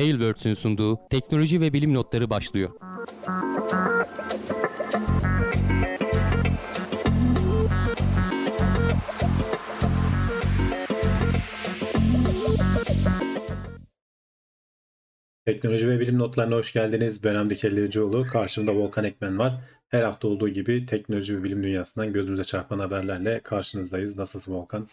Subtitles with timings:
[0.00, 2.70] Tailwords'ün sunduğu teknoloji ve bilim notları başlıyor.
[15.46, 17.24] Teknoloji ve bilim notlarına hoş geldiniz.
[17.24, 18.26] Ben Hamdi Kellevicioğlu.
[18.26, 19.60] Karşımda Volkan Ekmen var.
[19.88, 24.18] Her hafta olduğu gibi teknoloji ve bilim dünyasından gözümüze çarpan haberlerle karşınızdayız.
[24.18, 24.88] Nasılsın Volkan?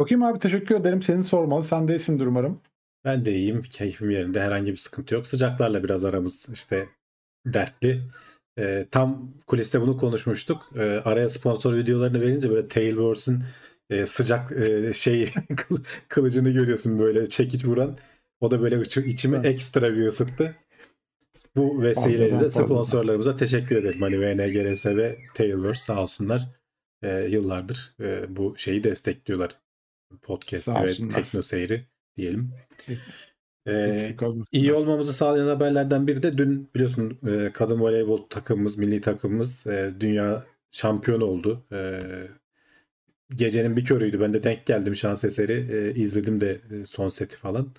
[0.00, 1.02] Çok iyiyim abi teşekkür ederim.
[1.02, 1.62] Seni sormalı.
[1.62, 2.60] Sen de iyisindir umarım.
[3.04, 3.62] Ben de iyiyim.
[3.62, 4.40] Keyfim yerinde.
[4.40, 5.26] Herhangi bir sıkıntı yok.
[5.26, 6.88] Sıcaklarla biraz aramız işte
[7.46, 8.02] dertli.
[8.58, 10.70] Ee, tam kuliste bunu konuşmuştuk.
[10.76, 13.44] Ee, araya sponsor videolarını verince böyle Tailwords'un
[13.90, 15.30] e, sıcak e, şey
[16.08, 17.98] kılıcını görüyorsun böyle çekiç vuran.
[18.40, 19.46] O da böyle içi, içimi evet.
[19.46, 20.56] ekstra bir ısıttı.
[21.56, 24.02] Bu vesileyle de sponsorlarımıza teşekkür ederim.
[24.02, 26.48] Hani VNGRS ve Tailwords sağ olsunlar.
[27.02, 29.58] E, yıllardır e, bu şeyi destekliyorlar.
[30.22, 31.84] Podcast ve tekno seyri
[32.16, 32.52] diyelim.
[33.66, 34.14] Ee,
[34.52, 39.94] iyi olmamızı sağlayan haberlerden biri de dün biliyorsun e, kadın voleybol takımımız, milli takımımız e,
[40.00, 41.64] dünya şampiyonu oldu.
[41.72, 42.00] E,
[43.34, 44.20] gecenin bir körüydü.
[44.20, 45.76] Ben de denk geldim şans eseri.
[45.76, 47.74] E, izledim de e, son seti falan.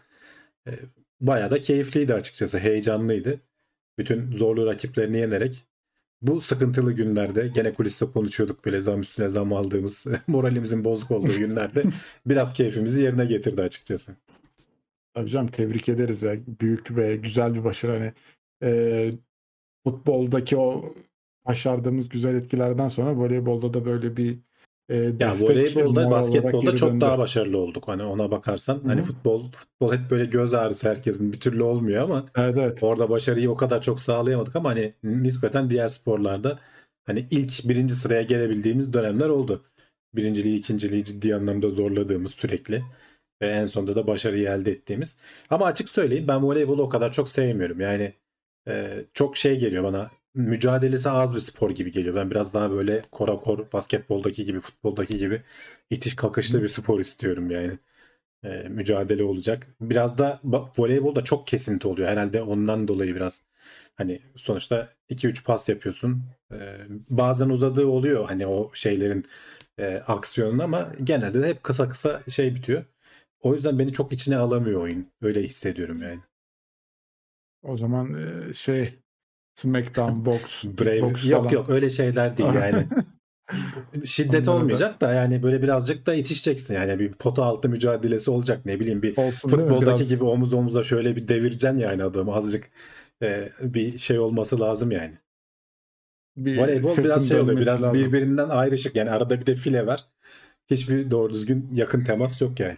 [0.67, 0.71] E,
[1.21, 2.59] bayağı da keyifliydi açıkçası.
[2.59, 3.39] Heyecanlıydı.
[3.97, 5.65] Bütün zorlu rakiplerini yenerek
[6.27, 11.83] bu sıkıntılı günlerde gene kuliste konuşuyorduk böyle zam üstüne zam aldığımız moralimizin bozuk olduğu günlerde
[12.25, 14.15] biraz keyfimizi yerine getirdi açıkçası.
[15.13, 16.35] Tabii canım tebrik ederiz ya.
[16.61, 17.91] Büyük ve güzel bir başarı.
[17.91, 18.13] Hani
[18.63, 19.11] e,
[19.83, 20.95] futboldaki o
[21.45, 24.39] başardığımız güzel etkilerden sonra voleybolda da böyle bir
[24.89, 27.87] e, ya voleybolda, basketbolda çok daha başarılı olduk.
[27.87, 28.87] Hani ona bakarsan Hı-hı.
[28.87, 32.83] hani futbol futbol hep böyle göz ağrısı herkesin bir türlü olmuyor ama evet, evet.
[32.83, 36.59] orada başarıyı o kadar çok sağlayamadık ama hani nispeten diğer sporlarda
[37.05, 39.65] hani ilk birinci sıraya gelebildiğimiz dönemler oldu.
[40.15, 42.83] Birinciliği, ikinciliği ciddi anlamda zorladığımız sürekli
[43.41, 45.17] ve en sonunda da başarıyı elde ettiğimiz.
[45.49, 47.79] Ama açık söyleyeyim ben voleybolu o kadar çok sevmiyorum.
[47.79, 48.13] Yani
[48.67, 52.15] e, çok şey geliyor bana mücadelesi az bir spor gibi geliyor.
[52.15, 55.41] Ben biraz daha böyle korakor basketboldaki gibi futboldaki gibi
[55.89, 57.79] itiş kakışlı bir spor istiyorum yani.
[58.43, 59.67] E, mücadele olacak.
[59.81, 60.41] Biraz da
[60.77, 62.09] voleybolda çok kesinti oluyor.
[62.09, 63.41] Herhalde ondan dolayı biraz
[63.95, 66.23] hani sonuçta 2-3 pas yapıyorsun.
[66.53, 66.77] E,
[67.09, 69.25] bazen uzadığı oluyor hani o şeylerin
[69.79, 72.85] e, aksiyonun ama genelde de hep kısa kısa şey bitiyor.
[73.41, 75.07] O yüzden beni çok içine alamıyor oyun.
[75.21, 76.19] Öyle hissediyorum yani.
[77.63, 78.99] O zaman e, şey
[79.55, 81.01] SmackDown, Box, Brave.
[81.01, 81.53] Box yok falan.
[81.53, 82.87] yok öyle şeyler değil yani.
[84.05, 85.07] Şiddet Onları olmayacak da.
[85.07, 89.17] da yani böyle birazcık da itişeceksin yani bir pota altı mücadelesi olacak ne bileyim bir
[89.17, 90.09] Olsun, futboldaki Biraz...
[90.09, 92.69] gibi omuz omuzla şöyle bir devireceksin yani adamı azıcık
[93.21, 95.17] e, bir şey olması lazım yani.
[96.37, 97.93] Bir Voleybol biraz şey oluyor biraz lazım.
[97.93, 100.05] birbirinden ayrışık yani arada bir de file var.
[100.69, 102.77] Hiçbir doğru düzgün yakın temas yok yani.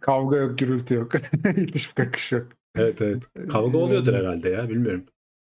[0.00, 1.12] Kavga yok, gürültü yok.
[1.56, 2.46] İtiş kakış yok.
[2.78, 3.22] Evet evet.
[3.48, 5.06] Kavga oluyordur herhalde ya bilmiyorum.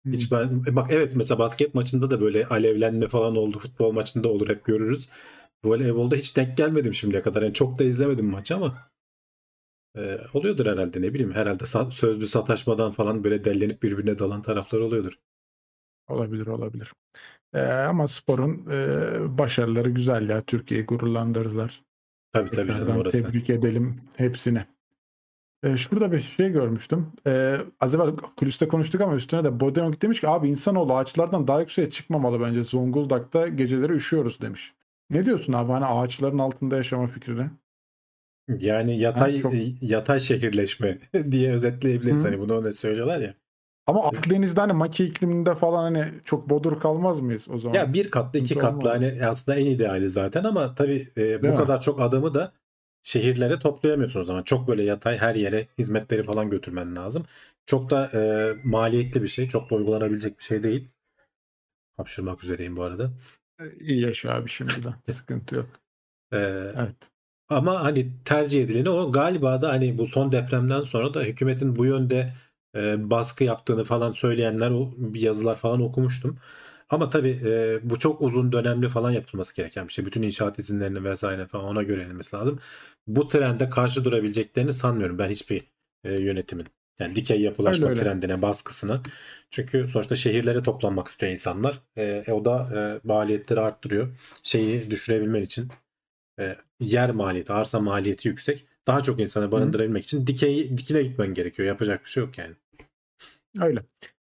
[0.05, 3.59] Hiç ben e, bak evet mesela basket maçında da böyle alevlenme falan oldu.
[3.59, 5.09] Futbol maçında olur hep görürüz.
[5.63, 7.41] Voleybolda hiç denk gelmedim şimdiye kadar.
[7.41, 8.89] Yani çok da izlemedim maçı ama
[9.97, 11.33] e, oluyordur herhalde ne bileyim.
[11.33, 15.19] Herhalde sa- sözlü sataşmadan falan böyle dellenip birbirine dalan taraflar oluyordur.
[16.07, 16.93] Olabilir olabilir.
[17.53, 20.41] Ee, ama sporun e, başarıları güzel ya.
[20.41, 21.83] Türkiye'yi gururlandırdılar.
[22.33, 23.23] Tabii tabii canım orası.
[23.23, 24.65] Tebrik edelim hepsine.
[25.63, 27.07] Ee, şurada bir şey görmüştüm.
[27.27, 31.59] Ee, az evvel kulüste konuştuk ama üstüne de Bodenok demiş ki abi insanoğlu ağaçlardan daha
[31.59, 32.63] yükseğe çıkmamalı bence.
[32.63, 34.73] Zonguldak'ta geceleri üşüyoruz demiş.
[35.09, 37.51] Ne diyorsun abi hani ağaçların altında yaşama fikrine?
[38.59, 39.53] Yani yatay ha, çok...
[39.81, 40.99] yatay şehirleşme
[41.31, 42.25] diye özetleyebiliriz.
[42.25, 43.33] Hani bunu öyle söylüyorlar ya.
[43.87, 47.75] Ama Akdeniz'de hani maki ikliminde falan hani çok bodur kalmaz mıyız o zaman?
[47.75, 51.55] Ya bir katlı iki katlı hani aslında en ideali zaten ama tabii e, bu mi?
[51.55, 52.53] kadar çok adamı da
[53.03, 54.43] şehirlere toplayamıyorsun o zaman.
[54.43, 57.25] Çok böyle yatay her yere hizmetleri falan götürmen lazım.
[57.65, 59.49] Çok da e, maliyetli bir şey.
[59.49, 60.87] Çok da uygulanabilecek bir şey değil.
[61.97, 63.11] Hapşırmak üzereyim bu arada.
[63.59, 64.93] E, iyi yaşa abi şimdiden.
[65.11, 65.69] Sıkıntı yok.
[66.33, 66.37] Ee,
[66.77, 66.95] evet.
[67.49, 71.85] Ama hani tercih edileni o galiba da hani bu son depremden sonra da hükümetin bu
[71.85, 72.33] yönde
[72.75, 76.39] e, baskı yaptığını falan söyleyenler o yazılar falan okumuştum.
[76.89, 80.05] Ama tabii e, bu çok uzun dönemli falan yapılması gereken bir şey.
[80.05, 82.59] Bütün inşaat izinlerinin vesaire falan ona göre edilmesi lazım.
[83.07, 85.63] Bu trende karşı durabileceklerini sanmıyorum ben hiçbir
[86.03, 86.67] e, yönetimin.
[86.99, 88.09] Yani dikey yapılaşma öyle, öyle.
[88.09, 89.03] trendine, baskısına.
[89.49, 91.79] Çünkü sonuçta şehirlere toplanmak istiyor insanlar.
[91.95, 94.07] E, e, o da e, maliyetleri arttırıyor.
[94.43, 95.67] Şeyi düşürebilmen için
[96.39, 98.65] e, yer maliyeti, arsa maliyeti yüksek.
[98.87, 100.05] Daha çok insanı barındırabilmek Hı.
[100.05, 101.67] için dikey, dikine gitmen gerekiyor.
[101.67, 102.55] Yapacak bir şey yok yani.
[103.59, 103.83] Öyle.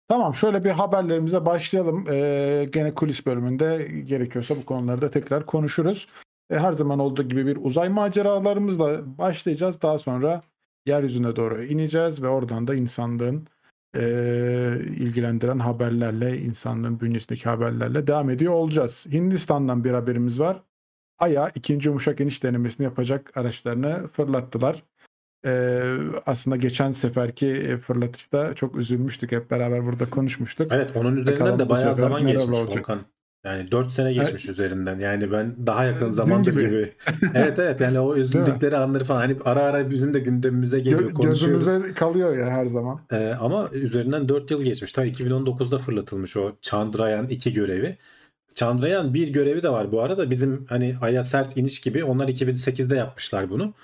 [0.09, 2.07] Tamam şöyle bir haberlerimize başlayalım.
[2.11, 6.09] Ee, gene kulis bölümünde gerekiyorsa bu konuları da tekrar konuşuruz.
[6.51, 9.83] Ee, her zaman olduğu gibi bir uzay maceralarımızla başlayacağız.
[9.83, 10.43] Daha sonra
[10.87, 13.49] yeryüzüne doğru ineceğiz ve oradan da insanlığın
[13.97, 14.01] e,
[14.97, 19.07] ilgilendiren haberlerle, insanlığın bünyesindeki haberlerle devam ediyor olacağız.
[19.13, 20.63] Hindistan'dan bir haberimiz var.
[21.19, 24.83] Ay'a ikinci yumuşak iniş denemesini yapacak araçlarını fırlattılar.
[25.47, 25.83] E,
[26.27, 29.33] aslında geçen seferki e, fırlatışta çok üzülmüştük.
[29.33, 30.73] Hep beraber burada konuşmuştuk.
[30.73, 32.77] Evet onun üzerinden Bakalım de bu bayağı sefer zaman neler geçmiş olacak?
[32.79, 32.99] Volkan.
[33.45, 34.99] Yani 4 sene geçmiş üzerinden.
[34.99, 36.67] Yani ben daha yakın Dün zamandır gibi.
[36.67, 36.93] gibi.
[37.35, 41.15] evet evet yani o üzüldükleri anları falan hani ara ara bizim de gündemimize geliyor Gö-
[41.15, 41.65] konuşuyoruz.
[41.65, 43.01] gözümüze kalıyor ya her zaman.
[43.13, 44.93] Ee, ama üzerinden 4 yıl geçmiş.
[44.93, 47.97] Ta 2019'da fırlatılmış o Chandrayaan 2 görevi.
[48.55, 50.31] Chandrayaan 1 görevi de var bu arada.
[50.31, 53.75] Bizim hani Ay'a sert iniş gibi onlar 2008'de yapmışlar bunu.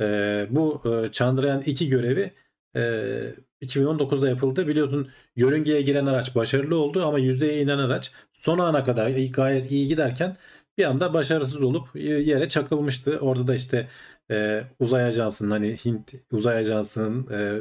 [0.00, 2.32] Ee, bu e, Chandrayaan 2 görevi
[2.76, 4.68] e, 2019'da yapıldı.
[4.68, 9.88] Biliyorsun yörüngeye giren araç başarılı oldu ama yüzdeye inen araç son ana kadar gayet iyi
[9.88, 10.36] giderken
[10.78, 13.18] bir anda başarısız olup yere çakılmıştı.
[13.20, 13.88] Orada da işte
[14.30, 17.60] e, uzay ajansının hani Hint uzay ajansının e,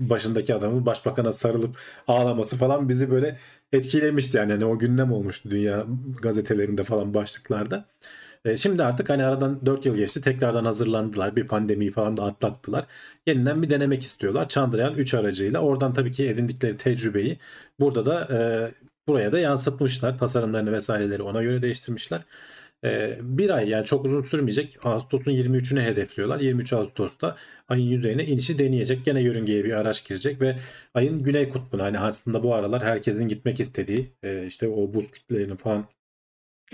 [0.00, 3.38] başındaki adamın başbakana sarılıp ağlaması falan bizi böyle
[3.72, 5.86] etkilemişti yani hani o gündem olmuştu dünya
[6.22, 7.88] gazetelerinde falan başlıklarda.
[8.44, 12.86] E, şimdi artık hani aradan 4 yıl geçti tekrardan hazırlandılar bir pandemiyi falan da atlattılar.
[13.26, 14.48] Yeniden bir denemek istiyorlar.
[14.48, 17.38] Chandrayaan 3 aracıyla oradan tabii ki edindikleri tecrübeyi
[17.80, 18.38] burada da e,
[19.08, 20.18] buraya da yansıtmışlar.
[20.18, 22.22] Tasarımlarını vesaireleri ona göre değiştirmişler.
[22.84, 24.78] E, bir ay yani çok uzun sürmeyecek.
[24.84, 26.40] Ağustos'un 23'üne hedefliyorlar.
[26.40, 27.36] 23 Ağustos'ta
[27.68, 29.04] ayın yüzeyine inişi deneyecek.
[29.04, 30.56] Gene yörüngeye bir araç girecek ve
[30.94, 35.56] ayın güney kutbuna hani aslında bu aralar herkesin gitmek istediği e, işte o buz kütlelerinin
[35.56, 35.86] falan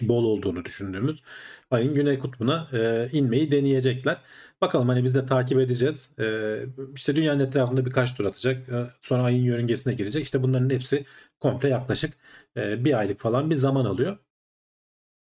[0.02, 1.23] bol olduğunu düşündüğümüz
[1.70, 4.20] ayın güney kutbuna e, inmeyi deneyecekler.
[4.61, 6.11] Bakalım hani biz de takip edeceğiz.
[6.19, 6.58] E,
[6.94, 8.69] işte dünyanın etrafında birkaç tur atacak.
[8.69, 10.25] E, sonra ayın yörüngesine girecek.
[10.25, 11.05] İşte bunların hepsi
[11.41, 12.14] komple yaklaşık
[12.56, 14.19] e, bir aylık falan bir zaman alıyor.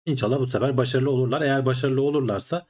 [0.06, 1.42] İnşallah bu sefer başarılı olurlar.
[1.42, 2.66] Eğer başarılı olurlarsa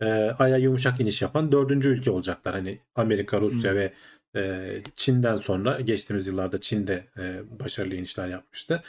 [0.00, 0.06] e,
[0.38, 2.54] Ay'a yumuşak iniş yapan dördüncü ülke olacaklar.
[2.54, 3.78] Hani Amerika, Rusya Hmm.
[3.78, 3.92] ve
[4.36, 8.82] e, Çin'den sonra geçtiğimiz yıllarda Çin'de e, başarılı inişler yapmıştı.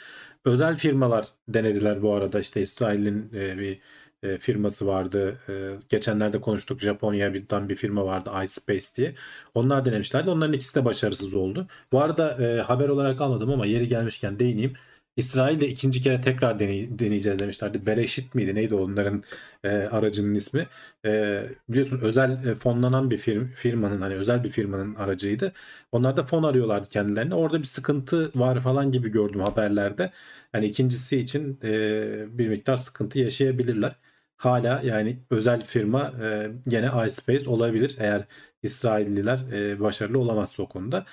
[0.46, 2.40] Özel firmalar denediler bu arada.
[2.40, 3.80] İşte İsrail'in e, bir
[4.22, 5.38] e, firması vardı.
[5.48, 5.52] E,
[5.88, 6.80] geçenlerde konuştuk.
[6.80, 9.14] Japonya'dan bir firma vardı iSpace diye.
[9.54, 10.30] Onlar denemişlerdi.
[10.30, 11.66] Onların ikisi de başarısız oldu.
[11.92, 14.72] Bu arada e, haber olarak almadım ama yeri gelmişken değineyim.
[15.16, 17.86] İsrail'de ikinci kere tekrar deney- deneyeceğiz demişlerdi.
[17.86, 18.54] Bereşit miydi?
[18.54, 19.22] Neydi onların
[19.64, 20.68] e, aracının ismi?
[21.04, 25.52] E, biliyorsun özel e, fonlanan bir firm, firmanın hani özel bir firmanın aracıydı.
[25.92, 27.34] Onlar da fon arıyorlardı kendilerine.
[27.34, 30.12] Orada bir sıkıntı var falan gibi gördüm haberlerde.
[30.54, 33.96] Yani ikincisi için e, bir miktar sıkıntı yaşayabilirler.
[34.36, 38.24] Hala yani özel firma e, gene iSpace olabilir eğer
[38.62, 41.06] İsrailliler e, başarılı olamazsa o konuda.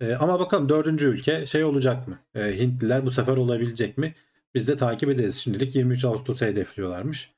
[0.00, 2.18] E, ama bakalım dördüncü ülke şey olacak mı?
[2.34, 4.14] E, Hintliler bu sefer olabilecek mi?
[4.54, 5.36] Biz de takip ederiz.
[5.36, 7.32] Şimdilik 23 Ağustos'u hedefliyorlarmış.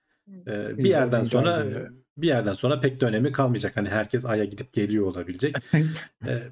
[0.46, 1.64] E, bir yerden sonra
[2.16, 3.76] bir- yerden sonra pek de önemi kalmayacak.
[3.76, 5.54] Hani herkes Ay'a gidip geliyor olabilecek.
[6.26, 6.42] E,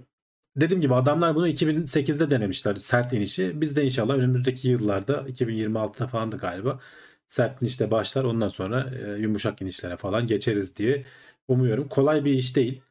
[0.56, 3.60] dediğim gibi adamlar bunu 2008'de denemişler sert inişi.
[3.60, 6.80] Biz de inşallah önümüzdeki yıllarda 2026'da falan da galiba
[7.28, 8.24] sert inişte başlar.
[8.24, 11.04] Ondan sonra e, yumuşak inişlere falan geçeriz diye
[11.48, 11.88] umuyorum.
[11.88, 12.82] Kolay bir iş değil.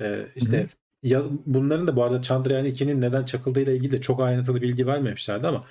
[0.00, 0.66] E, işte.
[1.02, 5.46] Yaz, bunların da bu arada Chandrayaan 2'nin neden çakıldığıyla ilgili de çok ayrıntılı bilgi vermemişlerdi
[5.46, 5.64] ama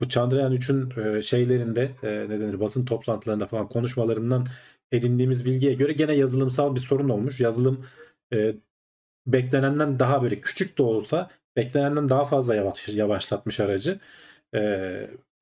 [0.00, 4.46] bu Chandrayaan 3'ün e, şeylerinde e, ne denir basın toplantılarında falan konuşmalarından
[4.92, 7.40] edindiğimiz bilgiye göre gene yazılımsal bir sorun olmuş.
[7.40, 7.86] Yazılım
[8.32, 8.54] e,
[9.26, 14.00] beklenenden daha böyle küçük de olsa beklenenden daha fazla yavaş, yavaşlatmış aracı
[14.54, 14.60] e,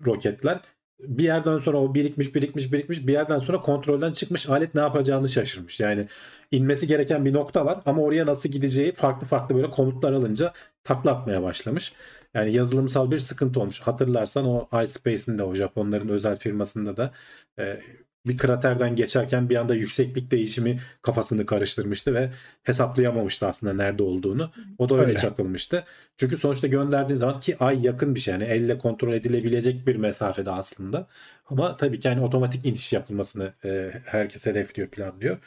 [0.07, 0.61] roketler.
[1.02, 5.28] Bir yerden sonra o birikmiş birikmiş birikmiş bir yerden sonra kontrolden çıkmış alet ne yapacağını
[5.28, 5.80] şaşırmış.
[5.80, 6.09] Yani
[6.50, 10.52] inmesi gereken bir nokta var ama oraya nasıl gideceği farklı farklı böyle komutlar alınca
[10.85, 11.92] takla atmaya başlamış.
[12.35, 13.80] Yani yazılımsal bir sıkıntı olmuş.
[13.80, 17.12] Hatırlarsan o iSpace'in de o Japonların özel firmasında da
[17.59, 17.80] e,
[18.27, 22.31] bir kraterden geçerken bir anda yükseklik değişimi kafasını karıştırmıştı ve
[22.62, 24.53] hesaplayamamıştı aslında nerede olduğunu.
[24.79, 25.15] O da öyle, Öyle.
[25.15, 25.85] çakılmıştı.
[26.17, 30.50] Çünkü sonuçta gönderdiğin zaman ki ay yakın bir şey yani elle kontrol edilebilecek bir mesafede
[30.50, 31.07] aslında.
[31.47, 35.39] Ama tabii ki yani otomatik iniş yapılmasını e, herkes hedefliyor, planlıyor.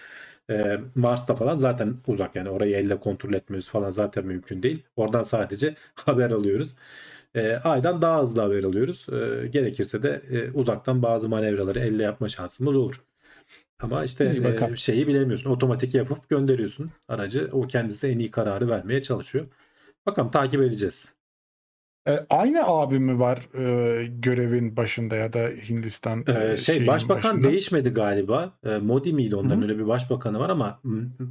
[0.50, 4.84] E, Mars'ta falan zaten uzak yani orayı elle kontrol etmemiz falan zaten mümkün değil.
[4.96, 6.75] Oradan sadece haber alıyoruz.
[7.36, 9.08] E, aydan daha hızlı haber alıyoruz.
[9.10, 13.02] E, gerekirse de e, uzaktan bazı manevraları elle yapma şansımız olur.
[13.80, 14.25] Ama işte
[14.72, 15.50] e, şeyi bilemiyorsun.
[15.50, 17.50] Otomatik yapıp gönderiyorsun aracı.
[17.52, 19.46] O kendisi en iyi kararı vermeye çalışıyor.
[20.06, 21.13] Bakalım takip edeceğiz.
[22.08, 27.36] E, aynı abi mi var e, görevin başında ya da Hindistan Ee, e, şey başbakan
[27.38, 27.52] başında?
[27.52, 28.54] değişmedi galiba.
[28.66, 29.63] Ee, Modi miydi onların Hı hı.
[29.63, 30.82] öyle bir başbakanı var ama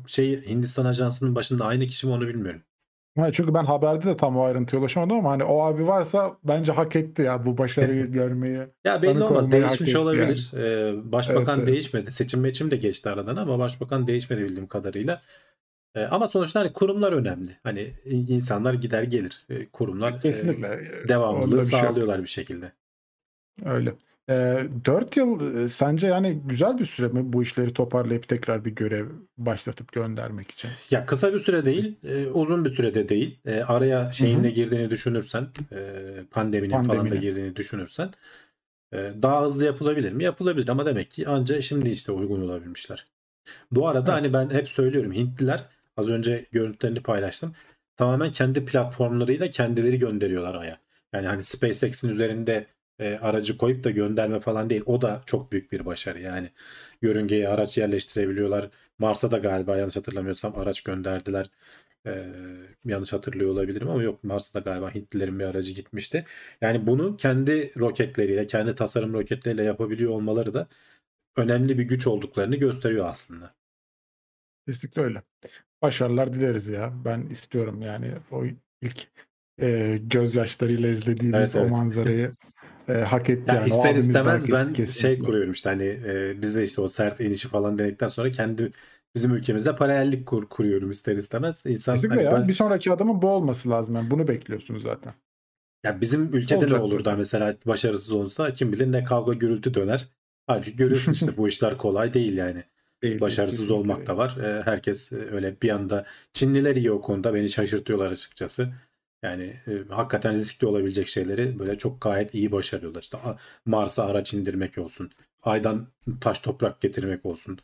[0.06, 2.62] şey Hindistan ajansının başında aynı kişi mi onu bilmiyorum.
[3.18, 6.72] Ha, çünkü ben haberde de tam o ayrıntıya ulaşamadım ama hani o abi varsa bence
[6.72, 8.60] hak etti ya bu başarıyı görmeyi.
[8.84, 10.52] Ya belli olmaz değişmiş olabilir.
[10.56, 11.66] Ee, başbakan Evet, evet.
[11.66, 12.12] değişmedi.
[12.12, 15.22] Seçim meçim de geçti aradan ama başbakan değişmedi bildiğim kadarıyla.
[15.94, 17.56] E, ama sonuçta hani kurumlar önemli.
[17.62, 19.46] Hani insanlar gider gelir.
[19.50, 20.68] E, kurumlar e, Kesinlikle.
[20.68, 22.72] Onda devamlılığı bir şey sağlıyorlar bir şekilde.
[23.64, 23.94] Öyle.
[24.32, 28.70] Ee, 4 yıl e, sence yani güzel bir süre mi bu işleri toparlayıp tekrar bir
[28.70, 29.06] görev
[29.38, 30.70] başlatıp göndermek için?
[30.90, 33.38] Ya kısa bir süre değil, e, uzun bir sürede değil.
[33.46, 35.78] E, araya şeyin de girdiğini düşünürsen, e,
[36.30, 37.20] pandeminin falan da Pandeminin.
[37.20, 38.10] girdiğini düşünürsen
[38.94, 40.24] e, daha hızlı yapılabilir mi?
[40.24, 43.06] Yapılabilir ama demek ki anca şimdi işte uygun olabilmişler.
[43.70, 44.32] Bu arada Evet.
[44.32, 45.64] hani ben hep söylüyorum Hintliler
[45.96, 47.52] az önce görüntülerini paylaştım.
[47.96, 50.78] Tamamen kendi platformlarıyla kendileri gönderiyorlar Ay'a.
[51.12, 52.66] Yani hani SpaceX'in üzerinde
[53.02, 54.82] e, aracı koyup da gönderme falan değil.
[54.86, 56.20] O da çok büyük bir başarı.
[56.20, 56.50] Yani
[57.02, 58.70] yörüngeye araç yerleştirebiliyorlar.
[58.98, 61.50] Mars'a da galiba yanlış hatırlamıyorsam araç gönderdiler.
[62.06, 62.26] E,
[62.84, 66.24] yanlış hatırlıyor olabilirim ama yok Mars'a da galiba Hintlilerin bir aracı gitmişti.
[66.60, 70.68] Yani bunu kendi roketleriyle, kendi tasarım roketleriyle yapabiliyor olmaları da
[71.36, 73.54] önemli bir güç olduklarını gösteriyor aslında.
[74.66, 75.22] Kesinlikle öyle.
[75.82, 76.92] Başarılar dileriz ya.
[77.04, 78.44] Ben istiyorum yani o
[78.82, 79.08] ilk
[79.60, 81.70] e, gözyaşlarıyla izlediğimiz Evet, o evet.
[81.70, 82.32] manzarayı
[82.88, 83.54] e, hak etti.
[83.54, 83.66] Ya yani.
[83.66, 85.22] O ister istemez hak ben şey kesinlikle.
[85.22, 88.70] kuruyorum işte hani e, biz de işte o sert inişi falan denedikten sonra kendi
[89.14, 91.62] bizim ülkemizde paralellik kur, kuruyorum ister istemez.
[91.66, 92.32] İnsan Kesinlikle hani ya.
[92.32, 93.94] ben- Bir sonraki adımın bu olması lazım.
[93.94, 95.14] Yani bunu bekliyorsunuz zaten.
[95.84, 99.74] ya bizim ülkede ne Olacak olur da mesela başarısız olsa kim bilir ne kavga gürültü
[99.74, 100.08] döner.
[100.46, 102.64] Halbuki görüyorsun işte bu işler kolay değil yani.
[103.02, 104.36] Değil, Başarısız kesinlikle olmak da var.
[104.36, 108.72] E, herkes e, öyle bir anda Çinliler iyi o konuda beni şaşırtıyorlar açıkçası.
[109.22, 113.02] Yani e, hakikaten riskli olabilecek şeyleri böyle çok gayet iyi başarıyorlar.
[113.02, 113.18] İşte
[113.66, 115.10] Mars'a araç indirmek olsun.
[115.42, 115.86] Aydan
[116.20, 117.58] taş toprak getirmek olsun.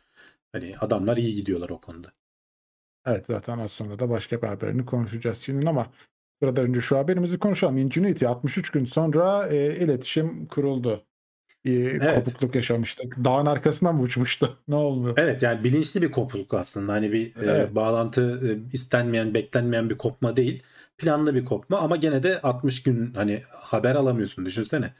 [0.51, 2.11] Hani adamlar iyi gidiyorlar o konuda.
[3.05, 5.87] Evet zaten az sonra da başka bir haberini konuşacağız şimdi ama
[6.41, 7.77] sırada önce şu haberimizi konuşalım.
[7.77, 11.05] Ingenuity 63 gün sonra e, iletişim kuruldu.
[11.65, 12.15] Bir Evet.
[12.15, 13.17] kopukluk yaşamıştık.
[13.23, 14.57] Dağın arkasından mı uçmuştu?
[14.67, 15.13] Ne oldu?
[15.17, 16.93] Evet yani bilinçli bir kopukluk aslında.
[16.93, 17.75] Hani bir e, Evet.
[17.75, 20.63] bağlantı e, istenmeyen, beklenmeyen bir kopma değil.
[20.99, 24.93] Planlı bir kopma ama gene de 60 gün hani haber alamıyorsun düşünsene.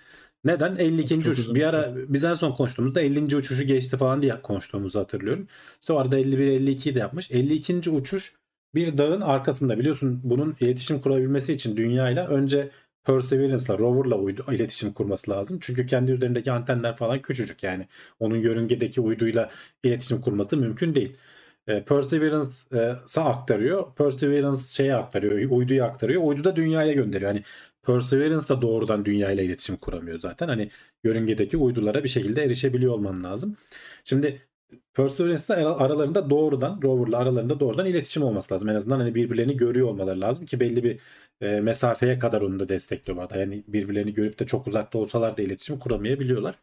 [0.44, 0.75] Neden?
[0.75, 1.22] 52.
[1.22, 1.53] Çok uçuş.
[1.53, 3.36] bir ara biz en son konuştuğumuzda 50.
[3.36, 5.48] uçuşu geçti falan diye konuştuğumuzu hatırlıyorum.
[5.82, 7.32] İşte o arada 51-52'yi de yapmış.
[7.32, 7.89] 52.
[7.89, 8.36] uçuş
[8.75, 12.70] bir dağın arkasında biliyorsun bunun iletişim kurabilmesi için dünyayla önce
[13.03, 15.58] Perseverance'la, rover'la uydu, iletişim kurması lazım.
[15.62, 17.88] Çünkü kendi üzerindeki antenler falan küçücük yani.
[18.20, 19.50] Onun yörüngedeki uyduyla
[19.84, 21.15] iletişim kurması mümkün değil.
[21.69, 23.95] E, Perseverance'a aktarıyor.
[23.95, 26.21] Perseverance şeye aktarıyor, uyduya aktarıyor.
[26.23, 27.31] Uydu da dünyaya gönderiyor.
[27.31, 27.43] Hani
[27.83, 30.47] Perseverance da doğrudan dünyayla iletişim kuramıyor zaten.
[30.47, 30.69] Hani
[31.03, 33.57] yörüngedeki uydulara bir şekilde erişebiliyor olman lazım.
[34.03, 34.41] Şimdi
[34.93, 38.69] Perseverance'la ara- aralarında doğrudan rover'la aralarında doğrudan iletişim olması lazım.
[38.69, 40.99] En azından hani birbirlerini görüyor olmaları lazım ki belli bir
[41.41, 43.38] e, mesafeye kadar onu da destekliyor bu arada.
[43.38, 46.55] Yani birbirlerini görüp de çok uzakta olsalar da iletişim kuramayabiliyorlar.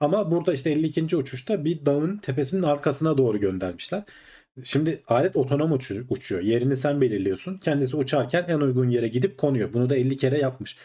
[0.00, 1.16] Ama burada işte 52.
[1.16, 4.02] uçuşta bir dağın tepesinin arkasına doğru göndermişler.
[4.62, 6.42] Şimdi alet otonom uçu- uçuyor.
[6.42, 7.58] Yerini sen belirliyorsun.
[7.58, 9.72] Kendisi uçarken en uygun yere gidip konuyor.
[9.72, 10.76] Bunu da 50 kere yapmış.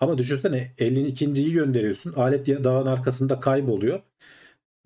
[0.00, 2.12] Ama düşünsene 52.yi gönderiyorsun.
[2.12, 4.00] Alet dağın arkasında kayboluyor.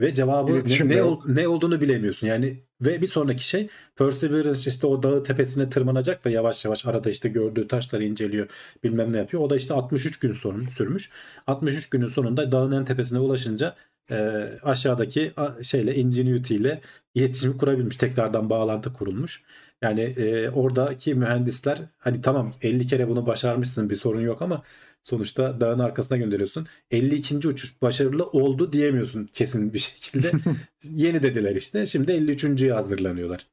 [0.01, 2.27] Ve cevabı İletişim ne, ne, ol- ne olduğunu bilemiyorsun.
[2.27, 7.11] Yani ve bir sonraki şey Perseverance işte o dağı tepesine tırmanacak da yavaş yavaş arada
[7.11, 8.47] işte gördüğü taşları inceliyor
[8.85, 9.43] bilmem ne yapıyor.
[9.43, 11.11] O da işte 63 gün sorun sürmüş.
[11.47, 13.77] 63 günün sonunda dağın en tepesine ulaşınca
[14.11, 14.17] e,
[14.63, 15.33] aşağıdaki
[15.63, 16.81] şeyle Ingenuity ile
[17.15, 17.97] iletişim kurabilmiş.
[17.97, 19.43] Tekrardan bağlantı kurulmuş.
[19.83, 24.63] Yani e, oradaki mühendisler hani tamam 50 kere bunu başarmışsın bir sorun yok ama
[25.03, 26.67] sonuçta dağın arkasına gönderiyorsun.
[26.91, 27.49] 52.
[27.49, 30.33] uçuş başarılı oldu diyemiyorsun kesin bir şekilde.
[30.83, 31.87] Yeni dediler işte.
[31.87, 33.47] Şimdi 53.ye hazırlanıyorlar.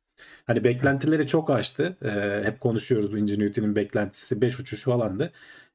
[0.46, 1.98] Hani beklentileri çok aştı.
[2.04, 5.32] Ee, hep konuşuyoruz bu Ingenuity'nin beklentisi 5 uçuş falandı.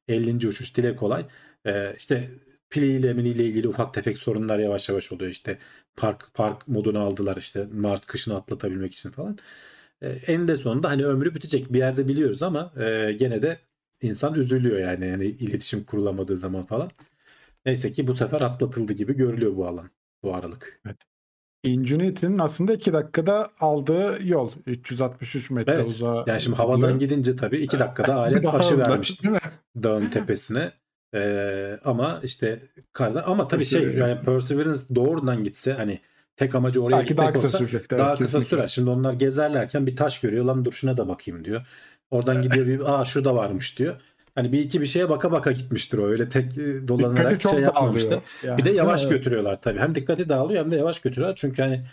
[0.08, 0.48] 50.
[0.48, 1.26] uçuş dile kolay.
[1.66, 2.30] Ee, işte
[2.74, 5.30] piliyle miniyle ilgili ufak tefek sorunlar yavaş yavaş oluyor.
[5.30, 5.58] İşte
[5.96, 9.38] park park modunu aldılar işte Mart kışını atlatabilmek için falan.
[10.02, 13.58] Ee, eninde sonunda hani ömrü bitecek bir yerde biliyoruz ama e, gene de
[14.02, 15.06] insan üzülüyor yani.
[15.06, 16.90] yani iletişim kurulamadığı zaman falan.
[17.66, 19.90] Neyse ki bu sefer atlatıldı gibi görülüyor bu alan,
[20.22, 20.80] bu aralık.
[21.62, 25.86] Ingenity'nin aslında 2 dakikada aldığı yol 363 metre Evet.
[25.86, 26.24] uzağa.
[26.26, 29.20] Yani şimdi havadan gidince tabii 2 dakikada alet Daha aşı hızlı, vermiş
[29.76, 30.72] dağın tepesine.
[31.14, 32.58] Ee, ama işte
[32.92, 34.80] karda ama tabii şey yani Perseverance.
[34.94, 36.00] Doğrudan gitse hani
[36.36, 37.86] tek amacı oraya Belki daha gitmek kısa olsa sürecek.
[37.90, 38.48] evet, daha kısa kesinlikle.
[38.48, 38.68] sürer.
[38.68, 41.66] Şimdi onlar gezerlerken bir taş görüyor lan dur şuna da bakayım diyor.
[42.10, 43.96] Oradan gidiyor bir aa şurada varmış diyor.
[44.34, 46.06] Hani bir iki bir şeye baka baka gitmiştir o.
[46.06, 48.10] Öyle tek Dikkati dolanarak çok şey yapmamıştır.
[48.10, 48.28] dağılıyor.
[48.44, 48.58] Yani.
[48.58, 49.10] Bir de yavaş Evet.
[49.12, 49.78] götürüyorlar tabii.
[49.78, 51.36] Hem dikkati dağılıyor hem de yavaş götürüyorlar.
[51.36, 51.84] Çünkü hani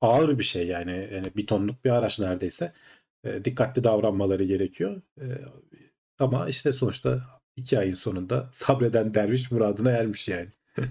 [0.00, 1.08] ağır bir şey yani.
[1.14, 2.72] yani bir tonluk bir araç neredeyse.
[3.24, 5.02] E, dikkatli davranmaları gerekiyor.
[5.20, 5.24] E,
[6.18, 7.20] ama işte sonuçta
[7.56, 10.48] iki ayın sonunda sabreden derviş muradına ermiş yani.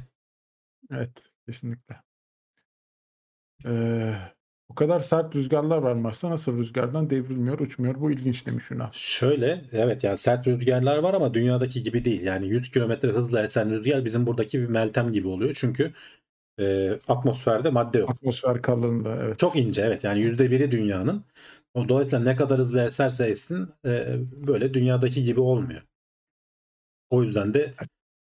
[0.92, 2.04] Evet, kesinlikle.
[3.66, 4.14] Ee,
[4.70, 8.02] O kadar sert rüzgarlar var Mars'ta nasıl rüzgardan devrilmiyor, uçmuyor?
[8.02, 8.90] Bu ilginç demiş Ünal.
[8.92, 12.22] Şöyle evet yani sert rüzgarlar var ama dünyadaki gibi değil.
[12.22, 15.54] Yani 100 kilometre hızla esen rüzgar bizim buradaki bir meltem gibi oluyor.
[15.60, 15.94] Çünkü
[16.60, 18.10] e, atmosferde madde yok.
[18.12, 19.40] Atmosfer kalınlığı evet.
[19.40, 21.26] Çok ince evet yani yüzde biri dünyanın.
[21.74, 25.82] O dolayısıyla ne kadar hızlı eserse essin e, böyle dünyadaki gibi olmuyor.
[27.10, 27.74] O yüzden de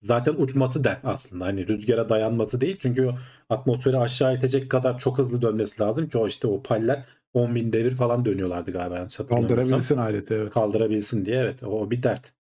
[0.01, 1.45] zaten uçması dert aslında.
[1.45, 2.77] Hani rüzgara dayanması değil.
[2.79, 3.11] Çünkü
[3.49, 7.73] atmosferi aşağı itecek kadar çok hızlı dönmesi lazım ki o işte o paller 10 bin
[7.73, 9.07] devir falan dönüyorlardı galiba.
[9.29, 10.53] Kaldırabilsin aleti evet.
[10.53, 12.33] Kaldırabilsin diye evet o, bir dert.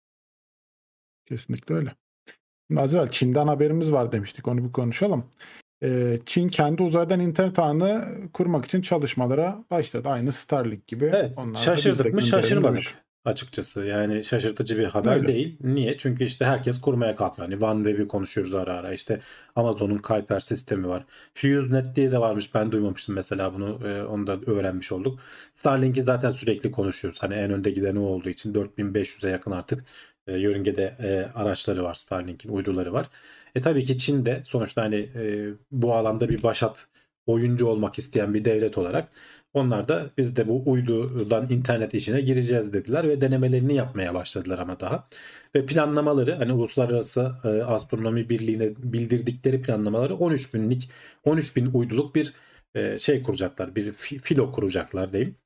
[1.26, 1.90] Kesinlikle öyle.
[2.76, 4.48] Az evvel Çin'den haberimiz var demiştik.
[4.48, 5.24] Onu bir konuşalım.
[5.82, 10.08] Ee, Çin kendi uzaydan internet ağını kurmak için çalışmalara başladı.
[10.08, 11.04] Aynı Starlink gibi.
[11.04, 13.03] Evet Onlar şaşırdık mı şaşırmadık.
[13.24, 13.84] Açıkçası.
[13.84, 15.28] Yani şaşırtıcı bir haber Öyle.
[15.28, 15.56] değil.
[15.60, 15.98] Niye?
[15.98, 17.48] Çünkü işte herkes kurmaya kalkıyor.
[17.48, 18.92] Hani OneWeb'i konuşuyoruz ara ara.
[18.92, 19.20] İşte
[19.56, 21.04] Amazon'un Kuiper sistemi var.
[21.42, 22.54] HughesNet diye de varmış.
[22.54, 23.80] Ben duymamıştım mesela bunu.
[23.88, 25.20] Ee, onu da öğrenmiş olduk.
[25.54, 27.22] Starlink'i zaten sürekli konuşuyoruz.
[27.22, 29.84] Hani en önde giden o olduğu için 4500'e yakın artık
[30.26, 31.94] e, yörüngede e, araçları var.
[31.94, 33.10] Starlink'in uyduları var.
[33.54, 36.86] E tabii ki Çin de sonuçta hani e, bu alanda bir başat
[37.26, 39.08] oyuncu olmak isteyen bir devlet olarak
[39.54, 44.80] onlar da biz de bu uydudan internet işine gireceğiz dediler ve denemelerini yapmaya başladılar ama
[44.80, 45.08] daha.
[45.54, 50.90] Ve planlamaları hani Uluslararası e, Astronomi Birliği'ne bildirdikleri planlamaları 13 binlik
[51.24, 52.32] 13 bin uyduluk bir
[52.74, 53.76] e, şey kuracaklar.
[53.76, 55.36] Bir fi- filo kuracaklar diyeyim.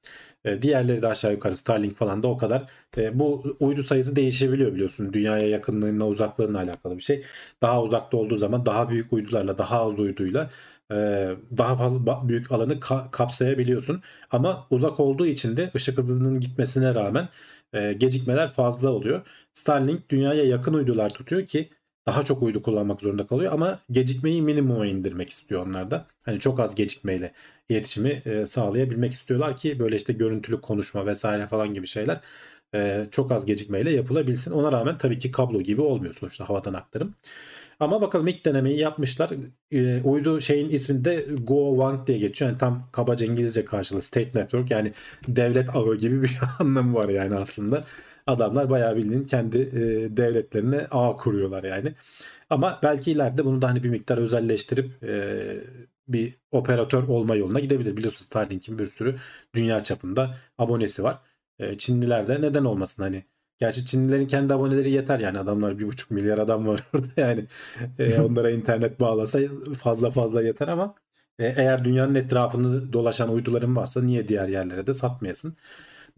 [0.44, 2.70] E, diğerleri de aşağı yukarı Starlink falan da o kadar.
[3.12, 5.12] Bu uydu sayısı değişebiliyor biliyorsun.
[5.12, 7.24] Dünyaya yakınlığına uzaklığına alakalı bir şey.
[7.62, 10.50] Daha uzakta olduğu zaman daha büyük uydularla daha az uyduyla
[11.56, 14.02] daha fazla büyük alanı ka- kapsayabiliyorsun.
[14.30, 17.28] Ama uzak olduğu için de ışık hızının gitmesine rağmen
[17.72, 19.26] e, gecikmeler fazla oluyor.
[19.54, 21.70] Starlink dünyaya yakın uydular tutuyor ki
[22.06, 26.06] daha çok uydu kullanmak zorunda kalıyor ama gecikmeyi minimuma indirmek istiyor onlar da.
[26.24, 27.32] Hani çok az gecikmeyle
[27.68, 32.20] iletişimi e, sağlayabilmek istiyorlar ki böyle işte görüntülü konuşma vesaire falan gibi şeyler
[32.74, 34.50] e, çok az gecikmeyle yapılabilsin.
[34.50, 37.14] Ona rağmen tabii ki kablo gibi olmuyor sonuçta havadan aktarım.
[37.80, 39.30] Ama bakalım ilk denemeyi yapmışlar.
[39.72, 42.50] E, uydu şeyin isminde Go Wang diye geçiyor.
[42.50, 44.92] Yani tam kabaca İngilizce karşılığı State Network yani
[45.28, 47.84] devlet ağı gibi bir anlamı var yani aslında.
[48.26, 51.94] Adamlar bayağı bildiğin kendi e, devletlerine ağ kuruyorlar yani.
[52.50, 55.36] Ama belki ileride bunu da hani bir miktar özelleştirip e,
[56.08, 57.96] bir operatör olma yoluna gidebilir.
[57.96, 59.16] Biliyorsunuz Starlink'in bir sürü
[59.54, 61.18] dünya çapında abonesi var.
[61.58, 63.24] E, Çinliler de neden olmasın hani.
[63.58, 67.46] Gerçi Çinlilerin kendi aboneleri yeter yani adamlar bir buçuk milyar adam var orada yani
[67.98, 69.40] E, onlara internet bağlasa
[69.80, 70.94] fazla fazla yeter ama
[71.38, 75.56] e, eğer dünyanın etrafını dolaşan uyduların varsa niye diğer yerlere de satmayasın?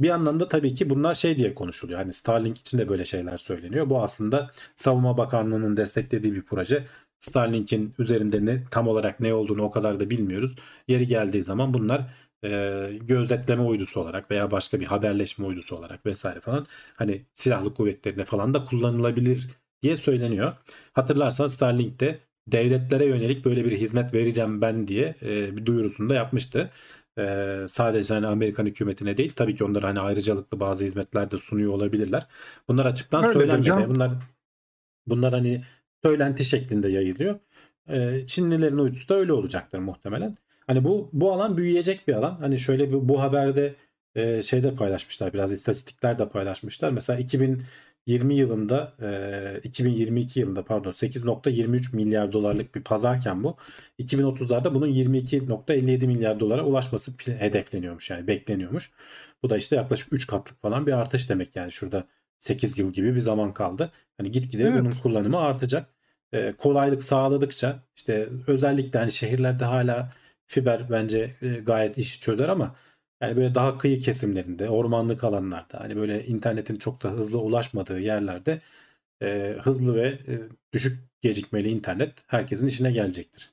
[0.00, 1.98] Bir yandan da tabii ki bunlar şey diye konuşuluyor.
[2.00, 3.90] Hani Starlink için de böyle şeyler söyleniyor.
[3.90, 6.86] Bu aslında Savunma Bakanlığı'nın desteklediği bir proje.
[7.20, 10.54] Starlink'in üzerinde ne tam olarak ne olduğunu o kadar da bilmiyoruz.
[10.88, 16.40] Yeri geldiği zaman bunlar e, gözetleme uydusu olarak veya başka bir haberleşme uydusu olarak vesaire
[16.40, 19.48] falan hani silahlı kuvvetlerine falan da kullanılabilir
[19.82, 20.52] diye söyleniyor.
[20.92, 26.14] Hatırlarsanız Starlink de devletlere yönelik böyle bir hizmet vereceğim ben diye e, bir duyurusunu da
[26.14, 26.70] yapmıştı.
[27.18, 31.72] E, sadece hani Amerikan hükümetine değil tabii ki onlar hani ayrıcalıklı bazı hizmetler de sunuyor
[31.72, 32.26] olabilirler.
[32.68, 33.88] Bunlar açıktan Öyledir söylenmedi.
[33.88, 34.10] Bunlar
[35.06, 35.64] bunlar hani
[36.04, 37.38] söylenti şeklinde yayılıyor.
[38.26, 40.36] Çinlilerin uydusu da öyle olacaktır muhtemelen.
[40.70, 42.36] Hani bu bu alan büyüyecek bir alan.
[42.40, 43.74] Hani şöyle bir bu haberde
[44.14, 46.90] e, şeyde paylaşmışlar biraz istatistikler de paylaşmışlar.
[46.90, 53.56] Mesela 2020 yılında e, 2022 yılında pardon 8.23 milyar dolarlık bir pazarken bu
[53.98, 58.90] 2030'larda bunun 22.57 milyar dolara ulaşması hedefleniyormuş yani bekleniyormuş.
[59.42, 62.04] Bu da işte yaklaşık 3 katlık falan bir artış demek yani şurada
[62.38, 63.92] 8 yıl gibi bir zaman kaldı.
[64.16, 64.80] Hani gitgide Evet.
[64.80, 65.88] bunun kullanımı artacak.
[66.32, 70.12] E, kolaylık sağladıkça işte özellikle hani şehirlerde hala
[70.50, 72.76] fiber bence e, gayet işi çözer ama
[73.22, 78.60] yani böyle daha kıyı kesimlerinde, ormanlık alanlarda hani böyle internetin çok da hızlı ulaşmadığı yerlerde
[79.22, 80.40] e, hızlı ve e,
[80.72, 83.52] düşük gecikmeli internet herkesin işine gelecektir.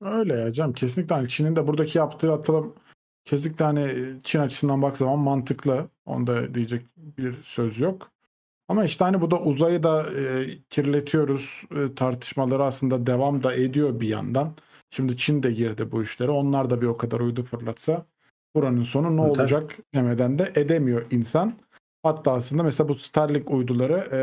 [0.00, 0.72] Öyle ya canım.
[0.72, 2.74] Kesinlikle hani Çin'in de buradaki yaptığı atılım
[3.24, 5.88] kesinlikle hani Çin açısından bak zaman mantıklı.
[6.06, 8.12] Onda diyecek bir söz yok.
[8.68, 14.00] Ama işte hani bu da uzayı da e, kirletiyoruz e, tartışmaları aslında devam da ediyor
[14.00, 14.54] bir yandan.
[14.90, 16.30] Şimdi Çin de girdi bu işlere.
[16.30, 18.06] Onlar da bir o kadar uydu fırlatsa
[18.54, 19.40] buranın sonu ne Tabii.
[19.40, 21.54] olacak demeden de edemiyor insan.
[22.02, 24.20] Hatta aslında mesela bu Starlink uyduları e,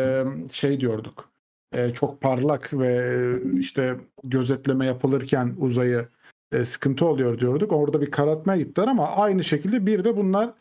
[0.51, 1.29] şey diyorduk.
[1.73, 6.07] E, çok parlak ve e, işte gözetleme yapılırken uzayı
[6.51, 7.71] e, sıkıntı oluyor diyorduk.
[7.71, 10.53] Orada bir karartmaya gittiler ama aynı şekilde bir de bunlar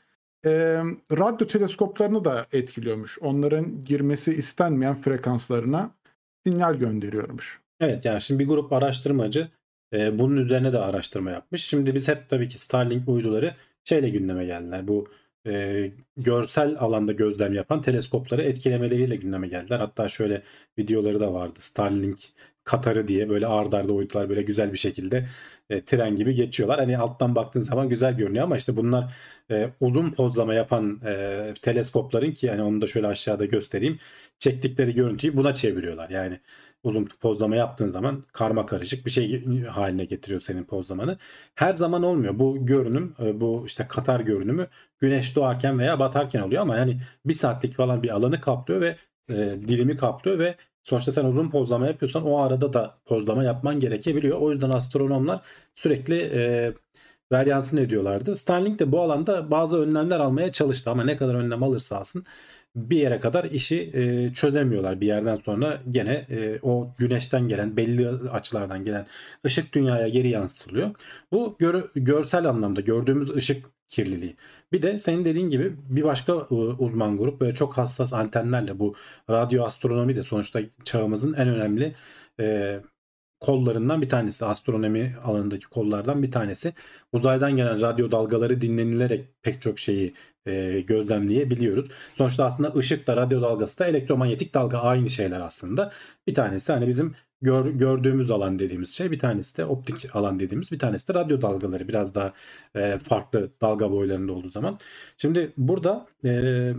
[0.46, 0.50] e,
[1.12, 3.18] radyo teleskoplarını da etkiliyormuş.
[3.18, 5.90] Onların girmesi istenmeyen frekanslarına
[6.46, 7.60] sinyal gönderiyormuş.
[7.80, 9.48] Evet yani şimdi bir grup araştırmacı
[9.92, 11.64] e, bunun üzerine de araştırma yapmış.
[11.64, 14.88] Şimdi biz hep tabii ki Starlink uyduları şeyle gündeme geldiler.
[14.88, 15.09] Bu
[15.46, 19.79] e, görsel alanda gözlem yapan teleskopları etkilemeleriyle gündeme geldiler.
[19.79, 20.42] Hatta şöyle
[20.79, 21.59] videoları da vardı.
[21.62, 22.18] Starlink
[22.64, 25.29] Katar'ı diye böyle ardarda arda uydular böyle güzel bir şekilde
[25.70, 26.79] e, tren gibi geçiyorlar.
[26.81, 29.14] Hani alttan baktığın zaman güzel görünüyor ama işte bunlar
[29.51, 33.99] e, uzun pozlama yapan e, teleskopların ki hani onu da şöyle aşağıda göstereyim.
[34.38, 36.11] Çektikleri görüntüyü buna çeviriyorlar.
[36.11, 36.40] Yani
[36.82, 41.18] uzun pozlama yaptığın zaman karma karışık bir şey haline getiriyor senin pozlamanı.
[41.54, 42.38] Her zaman olmuyor.
[42.38, 44.66] Bu görünüm, e, bu işte Katar görünümü
[44.98, 48.96] güneş doğarken veya batarken oluyor ama yani bir saatlik falan bir alanı kaplıyor ve
[49.30, 49.34] e,
[49.68, 54.38] dilimi kaplıyor ve sonuçta sen uzun pozlama yapıyorsan o arada da pozlama yapman gerekebiliyor.
[54.38, 55.40] O yüzden astronomlar
[55.74, 56.72] sürekli e,
[57.32, 58.36] varyansın ediyorlardı.
[58.36, 62.26] Starlink de bu alanda bazı önlemler almaya çalıştı ama ne kadar önlem alırsa alsın
[62.76, 65.00] bir yere kadar işi e, çözemiyorlar.
[65.00, 69.06] Bir yerden sonra gene e, o güneşten gelen belli açılardan gelen
[69.46, 70.90] ışık dünyaya geri yansıtılıyor.
[71.32, 74.36] Bu gör, görsel anlamda gördüğümüz ışık kirliliği.
[74.72, 78.94] Bir de senin dediğin gibi bir başka e, uzman grup böyle çok hassas antenlerle bu
[79.30, 81.94] radyo astronomi de sonuçta çağımızın en önemli
[82.40, 82.80] e,
[83.40, 84.44] kollarından bir tanesi.
[84.44, 86.74] Astronomi alanındaki kollardan bir tanesi.
[87.12, 90.14] Uzaydan gelen radyo dalgaları dinlenilerek pek çok şeyi
[90.46, 91.88] e, gözlemleyebiliyoruz.
[92.12, 95.92] Sonuçta aslında ışık da radyo dalgası da elektromanyetik dalga aynı şeyler aslında.
[96.26, 100.72] Bir tanesi hani bizim gör, gördüğümüz alan dediğimiz şey bir tanesi de optik alan dediğimiz
[100.72, 102.32] bir tanesi de radyo dalgaları biraz daha
[102.76, 104.78] e, farklı dalga boylarında olduğu zaman.
[105.16, 106.72] Şimdi burada e,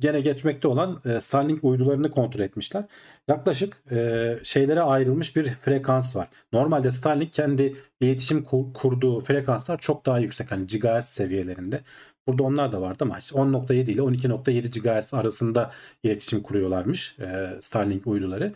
[0.00, 2.84] gene geçmekte olan e, Starlink uydularını kontrol etmişler.
[3.28, 6.28] Yaklaşık e, şeylere ayrılmış bir frekans var.
[6.52, 11.80] Normalde Starlink kendi iletişim kurduğu frekanslar çok daha yüksek hani gigahertz seviyelerinde.
[12.26, 15.70] Burada onlar da vardı ama 10.7 ile 12.7 GHz arasında
[16.02, 18.52] iletişim kuruyorlarmış e, Starlink uyduları.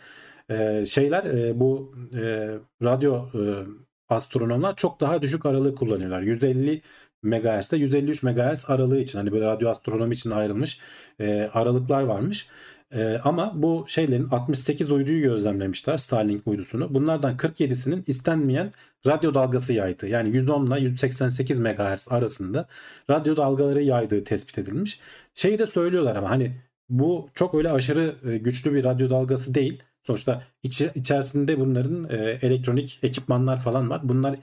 [0.49, 2.49] E, şeyler e, bu e,
[2.83, 3.65] radyo e,
[4.09, 6.21] astronomlar çok daha düşük aralığı kullanıyorlar.
[6.21, 6.81] 150
[7.23, 10.79] MHz ile 153 MHz aralığı için hani böyle radyo astronomi için ayrılmış
[11.19, 12.47] e, aralıklar varmış.
[12.93, 16.93] E, ama bu şeylerin 68 uyduyu gözlemlemişler Starlink uydusunu.
[16.93, 18.71] Bunlardan 47'sinin istenmeyen
[19.07, 20.07] radyo dalgası yaydı.
[20.07, 22.67] Yani 110 ile 188 MHz arasında
[23.09, 24.99] radyo dalgaları yaydığı tespit edilmiş.
[25.33, 26.55] Şeyi de söylüyorlar ama hani
[26.89, 29.83] bu çok öyle aşırı e, güçlü bir radyo dalgası değil.
[30.03, 34.01] Sonuçta iç, içerisinde bunların e, elektronik ekipmanlar falan var.
[34.03, 34.35] Bunlar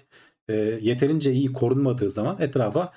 [0.48, 2.92] e, yeterince iyi korunmadığı zaman etrafa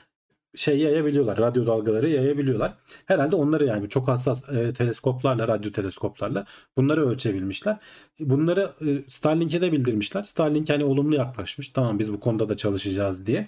[0.56, 1.38] şey yayabiliyorlar.
[1.38, 2.74] Radyo dalgaları yayabiliyorlar.
[3.06, 6.46] Herhalde onları yani çok hassas e, teleskoplarla, radyo teleskoplarla
[6.78, 7.78] bunları ölçebilmişler.
[8.20, 10.24] Bunları e, Starlink'e de bildirmişler.
[10.24, 11.70] Starlink hani olumlu yaklaşmış.
[11.70, 13.48] Tamam biz bu konuda da çalışacağız diye.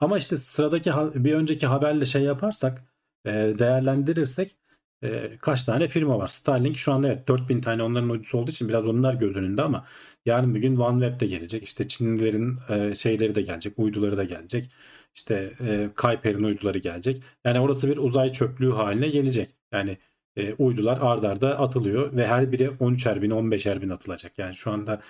[0.00, 2.82] Ama işte sıradaki bir önceki haberle şey yaparsak
[3.24, 4.56] e, değerlendirirsek
[5.02, 6.26] e, kaç tane firma var.
[6.26, 9.86] Starlink şu anda evet 4000 tane onların uydusu olduğu için biraz onlar göz önünde ama
[10.26, 11.62] yarın bir gün OneWeb de gelecek.
[11.62, 14.70] İşte Çinlilerin e, şeyleri de gelecek, uyduları da gelecek.
[15.14, 17.22] İşte e, Kuiper'in uyduları gelecek.
[17.44, 19.50] Yani orası bir uzay çöplüğü haline gelecek.
[19.72, 19.98] Yani
[20.36, 24.38] e, uydular ard arda atılıyor ve her biri 13'er bin 15'er bin atılacak.
[24.38, 25.00] Yani şu anda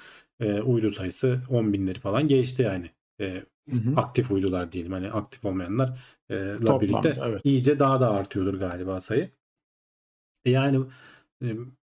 [0.40, 2.90] e, uydu sayısı 10 binleri falan geçti yani.
[3.20, 3.96] E, hı hı.
[3.96, 4.92] Aktif uydular diyelim.
[4.92, 5.98] Hani aktif olmayanlar
[6.30, 7.40] e, la birlikte evet.
[7.44, 9.30] iyice daha da artıyordur galiba sayı.
[10.44, 10.80] E, yani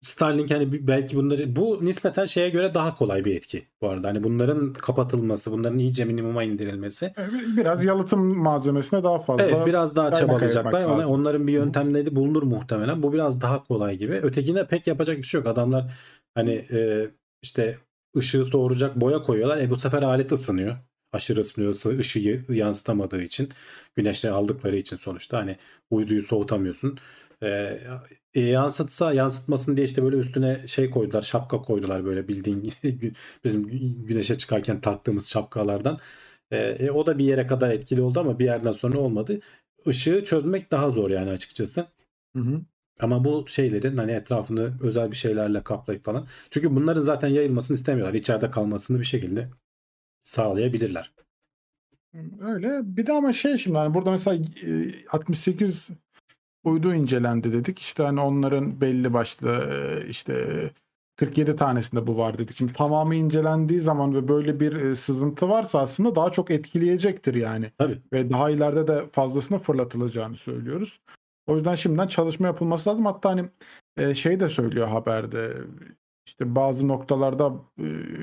[0.03, 4.09] Starlink hani belki bunları bu nispeten şeye göre daha kolay bir etki bu arada.
[4.09, 7.15] Hani bunların kapatılması, bunların iyice minimuma indirilmesi.
[7.57, 9.43] Biraz yalıtım malzemesine daha fazla.
[9.43, 10.83] Evet, biraz daha çabalayacaklar.
[10.83, 13.03] Ona, onların bir yöntemleri bulunur muhtemelen.
[13.03, 14.13] Bu biraz daha kolay gibi.
[14.13, 15.49] Ötekine pek yapacak bir şey yok.
[15.49, 15.95] Adamlar
[16.35, 17.11] hani e,
[17.43, 17.79] işte
[18.17, 19.59] ışığı doğuracak boya koyuyorlar.
[19.59, 20.77] E bu sefer alet ısınıyor.
[21.13, 23.49] Aşırı ısınıyorsa ışığı yansıtamadığı için
[23.95, 25.57] güneşle aldıkları için sonuçta hani
[25.91, 26.99] uyduyu soğutamıyorsun.
[27.43, 27.81] E,
[28.35, 32.73] e, yansıtsa yansıtmasın diye işte böyle üstüne şey koydular şapka koydular böyle bildiğin
[33.45, 33.69] bizim
[34.07, 35.99] güneşe çıkarken taktığımız şapkalardan.
[36.51, 39.41] E, e, o da bir yere kadar etkili oldu ama bir yerden sonra olmadı.
[39.87, 41.87] Işığı çözmek daha zor yani açıkçası.
[42.37, 42.61] Hı hı.
[43.01, 46.27] Ama bu şeylerin hani etrafını özel bir şeylerle kaplayıp falan.
[46.51, 48.15] Çünkü bunların zaten yayılmasını istemiyorlar.
[48.15, 49.49] İçeride kalmasını bir şekilde
[50.23, 51.13] sağlayabilirler.
[52.41, 52.81] Öyle.
[52.85, 54.45] Bir de ama şey şimdi hani burada mesela
[55.11, 55.91] 68
[56.65, 57.79] uydu incelendi dedik.
[57.79, 59.69] İşte hani onların belli başlı
[60.09, 60.71] işte
[61.17, 62.57] 47 tanesinde bu var dedik.
[62.57, 67.71] Şimdi tamamı incelendiği zaman ve böyle bir sızıntı varsa aslında daha çok etkileyecektir yani.
[67.79, 67.99] Tabii.
[68.13, 71.01] Ve daha ileride de fazlasına fırlatılacağını söylüyoruz.
[71.47, 73.07] O yüzden şimdiden çalışma yapılması lazım.
[73.07, 73.49] Hatta hani
[74.17, 75.55] şey de söylüyor haberde.
[76.27, 77.53] İşte bazı noktalarda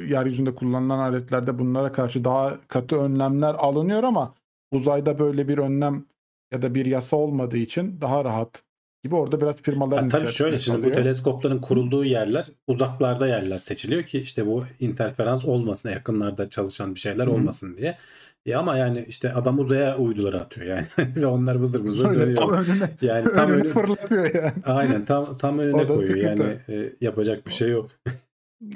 [0.08, 4.34] yeryüzünde kullanılan aletlerde bunlara karşı daha katı önlemler alınıyor ama
[4.72, 6.06] uzayda böyle bir önlem
[6.54, 8.64] ya da bir yasa olmadığı için daha rahat
[9.04, 14.04] gibi orada biraz firmaların Ya tabii şöyle şimdi bu teleskopların kurulduğu yerler uzaklarda yerler seçiliyor
[14.04, 17.34] ki işte bu interferans olmasın yakınlarda çalışan bir şeyler Hı hı.
[17.36, 17.98] olmasın diye.
[18.46, 22.50] Ya ama yani işte adam uzaya uyduları atıyor yani ve onlar vızır vızır Öyle tam
[22.50, 22.68] dönüyor.
[22.68, 24.54] önüne, Yani tam önüne önü, fırlatıyor yani.
[24.66, 27.90] aynen tam tam önüne koyuyor yani e, yapacak bir şey yok.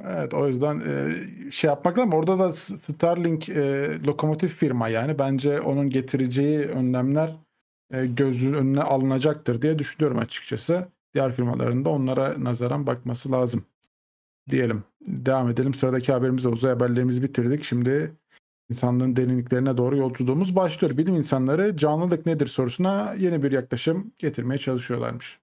[0.08, 1.12] Evet o yüzden e,
[1.52, 2.14] şey yapmak lazım.
[2.14, 7.34] Orada da Starlink e, lokomotif firma yani bence onun getireceği önlemler e,
[8.06, 10.88] gözünün önüne alınacaktır diye düşünüyorum açıkçası.
[11.14, 13.66] Diğer firmaların da onlara nazaran bakması lazım.
[14.50, 14.84] Diyelim.
[15.08, 15.74] Devam edelim.
[15.74, 17.64] Sıradaki haberimizde uzay haberlerimizi bitirdik.
[17.64, 18.14] Şimdi
[18.70, 20.98] insanlığın derinliklerine doğru yolculuğumuz başlıyor.
[20.98, 25.40] Bilim insanları canlılık nedir sorusuna yeni bir yaklaşım getirmeye çalışıyorlarmış.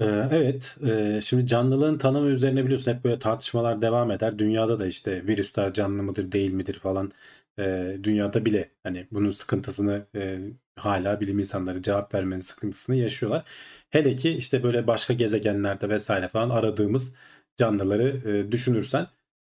[0.00, 4.38] Ee, Evet, e, şimdi canlılığın tanımı üzerine biliyorsun hep böyle tartışmalar devam eder.
[4.38, 7.12] Dünyada da işte virüsler canlı mıdır değil midir falan.
[7.58, 10.40] e, Dünyada bile hani bunun sıkıntısını e,
[10.78, 13.44] hala bilim insanları cevap vermenin sıkıntısını yaşıyorlar.
[13.90, 17.14] Hele ki işte böyle başka gezegenlerde vesaire falan aradığımız
[17.56, 19.06] canlıları e, düşünürsen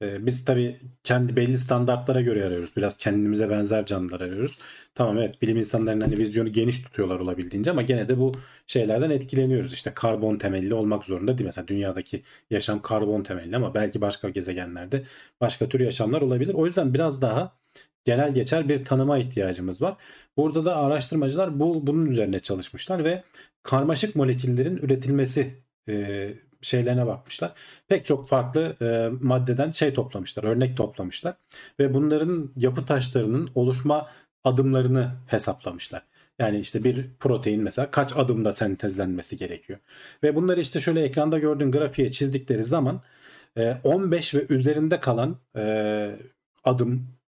[0.02, 2.76] e, biz tabii kendi belli standartlara göre arıyoruz.
[2.76, 4.58] Biraz kendimize benzer canlılar arıyoruz.
[4.94, 8.32] Tamam evet bilim insanlarının hani vizyonu geniş tutuyorlar olabildiğince ama gene de bu
[8.66, 9.72] şeylerden etkileniyoruz.
[9.72, 11.46] İşte karbon temelli olmak zorunda değil.
[11.46, 15.02] Mesela dünyadaki yaşam karbon temelli ama belki başka gezegenlerde
[15.40, 16.54] başka tür yaşamlar olabilir.
[16.54, 17.61] O yüzden biraz daha
[18.04, 19.96] genel geçer bir tanıma ihtiyacımız var.
[20.36, 23.22] Burada da araştırmacılar bu bunun üzerine çalışmışlar ve
[23.62, 26.28] karmaşık moleküllerin üretilmesi e,
[26.62, 27.52] şeylerine bakmışlar.
[27.88, 31.34] Pek çok farklı e, maddeden şey toplamışlar, örnek toplamışlar
[31.80, 34.08] ve bunların yapı taşlarının oluşma
[34.44, 36.02] adımlarını hesaplamışlar.
[36.38, 39.78] Yani işte bir protein mesela kaç adımda sentezlenmesi gerekiyor.
[40.22, 43.02] Ve bunları işte şöyle ekranda gördüğün grafiğe çizdikleri zaman
[43.56, 46.16] e, 15 ve üzerinde kalan e,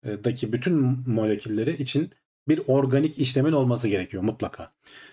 [0.05, 0.73] adımdaki bütün
[1.07, 2.11] molekülleri için
[2.47, 4.71] bir organik işlemin olması gerekiyor mutlaka.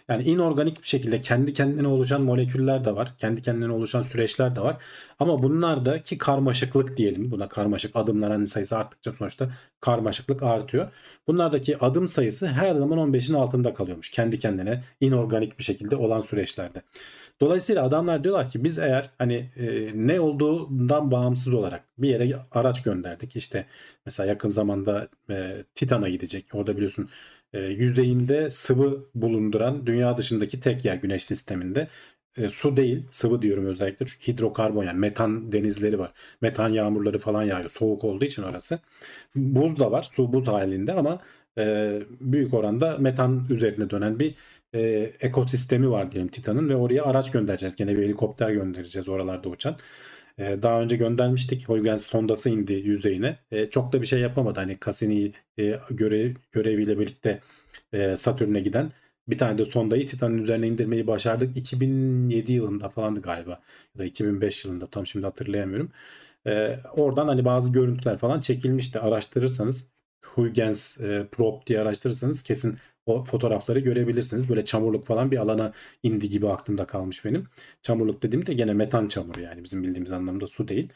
[0.08, 3.14] Yani inorganik bir şekilde kendi kendine oluşan moleküller de var.
[3.18, 4.76] Kendi kendine oluşan süreçler de var.
[5.18, 7.30] Ama bunlardaki karmaşıklık diyelim.
[7.30, 10.88] Buna karmaşık adımların sayısı arttıkça sonuçta karmaşıklık artıyor.
[11.26, 14.10] Bunlardaki adım sayısı her zaman 15'in altında kalıyormuş.
[14.10, 16.82] Kendi kendine inorganik bir şekilde olan süreçlerde.
[17.40, 22.82] Dolayısıyla adamlar diyorlar ki biz eğer hani e, ne olduğundan bağımsız olarak bir yere araç
[22.82, 23.36] gönderdik.
[23.36, 23.66] İşte
[24.06, 26.46] mesela yakın zamanda e, Titan'a gidecek.
[26.54, 27.08] Orada biliyorsun
[27.52, 31.88] e, yüzeyinde sıvı bulunduran dünya dışındaki tek yer güneş sisteminde.
[32.36, 36.12] E, su değil sıvı diyorum özellikle çünkü hidrokarbon yani metan denizleri var.
[36.40, 38.80] Metan yağmurları falan yağıyor soğuk olduğu için orası.
[39.34, 41.20] Buz da var su buz halinde ama
[41.58, 44.34] e, büyük oranda metan üzerine dönen bir
[44.74, 44.80] e,
[45.20, 47.76] ekosistemi var diyelim Titan'ın ve oraya araç göndereceğiz.
[47.76, 49.76] Gene bir helikopter göndereceğiz oralarda uçan.
[50.38, 51.68] E, daha önce göndermiştik.
[51.68, 53.38] Huygens sondası indi yüzeyine.
[53.50, 54.60] E, çok da bir şey yapamadı.
[54.60, 57.40] Hani Cassini e, görev, göreviyle birlikte
[57.92, 58.90] e, Satürn'e giden
[59.28, 61.56] bir tane de sondayı Titan'ın üzerine indirmeyi başardık.
[61.56, 63.50] 2007 yılında falandı galiba.
[63.94, 65.90] Ya da 2005 yılında tam şimdi hatırlayamıyorum.
[66.46, 69.00] E, oradan hani bazı görüntüler falan çekilmişti.
[69.00, 69.90] Araştırırsanız
[70.24, 74.48] Huygens e, Probe diye araştırırsanız kesin o fotoğrafları görebilirsiniz.
[74.48, 77.44] Böyle çamurluk falan bir alana indi gibi aklımda kalmış benim.
[77.82, 80.88] Çamurluk dediğimde gene metan çamuru yani bizim bildiğimiz anlamda su değil.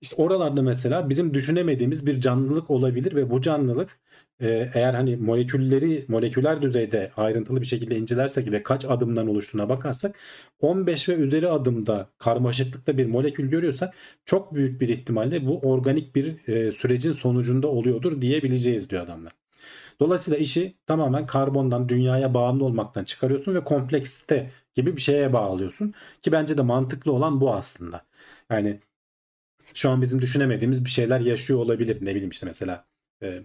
[0.00, 3.98] İşte oralarda mesela bizim düşünemediğimiz bir canlılık olabilir ve bu canlılık
[4.40, 10.16] e, eğer hani molekülleri moleküler düzeyde ayrıntılı bir şekilde incelersek ve kaç adımdan oluştuğuna bakarsak
[10.60, 16.48] 15 ve üzeri adımda karmaşıklıkta bir molekül görüyorsak çok büyük bir ihtimalle bu organik bir
[16.48, 19.43] e, sürecin sonucunda oluyordur diyebileceğiz diyor adamlar.
[20.00, 25.94] Dolayısıyla işi tamamen karbondan dünyaya bağımlı olmaktan çıkarıyorsun ve kompleksite gibi bir şeye bağlıyorsun.
[26.22, 28.04] Ki bence de mantıklı olan bu aslında.
[28.50, 28.80] Yani
[29.74, 31.98] şu an bizim düşünemediğimiz bir şeyler yaşıyor olabilir.
[32.00, 32.86] Ne bileyim işte mesela
[33.22, 33.42] e,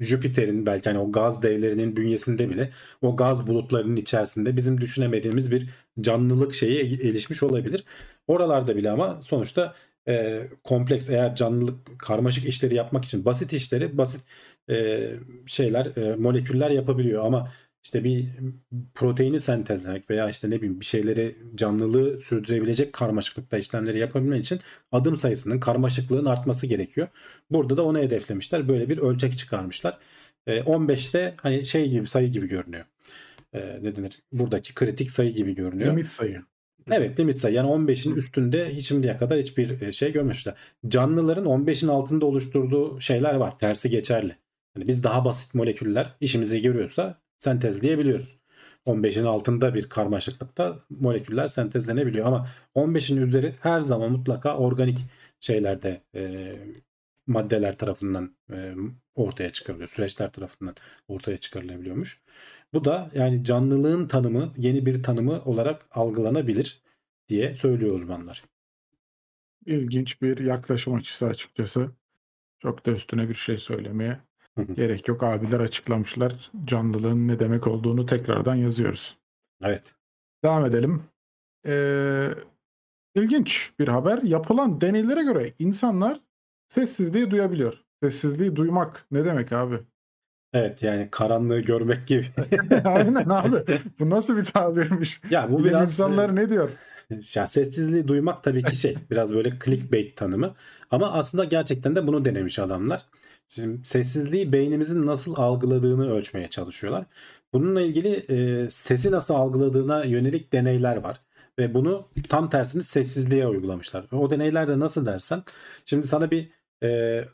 [0.00, 5.68] Jüpiter'in belki hani o gaz devlerinin bünyesinde bile o gaz bulutlarının içerisinde bizim düşünemediğimiz bir
[6.00, 7.84] canlılık şeyi gelişmiş olabilir.
[8.26, 9.74] Oralarda bile ama sonuçta
[10.08, 14.24] e, kompleks eğer canlılık karmaşık işleri yapmak için basit işleri basit
[14.70, 15.10] e,
[15.46, 17.52] şeyler e, moleküller yapabiliyor ama
[17.86, 18.28] işte bir
[18.94, 24.60] proteini sentezlemek veya işte ne bileyim bir şeyleri canlılığı sürdürebilecek karmaşıklıkta işlemleri yapabilmek için
[24.92, 27.08] adım sayısının karmaşıklığın artması gerekiyor.
[27.50, 28.68] Burada da onu hedeflemişler.
[28.68, 29.98] Böyle bir ölçek çıkarmışlar.
[30.46, 32.84] E, 15'te hani şey gibi sayı gibi görünüyor.
[33.52, 34.22] E, ne denir?
[34.32, 35.90] Buradaki kritik sayı gibi görünüyor.
[35.90, 36.42] Limit sayı.
[36.90, 40.54] Evet limit sayı yani 15'in üstünde hiç şimdiye kadar hiçbir şey görmemişler.
[40.88, 43.58] Canlıların 15'in altında oluşturduğu şeyler var.
[43.58, 44.36] Tersi geçerli.
[44.76, 48.36] Yani biz daha basit moleküller işimize görüyorsa sentezleyebiliyoruz.
[48.86, 54.98] 15'in altında bir karmaşıklıkta moleküller sentezlenebiliyor ama 15'in üzeri her zaman mutlaka organik
[55.40, 56.52] şeylerde e,
[57.26, 58.74] maddeler tarafından e,
[59.14, 59.88] ortaya çıkarılıyor.
[59.88, 60.74] Süreçler tarafından
[61.08, 62.22] ortaya çıkarılabiliyormuş.
[62.72, 66.82] Bu da yani canlılığın tanımı yeni bir tanımı olarak algılanabilir
[67.28, 68.44] diye söylüyor uzmanlar.
[69.66, 71.90] İlginç bir yaklaşım açısı açıkçası.
[72.58, 74.18] Çok da üstüne bir şey söylemeye.
[74.74, 75.22] Gerek yok.
[75.22, 76.50] Abiler açıklamışlar.
[76.64, 79.16] Canlılığın ne demek olduğunu tekrardan yazıyoruz.
[79.62, 79.94] Evet.
[80.44, 81.02] Devam edelim.
[81.66, 82.30] Ee,
[83.14, 84.22] ilginç bir haber.
[84.22, 86.20] Yapılan deneylere göre insanlar
[86.68, 87.84] sessizliği duyabiliyor.
[88.02, 89.80] Sessizliği duymak ne demek abi?
[90.52, 92.24] Evet yani karanlığı görmek gibi.
[92.84, 93.80] Aynen abi.
[94.00, 95.20] Bu nasıl bir tabirmiş?
[95.30, 96.70] ya bu Bilim biraz insanlar ne diyor?
[97.34, 100.54] Ya sessizliği duymak tabii ki şey biraz böyle clickbait tanımı
[100.90, 103.06] ama aslında gerçekten de bunu denemiş adamlar.
[103.48, 107.06] Şimdi sessizliği beynimizin nasıl algıladığını ölçmeye çalışıyorlar.
[107.52, 108.08] Bununla ilgili
[108.64, 111.20] e, sesi nasıl algıladığına yönelik deneyler var.
[111.58, 114.06] Ve bunu tam tersini sessizliğe uygulamışlar.
[114.12, 115.42] O deneylerde nasıl dersen
[115.84, 116.50] şimdi sana bir
[116.82, 117.24] e,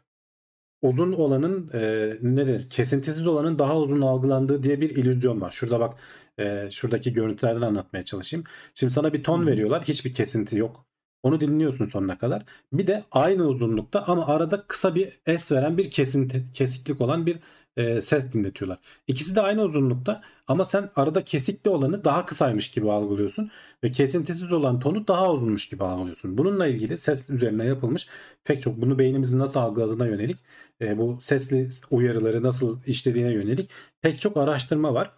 [0.83, 1.81] uzun olanın e,
[2.23, 2.69] ne denir?
[2.69, 5.51] Kesintisiz olanın daha uzun algılandığı diye bir illüzyon var.
[5.51, 5.99] Şurada bak
[6.39, 8.45] e, şuradaki görüntülerden anlatmaya çalışayım.
[8.75, 9.85] Şimdi sana bir ton veriyorlar.
[9.85, 10.87] Hiçbir kesinti yok.
[11.23, 12.43] Onu dinliyorsun sonuna kadar.
[12.73, 17.39] Bir de aynı uzunlukta ama arada kısa bir es veren bir kesinti, kesiklik olan bir
[17.77, 18.79] e, ses dinletiyorlar.
[19.07, 23.51] İkisi de aynı uzunlukta ama sen arada kesikli olanı daha kısaymış gibi algılıyorsun
[23.85, 26.39] ve kesintisiz olan tonu daha uzunmuş gibi algılıyorsun.
[26.39, 28.09] Bununla ilgili ses üzerine yapılmış
[28.45, 30.39] pek çok bunu beynimizin nasıl algıladığına yönelik
[30.81, 33.71] e, bu sesli uyarıları nasıl işlediğine yönelik
[34.03, 35.13] pek çok araştırma var.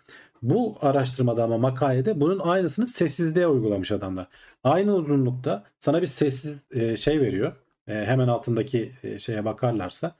[0.44, 4.28] Bu araştırmada ama makalede bunun aynısını sessizliğe uygulamış adamlar.
[4.64, 7.52] Aynı uzunlukta sana bir sessiz e, şey veriyor.
[7.88, 10.16] E, hemen altındaki e, şeye bakarlarsa.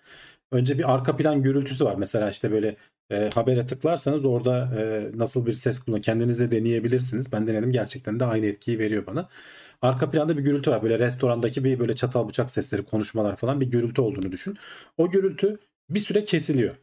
[0.53, 1.95] Önce bir arka plan gürültüsü var.
[1.97, 2.77] Mesela işte böyle
[3.11, 6.03] e, habere tıklarsanız orada e, nasıl bir ses kullanıyor.
[6.05, 7.33] Kendiniz de deneyebilirsiniz.
[7.33, 9.29] Ben denedim gerçekten de aynı etkiyi veriyor bana.
[9.83, 10.83] Arka planda bir gürültü var.
[10.83, 14.57] Böyle restorandaki bir böyle çatal bıçak sesleri, konuşmalar falan bir gürültü olduğunu düşün.
[14.99, 15.59] O gürültü
[15.91, 16.77] bir süre kesiliyor.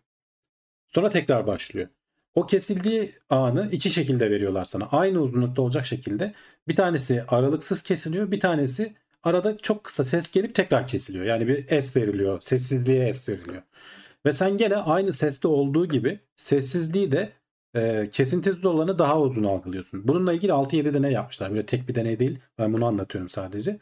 [0.90, 1.88] Sonra tekrar başlıyor.
[2.36, 4.88] O kesildiği anı iki şekilde veriyorlar sana.
[4.92, 6.34] Aynı uzunlukta olacak şekilde.
[6.68, 8.32] Bir tanesi aralıksız kesiliyor.
[8.32, 11.26] Bir tanesi arada çok kısa ses gelip tekrar kesiliyor.
[11.26, 12.42] Yani bir es veriliyor.
[12.42, 13.62] Sessizliğe es veriliyor.
[14.26, 17.32] Ve sen gene aynı seste olduğu gibi sessizliği de
[17.76, 20.08] e, kesintisiz olanı daha uzun algılıyorsun.
[20.08, 21.52] Bununla ilgili 6-7 deney yapmışlar.
[21.52, 22.40] Böyle tek bir deney değil.
[22.58, 23.80] Ben bunu anlatıyorum sadece.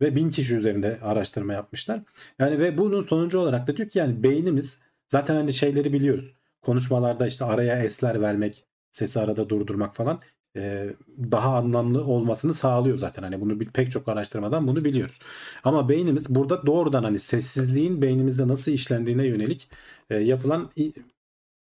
[0.00, 2.00] Ve 1000 kişi üzerinde araştırma yapmışlar.
[2.38, 6.32] Yani ve bunun sonucu olarak da diyor ki yani beynimiz zaten hani şeyleri biliyoruz.
[6.68, 10.20] Konuşmalarda işte araya esler vermek, sesi arada durdurmak falan
[10.56, 10.90] e,
[11.32, 13.22] daha anlamlı olmasını sağlıyor zaten.
[13.22, 15.18] Hani bunu pek çok araştırmadan bunu biliyoruz.
[15.64, 19.70] Ama beynimiz burada doğrudan hani sessizliğin beynimizde nasıl işlendiğine yönelik
[20.10, 20.70] e, yapılan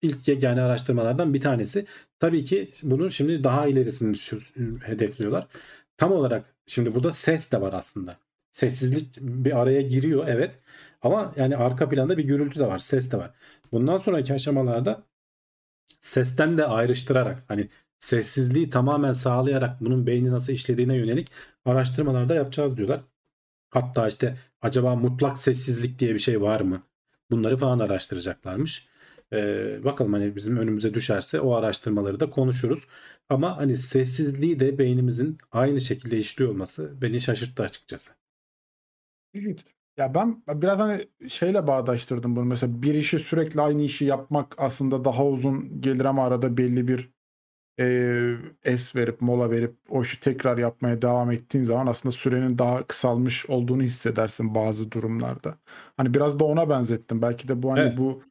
[0.01, 1.85] ilk yegane araştırmalardan bir tanesi.
[2.19, 4.17] Tabii ki bunun şimdi daha ilerisini
[4.83, 5.47] hedefliyorlar.
[5.97, 8.17] Tam olarak şimdi burada ses de var aslında.
[8.51, 10.55] Sessizlik bir araya giriyor evet.
[11.01, 13.31] Ama yani arka planda bir gürültü de var, ses de var.
[13.71, 15.03] Bundan sonraki aşamalarda
[15.99, 21.32] sesten de ayrıştırarak hani sessizliği tamamen sağlayarak bunun beyni nasıl işlediğine yönelik
[21.65, 23.01] araştırmalar da yapacağız diyorlar.
[23.69, 26.84] Hatta işte acaba mutlak sessizlik diye bir şey var mı?
[27.32, 28.88] Bunları falan araştıracaklarmış.
[29.34, 32.88] Ee, bakalım hani bizim önümüze düşerse o araştırmaları da konuşuruz.
[33.30, 38.12] Ama hani sessizliği de beynimizin aynı şekilde işliyor olması beni şaşırttı açıkçası.
[39.97, 42.45] Ya ben biraz hani şeyle bağdaştırdım bunu.
[42.45, 47.10] Mesela bir işi sürekli aynı işi yapmak aslında daha uzun gelir ama arada belli bir
[47.79, 52.83] eee, es verip mola verip o işi tekrar yapmaya devam ettiğin zaman aslında sürenin daha
[52.88, 55.57] kısalmış olduğunu hissedersin bazı durumlarda.
[55.97, 57.21] Hani biraz da ona benzettim.
[57.21, 57.97] Belki de bu hani Evet.
[57.97, 58.23] bu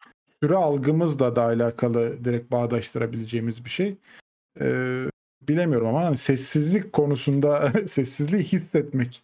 [0.42, 3.98] süre algımızla da alakalı direkt bağdaştırabileceğimiz bir şey.
[4.61, 5.11] Eee,
[5.42, 9.22] bilemiyorum ama hani sessizlik konusunda sessizliği hissetmek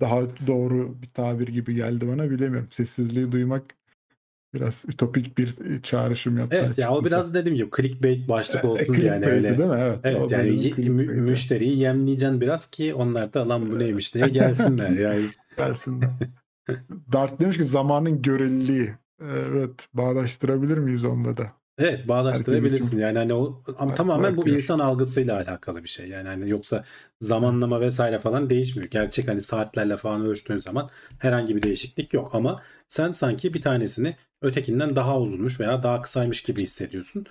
[0.00, 2.68] daha doğru bir tabir gibi geldi bana bilemiyorum.
[2.72, 3.74] Sessizliği duymak
[4.54, 8.94] biraz ütopik bir e, çağrışım yaptı Evet ya o biraz dediğim gibi clickbait başlık olsun
[8.94, 9.58] E, yani öyle.
[9.58, 9.76] değil mi?
[9.80, 9.98] Evet.
[10.04, 15.24] Evet yani mü- müşteriyi yemleyeceksin biraz ki onlar da lan bu neymiş diye gelsinler yani.
[15.56, 16.10] Gelsinler.
[17.12, 18.94] Dart demiş ki zamanın göreliliği.
[19.20, 21.52] Evet, bağdaştırabilir miyiz onunla da?
[21.78, 26.28] Evet bağdaştırabilirsin için yani hani o ama tamamen bu insan algısıyla alakalı bir şey yani
[26.28, 26.84] hani yoksa
[27.20, 28.90] zamanlama vesaire falan değişmiyor.
[28.90, 30.88] Gerçek hani saatlerle falan ölçtüğün zaman
[31.18, 36.42] herhangi bir değişiklik yok ama sen sanki bir tanesini ötekinden daha uzunmuş veya daha kısaymış
[36.42, 37.26] gibi hissediyorsun.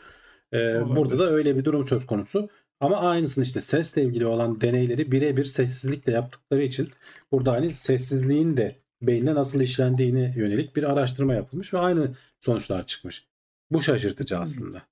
[0.51, 0.95] Ee, Olabilir.
[0.95, 2.49] burada da öyle bir durum söz konusu.
[2.79, 6.89] Ama aynısını işte sesle ilgili olan deneyleri birebir sessizlikle yaptıkları için
[7.31, 13.26] burada hani sessizliğin de beyinde nasıl işlendiğine yönelik bir araştırma yapılmış ve aynı sonuçlar çıkmış.
[13.71, 14.83] Bu şaşırtıcı aslında.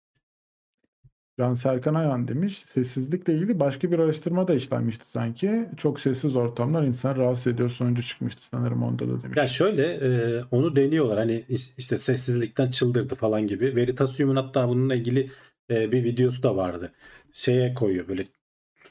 [1.39, 2.63] Can Serkan Ayhan demiş.
[2.65, 5.69] Sessizlikle ilgili başka bir araştırma da işlenmişti sanki.
[5.77, 9.37] Çok sessiz ortamlar insan rahatsız ediyor sonucu çıkmıştı sanırım onda da demiş.
[9.37, 11.45] Ya şöyle e, onu deniyorlar hani
[11.77, 13.75] işte sessizlikten çıldırdı falan gibi.
[13.75, 15.29] Veritasium'un hatta bununla ilgili
[15.69, 16.91] e, bir videosu da vardı.
[17.31, 18.23] Şeye koyuyor böyle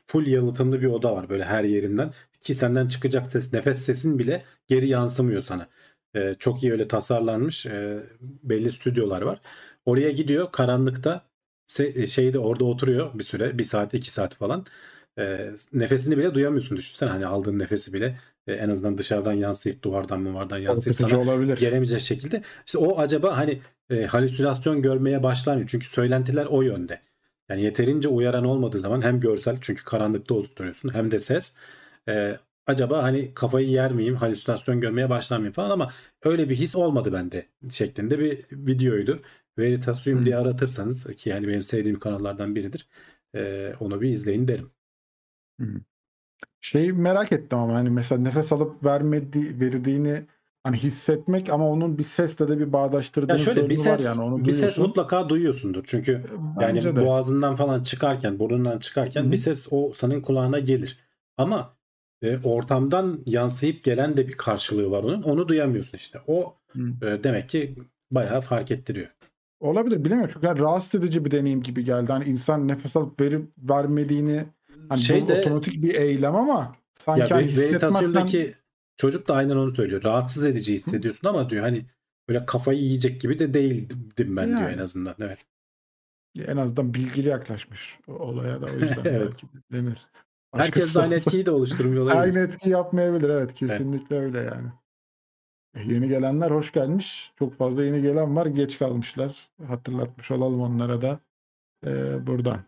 [0.06, 4.44] full yalıtımlı bir oda var böyle her yerinden ki senden çıkacak ses nefes sesin bile
[4.68, 5.68] geri yansımıyor sana.
[6.14, 9.40] E, çok iyi öyle tasarlanmış e, belli stüdyolar var.
[9.84, 11.26] Oraya gidiyor karanlıkta
[11.78, 14.66] e, şeyde orada oturuyor bir süre bir saat iki saat falan.
[15.18, 20.20] E, nefesini bile duyamıyorsun düşünsene hani aldığın nefesi bile e, en azından dışarıdan yansıyıp duvardan
[20.20, 21.58] muvardan yansıyıp sana olabilir.
[21.58, 22.42] gelemeyecek şekilde.
[22.66, 23.60] İşte o acaba hani
[23.90, 25.64] e, halüsinasyon görmeye başlar mı?
[25.66, 27.00] Çünkü söylentiler o yönde.
[27.48, 31.54] Yani yeterince uyaran olmadığı zaman hem görsel çünkü karanlıkta oturtuyorsun hem de ses.
[32.08, 36.76] E, acaba hani kafayı yer miyim, halüsinasyon görmeye başlar mıyım falan ama öyle bir his
[36.76, 39.22] olmadı bende şeklinde bir videoydu.
[39.58, 40.26] Veritasium Hmm.
[40.26, 42.88] diye aratırsanız ki yani benim sevdiğim kanallardan biridir.
[43.34, 44.70] e, onu bir izleyin derim.
[46.60, 50.26] Şey merak ettim ama hani mesela nefes alıp vermedi, verdiğini
[50.62, 54.44] hani hissetmek ama onun bir sesle de bir Ya bağdaştırdığınız şöyle bir ses yani onu
[54.46, 55.82] bir ses mutlaka duyuyorsundur.
[55.86, 56.12] Çünkü
[56.60, 57.00] Yani Bence de.
[57.00, 60.98] boğazından falan çıkarken, burnundan çıkarken Hı bir ses o senin kulağına gelir.
[61.36, 61.76] Ama
[62.22, 65.22] e, ortamdan yansıyıp gelen de bir karşılığı var onun.
[65.22, 66.20] Onu duyamıyorsun işte.
[66.26, 66.80] O Hı.
[67.02, 67.76] e, demek ki
[68.10, 69.08] bayağı fark ettiriyor.
[69.64, 72.12] Olabilir bilemiyorum çünkü yani rahatsız edici bir deneyim gibi geldi.
[72.12, 74.44] Hani insan nefes alıp verip vermediğini
[74.88, 78.28] hani bu Şeyde- otomatik bir eylem ama sanki Ya hani hissetmezsen
[78.96, 80.02] çocuk da aynen onu söylüyor.
[80.04, 81.86] Rahatsız edici hissediyorsun ama diyor hani
[82.28, 84.72] böyle kafayı yiyecek gibi de değildim ben diyor Yani.
[84.74, 85.14] en azından.
[85.20, 85.38] Evet.
[86.46, 89.20] en azından bilgili yaklaşmış olaya da o yüzden Evet.
[89.28, 90.06] belki de bilinir.
[90.54, 92.20] Herkes de aynı etkiyi de oluşturmuyor olabilir.
[92.20, 94.68] Aynı etki yapmayabilir evet kesinlikle öyle yani.
[95.84, 97.32] Yeni gelenler hoş gelmiş.
[97.38, 98.46] Çok fazla yeni gelen var.
[98.46, 99.48] Geç kalmışlar.
[99.68, 101.18] Hatırlatmış olalım onlara da
[101.86, 102.58] e, buradan.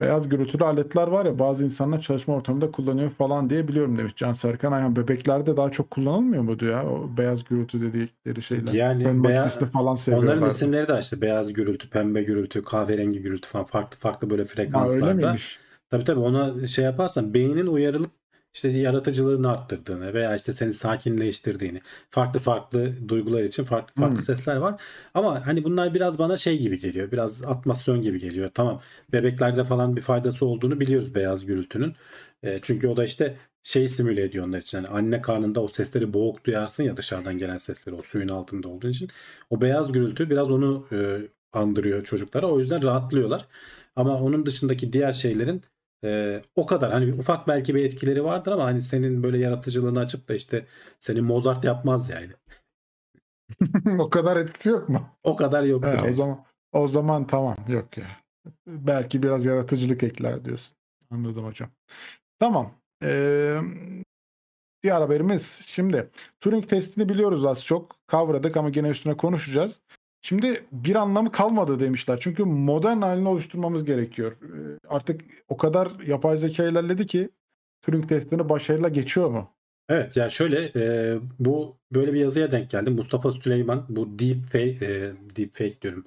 [0.00, 4.32] Beyaz gürültülü aletler var ya bazı insanlar çalışma ortamında kullanıyor falan diye biliyorum demiş Can
[4.32, 4.96] Serkan Ayhan.
[4.96, 8.72] Bebeklerde daha çok kullanılmıyor mu diyor ya o beyaz gürültü dedikleri şeyler.
[8.72, 10.32] Yani Ön beya- makinesi falan seviyorlar.
[10.32, 14.48] Onların isimleri de işte beyaz gürültü, pembe gürültü, kahverengi gürültü falan farklı farklı böyle Ha,
[14.48, 15.14] öyle frekanslarda.
[15.14, 15.58] miymiş?
[15.90, 18.10] Tabii tabii ona şey yaparsan beynin uyarılıp
[18.54, 21.80] işte yaratıcılığını arttırdığını veya işte seni sakinleştirdiğini,
[22.10, 24.22] farklı farklı duygular için farklı farklı Hmm.
[24.22, 24.82] sesler var.
[25.14, 27.12] Ama hani bunlar biraz bana şey gibi geliyor.
[27.12, 28.50] Biraz atmasyon gibi geliyor.
[28.54, 28.80] Tamam
[29.12, 31.94] bebeklerde falan bir faydası olduğunu biliyoruz beyaz gürültünün.
[32.42, 34.78] E, çünkü o da işte şeyi simüle ediyor onlar için.
[34.78, 38.88] Yani anne karnında o sesleri boğuk duyarsın ya dışarıdan gelen sesleri o suyun altında olduğu
[38.88, 39.08] için.
[39.50, 41.18] O beyaz gürültü biraz onu e,
[41.52, 42.46] andırıyor çocuklara.
[42.50, 43.46] O yüzden rahatlıyorlar.
[43.96, 45.62] Ama onun dışındaki diğer şeylerin
[46.04, 50.28] ee, o kadar hani ufak belki bir etkileri vardır ama hani senin böyle yaratıcılığını açıp
[50.28, 50.66] da işte
[51.00, 52.32] seni Mozart yapmaz yani.
[53.98, 55.08] o kadar etkisi yok mu?
[55.22, 55.88] O kadar yoktur.
[55.88, 58.06] He, o zaman o zaman tamam yok ya.
[58.66, 60.76] Belki biraz yaratıcılık ekler diyorsun.
[61.10, 61.70] Anladım hocam.
[62.38, 62.74] Tamam.
[63.02, 63.60] Ee,
[64.82, 69.80] diğer haberimiz şimdi Turing testini biliyoruz az çok kavradık ama gene üstüne konuşacağız.
[70.24, 72.18] Şimdi bir anlamı kalmadı demişler.
[72.20, 74.32] Çünkü modern halini oluşturmamız gerekiyor.
[74.32, 77.28] Ee, Artık o kadar yapay zeka ilerledi ki
[77.82, 79.50] Turing testini başarıyla geçiyor mu?
[79.88, 82.94] Evet yani şöyle e, bu böyle bir yazıya denk geldim.
[82.94, 86.04] Mustafa Süleyman bu Deep Fake, e, Deep Fake diyorum.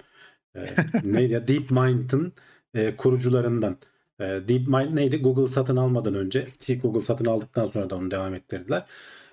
[0.56, 0.60] E,
[1.04, 1.48] neydi ya?
[1.48, 2.32] Deep Mind'ın
[2.74, 3.76] e, kurucularından.
[4.20, 5.22] E, Deep Mind neydi?
[5.22, 8.86] Google satın almadan önce ki Google satın aldıktan sonra da onu devam ettirdiler.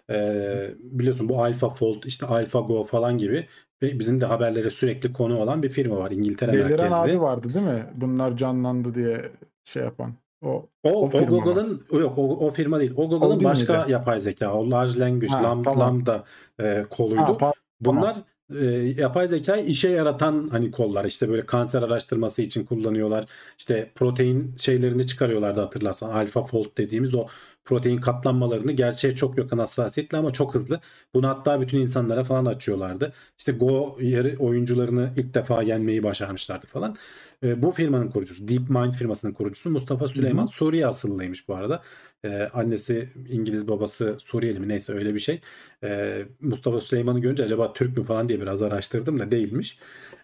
[0.10, 3.48] E, biliyorsun bu AlphaFold işte AlphaGo falan gibi
[3.84, 6.11] ve bizim de haberlere sürekli konu olan bir firma var.
[6.11, 6.95] İngiltere Deliren merkezli.
[6.95, 7.86] abi vardı değil mi?
[7.95, 9.32] Bunlar canlandı diye
[9.63, 10.13] şey yapan.
[10.41, 11.09] O O, O o?
[11.26, 12.93] Google'ın yok o, o firma değil.
[12.97, 13.91] O Google'ın başka miydi?
[13.91, 15.80] yapay zeka, o large language, Ha, lam, tamam.
[15.80, 16.23] lambda
[16.59, 17.38] e, koluydu.
[17.39, 17.53] Ha.
[17.82, 18.17] Bunlar
[18.55, 18.65] e,
[18.97, 21.05] yapay zekayı işe yaratan hani kollar.
[21.05, 23.26] İşte böyle kanser araştırması için kullanıyorlar.
[23.57, 26.09] İşte protein şeylerini çıkarıyorlardı hatırlarsan.
[26.09, 27.26] AlphaFold dediğimiz o
[27.66, 30.80] protein katlanmalarını gerçeğe çok yakın hassasiyetle ama çok hızlı.
[31.13, 33.13] Bunu hatta bütün insanlara falan açıyorlardı.
[33.38, 36.95] İşte Go yarı oyuncularını ilk defa yenmeyi başarmışlardı falan.
[37.43, 40.43] E, bu firmanın kurucusu, DeepMind firmasının kurucusu Mustafa Süleyman.
[40.43, 40.51] Hı hı.
[40.51, 41.82] Suriye asıllıymış bu arada.
[42.26, 45.41] E, annesi İngiliz, babası Suriyeli mi neyse öyle bir şey.
[45.84, 49.80] E, Mustafa Süleyman'ı görünce acaba Türk mü falan diye biraz araştırdım da değilmiş.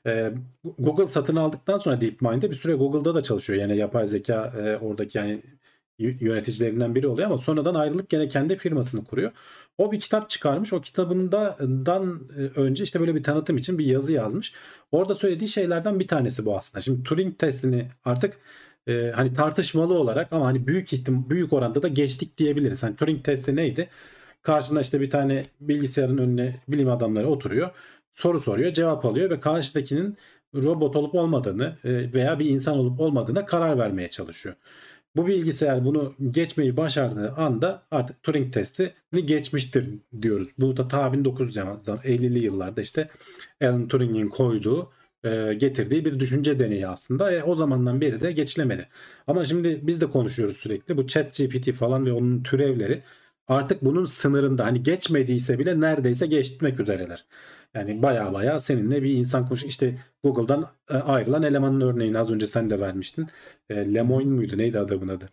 [0.07, 0.33] E,
[0.79, 3.59] Google satın aldıktan sonra DeepMind'de bir süre Google'da da çalışıyor.
[3.59, 5.41] Yani yapay zeka e, oradaki yani
[6.01, 9.31] yöneticilerinden biri oluyor ama sonradan ayrılıp gene kendi firmasını kuruyor.
[9.77, 10.73] O bir kitap çıkarmış.
[10.73, 14.53] O kitabından e, önce işte böyle bir tanıtım için bir yazı yazmış.
[14.91, 16.81] Orada söylediği şeylerden bir tanesi bu aslında.
[16.81, 18.37] Şimdi Turing testini artık
[18.87, 22.83] e, hani tartışmalı olarak ama hani büyük ihtim büyük oranda da geçtik diyebiliriz.
[22.83, 23.89] Hani Turing testi neydi?
[24.41, 27.69] Karşına işte bir tane bilgisayarın önüne bilim adamları oturuyor.
[28.13, 30.17] Soru soruyor, cevap alıyor ve karşıdakinin
[30.55, 34.55] robot olup olmadığını e, veya bir insan olup olmadığına karar vermeye çalışıyor.
[35.15, 39.89] Bu bilgisayar bunu geçmeyi başardığı anda artık Turing testini geçmiştir
[40.21, 40.49] diyoruz.
[40.57, 43.09] Bu da ta 1950'li yıllarda işte
[43.61, 44.91] Alan Turing'in koyduğu
[45.23, 47.31] e, getirdiği bir düşünce deneyi aslında.
[47.31, 48.87] E, o zamandan beri de geçilemedi.
[49.27, 50.97] Ama şimdi biz de konuşuyoruz sürekli.
[50.97, 53.03] Bu chat GPT falan ve onun türevleri
[53.47, 57.25] artık bunun sınırında hani geçmediyse bile neredeyse geçmek üzereler.
[57.75, 62.47] Yani baya baya seninle bir insan konuş işte Google'dan e, ayrılan elemanın örneğini az önce
[62.47, 63.27] sen de vermiştin.
[63.69, 65.25] E, Lemoyne muydu neydi adamın adı?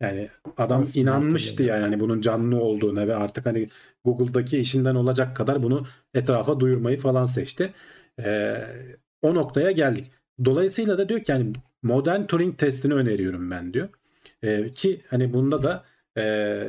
[0.00, 3.68] Yani adam Aslında inanmıştı yani hani bunun canlı olduğuna ve artık hani
[4.04, 7.72] Google'daki işinden olacak kadar bunu etrafa duyurmayı falan seçti.
[8.24, 8.56] E,
[9.22, 10.10] o noktaya geldik.
[10.44, 13.88] Dolayısıyla da diyor ki yani modern Turing testini öneriyorum ben diyor.
[14.42, 15.84] E, ki hani bunda da
[16.18, 16.62] e,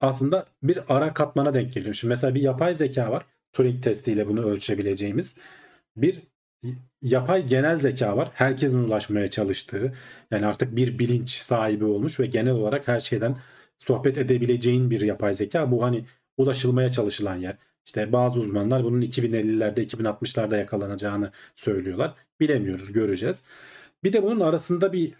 [0.00, 1.94] aslında bir ara katmana denk geliyor.
[1.94, 3.26] Şimdi mesela bir yapay zeka var.
[3.54, 5.36] Turing testiyle bunu ölçebileceğimiz.
[5.96, 6.22] Bir
[7.02, 8.30] yapay genel zeka var.
[8.34, 9.94] Herkesin ulaşmaya çalıştığı.
[10.30, 13.36] Yani artık bir bilinç sahibi olmuş ve genel olarak her şeyden
[13.78, 15.70] sohbet edebileceğin bir yapay zeka.
[15.70, 16.04] Bu hani
[16.36, 17.56] ulaşılmaya çalışılan yer.
[17.86, 22.14] İşte bazı uzmanlar bunun 2050'lerde 2060'larda yakalanacağını söylüyorlar.
[22.40, 23.42] Bilemiyoruz, göreceğiz.
[24.04, 25.14] Bir de bunun arasında bir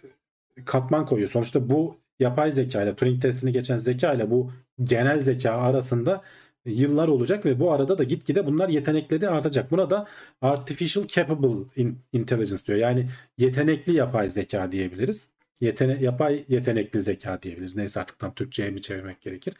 [0.65, 1.29] katman koyuyor.
[1.29, 4.51] Sonuçta bu yapay zeka ile Turing testini geçen zeka ile bu
[4.83, 6.21] genel zeka arasında
[6.65, 9.71] yıllar olacak ve bu arada da gitgide bunlar yetenekleri artacak.
[9.71, 10.07] Buna da
[10.41, 12.79] artificial capable in- intelligence diyor.
[12.79, 15.29] Yani yetenekli yapay zeka diyebiliriz.
[15.61, 17.75] Yetene yapay yetenekli zeka diyebiliriz.
[17.75, 19.53] Neyse artık tam Türkçe'ye mi çevirmek gerekir.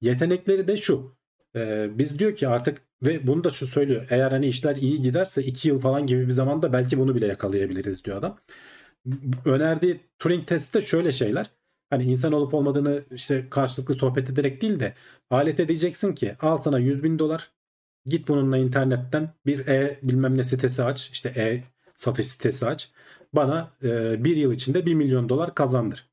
[0.00, 1.16] Yetenekleri de şu.
[1.56, 4.06] Ee, biz diyor ki artık ve bunu da şu söylüyor.
[4.10, 8.04] Eğer hani işler iyi giderse 2 yıl falan gibi bir zamanda belki bunu bile yakalayabiliriz
[8.04, 8.38] diyor adam.
[9.44, 11.46] Önerdiği Turing testi de şöyle şeyler.
[11.90, 14.94] Hani insan olup olmadığını işte karşılıklı sohbet ederek değil de
[15.30, 17.50] alete diyeceksin ki al sana 100 bin dolar
[18.06, 21.64] git bununla internetten bir e bilmem ne sitesi aç işte e
[21.96, 22.90] satış sitesi aç
[23.32, 26.06] bana e, bir yıl içinde 1 milyon dolar kazandır.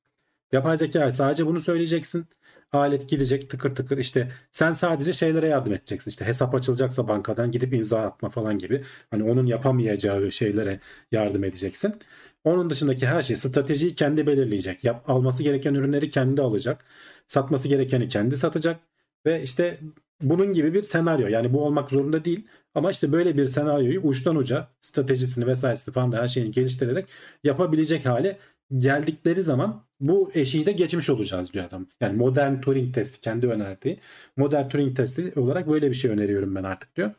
[0.52, 2.26] Yapay zeka sadece bunu söyleyeceksin.
[2.72, 6.10] Alet gidecek tıkır tıkır işte sen sadece şeylere yardım edeceksin.
[6.12, 8.84] İşte hesap açılacaksa bankadan gidip imza atma falan gibi.
[9.12, 10.80] Hani onun yapamayacağı şeylere
[11.12, 11.96] yardım edeceksin.
[12.44, 14.84] Onun dışındaki her şey stratejiyi kendi belirleyecek.
[14.84, 16.86] Yap, alması gereken ürünleri kendi alacak.
[17.28, 18.80] Satması gerekeni kendi satacak.
[19.26, 19.80] Ve işte
[20.22, 21.28] bunun gibi bir senaryo.
[21.28, 22.48] Yani bu olmak zorunda değil.
[22.76, 27.10] Ama işte böyle bir senaryoyu uçtan uca stratejisini vesairesini falan da her şeyini geliştirerek
[27.44, 28.38] yapabilecek hale
[28.78, 31.88] geldikleri zaman bu eşiği de geçmiş olacağız diyor adam.
[32.02, 34.00] Yani modern Turing testi kendi önerdiği.
[34.38, 37.12] Modern Turing testi olarak böyle bir şey öneriyorum ben artık diyor.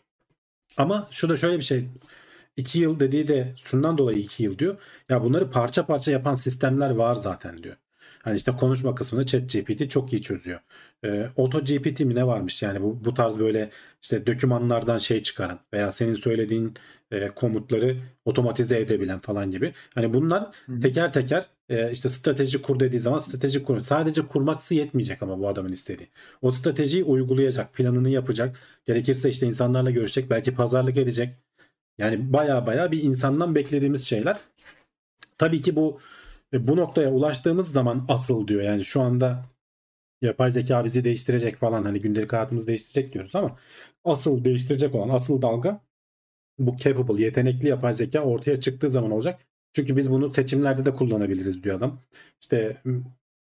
[0.77, 1.89] Ama şurada şöyle bir şey
[2.57, 4.77] 2 yıl dediği de şundan dolayı 2 yıl diyor.
[5.09, 7.77] Ya bunları parça parça yapan sistemler var zaten diyor.
[8.23, 10.61] Hani işte konuşma kısmını ChatGPT çok iyi çözüyor.
[11.05, 13.71] Ee, AutoGPT mi ne varmış yani bu, bu tarz böyle
[14.03, 16.75] işte dokümanlardan şey çıkaran veya senin söylediğin
[17.11, 19.73] e, komutları otomatize edebilen falan gibi.
[19.95, 20.51] Hani bunlar
[20.83, 23.81] teker teker e, işte strateji kur dediği zaman strateji kur.
[23.81, 26.09] Sadece kurmaksı yetmeyecek ama bu adamın istediği.
[26.43, 28.61] O stratejiyi uygulayacak, planını yapacak.
[28.87, 31.37] Gerekirse işte insanlarla görüşecek, belki pazarlık edecek.
[31.99, 34.41] Yani baya baya bir insandan beklediğimiz şeyler.
[35.39, 36.01] Tabii ki bu
[36.53, 38.63] e, bu noktaya ulaştığımız zaman asıl diyor.
[38.63, 39.45] Yani şu anda
[40.23, 43.59] yapay zeka bizi değiştirecek falan hani gündelik hayatımızı değiştirecek diyoruz ama
[44.05, 45.81] asıl değiştirecek olan asıl dalga
[46.59, 49.41] bu capable yetenekli yapay zeka ortaya çıktığı zaman olacak.
[49.73, 52.01] Çünkü biz bunu seçimlerde de kullanabiliriz diyor adam.
[52.41, 52.83] İşte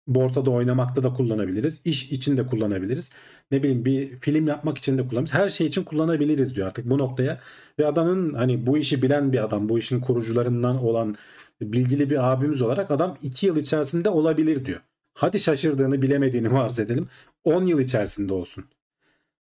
[0.08, 1.82] borsada oynamakta da kullanabiliriz.
[1.86, 3.12] iş için de kullanabiliriz.
[3.52, 5.34] Ne bileyim bir film yapmak için de kullanabiliriz.
[5.34, 7.40] Her şey için kullanabiliriz diyor artık bu noktaya.
[7.80, 11.16] Ve adamın hani bu işi bilen bir adam, bu işin kurucularından olan
[11.62, 14.82] bilgili bir abimiz olarak adam 2 yıl içerisinde olabilir diyor.
[15.14, 17.08] Hadi şaşırdığını bilemediğini farz edelim.
[17.44, 18.66] 10 yıl içerisinde olsun.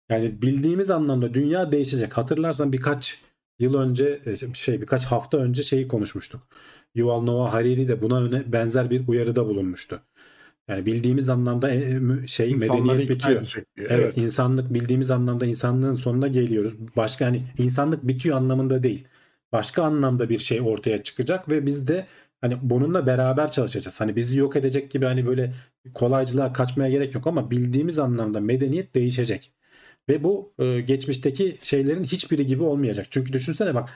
[0.10, 2.18] Yani bildiğimiz anlamda dünya değişecek.
[2.18, 3.22] Hatırlarsan birkaç
[3.60, 4.22] yıl önce
[4.54, 6.42] şey birkaç hafta önce şeyi konuşmuştuk.
[6.96, 10.02] Yuval Noah Hariri de buna öne benzer bir uyarıda bulunmuştu.
[10.68, 13.42] Yani bildiğimiz anlamda e, mü- şey İnsanları medeniyet bitiyor.
[13.42, 13.66] diyor.
[13.90, 16.74] Evet, insanlık bildiğimiz anlamda insanlığın sonuna geliyoruz.
[16.96, 19.08] Başka hani insanlık bitiyor anlamında değil.
[19.52, 22.08] Başka anlamda bir şey ortaya çıkacak ve biz de
[22.42, 24.02] hani bununla beraber çalışacağız.
[24.02, 25.54] Hani bizi yok edecek gibi hani böyle
[25.94, 29.52] kolaycılığa kaçmaya gerek yok ama bildiğimiz anlamda medeniyet değişecek.
[30.10, 33.08] Ve bu e, geçmişteki şeylerin hiçbiri gibi olmayacak.
[33.10, 33.90] Çünkü düşünsene bak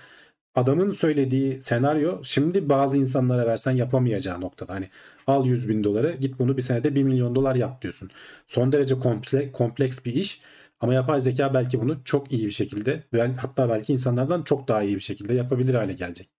[0.56, 4.74] adamın söylediği senaryo şimdi bazı insanlara versen yapamayacağı noktada.
[4.74, 4.89] Hani
[5.28, 8.10] al 100 bin doları git bunu bir senede 1 milyon dolar yap diyorsun.
[8.47, 10.41] Son derece komple, kompleks bir iş
[10.80, 13.03] ama yapay zeka belki bunu çok iyi bir şekilde
[13.38, 16.30] hatta belki insanlardan çok daha iyi bir şekilde yapabilir hale gelecek.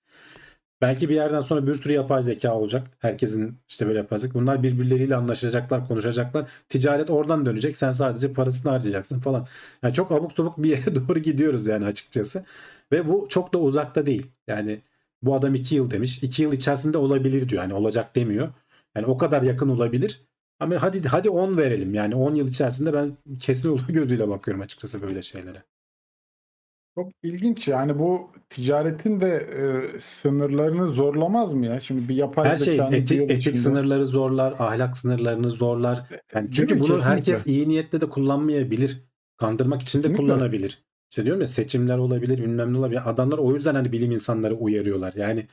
[0.81, 2.87] Belki bir yerden sonra bir sürü yapay zeka olacak.
[2.99, 4.35] Herkesin işte böyle yapacak.
[4.35, 6.49] Bunlar birbirleriyle anlaşacaklar, konuşacaklar.
[6.69, 7.77] Ticaret oradan dönecek.
[7.77, 9.47] Sen sadece parasını harcayacaksın falan.
[9.83, 12.45] Yani çok abuk sabuk bir yere doğru gidiyoruz yani açıkçası.
[12.93, 14.26] Ve bu çok da uzakta değil.
[14.47, 14.80] Yani
[15.22, 16.22] Bu adam 2 yıl demiş.
[16.22, 17.62] 2 yıl içerisinde olabilir diyor.
[17.62, 18.49] Hani olacak demiyor.
[18.97, 20.20] Yani o kadar yakın olabilir.
[20.61, 21.95] Ama hadi hadi 10 verelim.
[21.95, 25.62] Yani 10 yıl içerisinde ben kesin olur gözüyle bakıyorum açıkçası böyle şeylere.
[26.99, 31.80] Çok ilginç yani bu ticaretin de e, sınırlarını zorlamaz mı ya?
[31.80, 36.05] Şimdi bir yapay Her şey etik, etik içinde- sınırları zorlar, ahlak sınırlarını zorlar.
[36.34, 37.11] Yani Değil çünkü bunu Kesinlikle.
[37.11, 39.03] herkes iyi niyetle de kullanmayabilir.
[39.37, 40.24] Kandırmak için de Kesinlikle.
[40.34, 40.86] kullanabilir.
[41.11, 43.11] İşte diyorum ya seçimler olabilir, bilmem ne olabilir.
[43.11, 45.12] Adamlar o yüzden hani bilim insanları uyarıyorlar.
[45.16, 45.46] Yani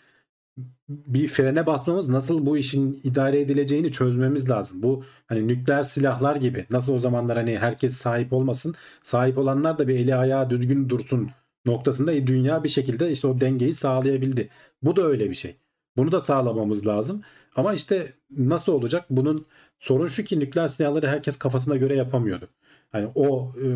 [0.89, 4.83] bir frene basmamız nasıl bu işin idare edileceğini çözmemiz lazım.
[4.83, 6.65] Bu hani nükleer silahlar gibi.
[6.69, 8.75] Nasıl o zamanlar hani herkes sahip olmasın.
[9.03, 11.29] Sahip olanlar da bir eli ayağı düzgün dursun
[11.65, 14.49] noktasında e, dünya bir şekilde işte o dengeyi sağlayabildi.
[14.81, 15.55] Bu da öyle bir şey.
[15.97, 17.21] Bunu da sağlamamız lazım.
[17.55, 19.05] Ama işte nasıl olacak?
[19.09, 19.45] Bunun
[19.79, 22.49] sorun şu ki nükleer silahları herkes kafasına göre yapamıyordu.
[22.91, 23.67] Hani o e,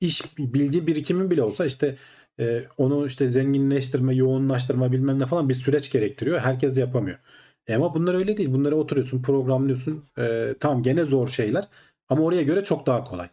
[0.00, 1.96] iş bilgi birikimi bile olsa işte
[2.40, 6.40] e, onu işte zenginleştirme, yoğunlaştırma bilmem ne falan bir süreç gerektiriyor.
[6.40, 7.18] Herkes de yapamıyor.
[7.66, 8.52] E ama bunlar öyle değil.
[8.52, 10.04] Bunları oturuyorsun, programlıyorsun.
[10.18, 11.68] E, tamam gene zor şeyler
[12.08, 13.28] ama oraya göre çok daha kolay.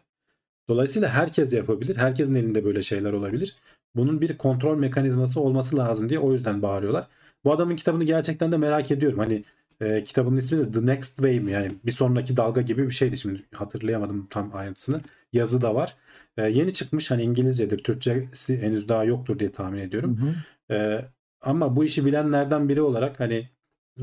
[0.68, 1.96] Dolayısıyla herkes yapabilir.
[1.96, 3.56] Herkesin elinde böyle şeyler olabilir.
[3.94, 7.06] Bunun bir kontrol mekanizması olması lazım diye o yüzden bağırıyorlar.
[7.44, 9.18] Bu adamın kitabını gerçekten de merak ediyorum.
[9.18, 9.44] Hani
[9.80, 11.52] e, kitabının ismi de The Next Wave mi?
[11.52, 13.16] Yani bir sonraki dalga gibi bir şeydi.
[13.18, 15.00] Şimdi hatırlayamadım tam ayrıntısını.
[15.32, 15.96] Yazı da var.
[16.36, 17.78] E, yeni çıkmış hani İngilizcedir.
[17.84, 20.18] Türkçesi henüz daha yoktur diye tahmin ediyorum.
[20.20, 20.26] Hı
[20.74, 20.78] hı.
[20.78, 21.04] E,
[21.40, 23.48] ama bu işi bilenlerden biri olarak hani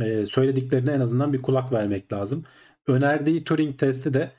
[0.01, 2.43] e, söylediklerine en azından bir kulak vermek lazım.
[2.87, 4.31] Önerdiği Turing testi de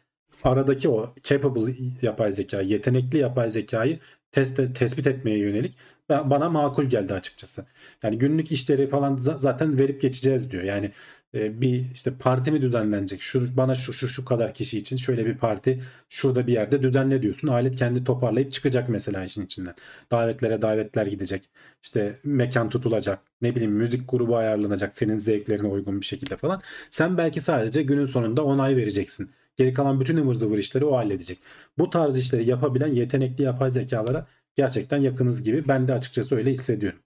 [0.44, 3.98] aradaki o capable yapay zeka, yetenekli yapay zekayı
[4.32, 5.76] test, tespit etmeye yönelik
[6.08, 7.66] bana makul geldi açıkçası.
[8.02, 10.62] Yani günlük işleri falan za- zaten verip geçeceğiz diyor.
[10.62, 10.90] Yani
[11.34, 13.22] bir işte parti mi düzenlenecek?
[13.22, 17.22] Şu bana şu şu şu kadar kişi için şöyle bir parti şurada bir yerde düzenle
[17.22, 17.48] diyorsun.
[17.48, 19.74] Alet kendi toparlayıp çıkacak mesela işin içinden.
[20.10, 21.48] Davetlere davetler gidecek.
[21.82, 23.18] İşte mekan tutulacak.
[23.42, 26.62] Ne bileyim müzik grubu ayarlanacak senin zevklerine uygun bir şekilde falan.
[26.90, 29.30] Sen belki sadece günün sonunda onay vereceksin.
[29.56, 31.38] Geri kalan bütün ıvır zıvır işleri o halledecek.
[31.78, 34.26] Bu tarz işleri yapabilen yetenekli yapay zekalara
[34.56, 35.68] gerçekten yakınız gibi.
[35.68, 36.98] Ben de açıkçası öyle hissediyorum.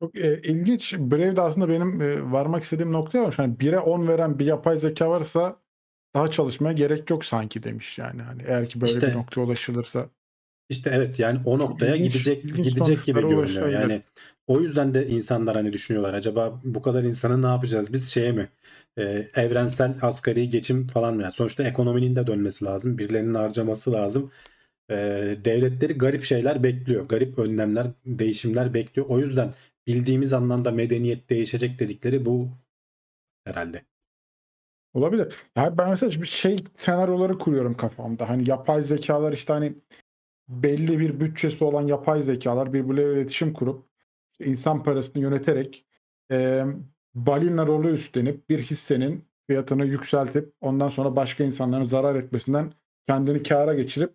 [0.00, 0.94] Çok e, ilginç.
[0.98, 3.34] Brave'de aslında benim e, varmak istediğim noktaya var.
[3.38, 5.56] Yani 1'e 10 veren bir yapay zeka varsa
[6.14, 8.22] daha çalışmaya gerek yok sanki demiş yani.
[8.22, 10.08] Hani eğer ki böyle İşte- bir noktaya ulaşılırsa.
[10.68, 13.68] İşte evet yani o noktaya ilginç- gidecek ilginç gidecek gibi görünüyor.
[13.68, 14.02] Yani
[14.46, 18.48] o yüzden de insanlar hani düşünüyorlar acaba bu kadar insanı ne yapacağız biz şeye mi
[18.98, 21.22] Ee, evrensel asgari geçim falan mı?
[21.22, 22.98] Yani sonuçta ekonominin de dönmesi lazım.
[22.98, 24.30] Birilerinin harcaması lazım.
[24.90, 27.08] Ee, devletleri garip şeyler bekliyor.
[27.08, 29.06] Garip önlemler, değişimler bekliyor.
[29.08, 29.54] O yüzden
[29.90, 32.48] bildiğimiz anlamda medeniyet değişecek dedikleri bu
[33.44, 33.84] herhalde.
[34.94, 35.34] Olabilir.
[35.56, 38.28] Yani ben mesela bir şey senaryoları kuruyorum kafamda.
[38.28, 39.74] Hani yapay zekalar işte hani
[40.48, 43.86] belli bir bütçesi olan yapay zekalar birbirleriyle iletişim kurup
[44.40, 45.84] insan parasını yöneterek
[46.32, 46.64] e,
[47.14, 52.72] balina rolü üstlenip bir hissenin fiyatını yükseltip ondan sonra başka insanların zarar etmesinden
[53.08, 54.14] kendini kâra geçirip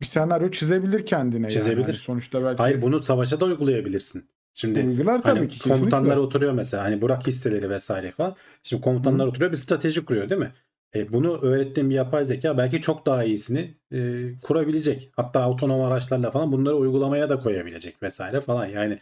[0.00, 1.42] bir senaryo çizebilir kendine.
[1.42, 1.52] yani.
[1.52, 1.84] Çizebilir.
[1.84, 4.28] Hani sonuçta belki Hayır bunu savaşa da uygulayabilirsin.
[4.54, 5.58] Şimdi uygular tabii Hani ki.
[5.58, 5.78] kesinlikle.
[5.78, 8.36] komutanlar oturuyor mesela hani Burak hisseleri vesaire falan.
[8.62, 10.52] Şimdi komutanlar oturuyor bir strateji kuruyor değil mi?
[10.94, 15.10] E, bunu öğrettiğim bir yapay zeka belki çok daha iyisini e, kurabilecek.
[15.16, 18.66] Hatta otonom araçlarla falan bunları uygulamaya da koyabilecek vesaire falan.
[18.66, 18.98] Yani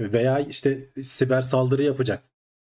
[0.00, 2.22] veya işte siber saldırı yapacak.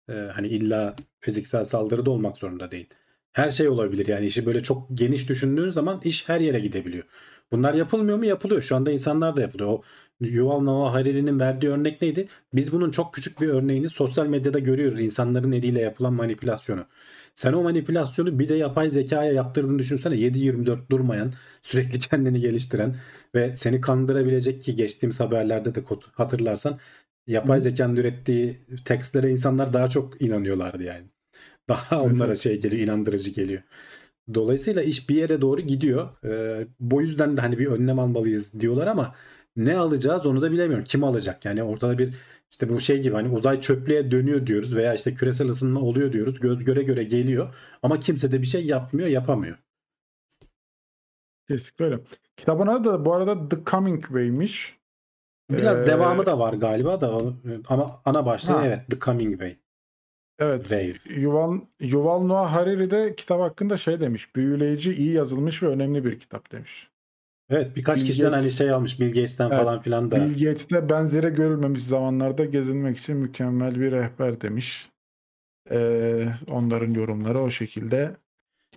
[0.09, 2.89] E, hani illa fiziksel saldırı da olmak zorunda değil.
[3.33, 7.03] Her şey olabilir yani işi böyle çok geniş düşündüğün zaman iş her yere gidebiliyor.
[7.51, 8.25] Bunlar yapılmıyor mu?
[8.25, 8.61] Yapılıyor.
[8.61, 9.69] Şu anda insanlar da yapılıyor.
[9.69, 9.81] O
[10.21, 12.27] Yuval Noah Harari'nin verdiği örnek neydi?
[12.53, 14.99] Biz bunun çok küçük bir örneğini sosyal medyada görüyoruz.
[14.99, 16.85] İnsanların eliyle yapılan manipülasyonu.
[17.35, 20.15] Sen o manipülasyonu bir de yapay zekaya yaptırdığını düşünsene.
[20.15, 22.95] 7-24 durmayan, sürekli kendini geliştiren
[23.35, 26.79] ve seni kandırabilecek ki geçtiğimiz haberlerde de hatırlarsan
[27.27, 27.61] yapay Hı.
[27.61, 31.05] zekanın ürettiği tekstlere insanlar daha çok inanıyorlardı yani.
[31.69, 33.61] Daha onlara şey geliyor, inandırıcı geliyor.
[34.33, 36.09] Dolayısıyla iş bir yere doğru gidiyor.
[36.25, 39.15] Ee, bu yüzden de hani bir önlem almalıyız diyorlar ama
[39.55, 40.83] ne alacağız onu da bilemiyorum.
[40.87, 41.45] Kim alacak?
[41.45, 42.15] Yani ortada bir
[42.49, 46.39] işte bu şey gibi hani uzay çöplüğe dönüyor diyoruz veya işte küresel ısınma oluyor diyoruz.
[46.39, 49.57] Göz göre göre geliyor ama kimse de bir şey yapmıyor, yapamıyor.
[51.47, 51.99] Kesinlikle öyle.
[52.37, 54.77] Kitabın adı da bu arada The Coming Way'miş.
[55.51, 57.21] Biraz Ee, devamı da var galiba da
[57.67, 58.67] ama ana başlığı Ha.
[58.67, 59.57] evet The Coming Way.
[60.39, 60.61] Evet.
[60.61, 61.19] Wave.
[61.19, 64.35] Yuval, Yuval Noah Harari de kitap hakkında şey demiş.
[64.35, 66.90] Büyüleyici, iyi yazılmış ve önemli bir kitap demiş.
[67.51, 70.15] Evet birkaç Bill kişiden Gates- hani şey almış Bill Gates'ten Evet, falan filan da.
[70.15, 74.89] Bill Gates'te benzeri görülmemiş zamanlarda gezinmek için mükemmel bir rehber demiş.
[75.71, 78.11] Ee, onların yorumları o şekilde.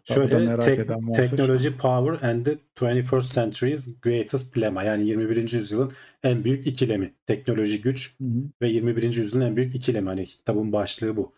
[0.05, 4.83] Şöyle merak tek- eden Technology, Power and the 21st Century's Greatest Dilemma.
[4.83, 5.53] Yani 21.
[5.53, 7.13] yüzyılın en büyük ikilemi.
[7.27, 8.29] Teknoloji, güç Hı hı.
[8.63, 9.03] ve 21.
[9.03, 10.09] yüzyılın en büyük ikilemi.
[10.09, 11.33] Hani kitabın başlığı bu.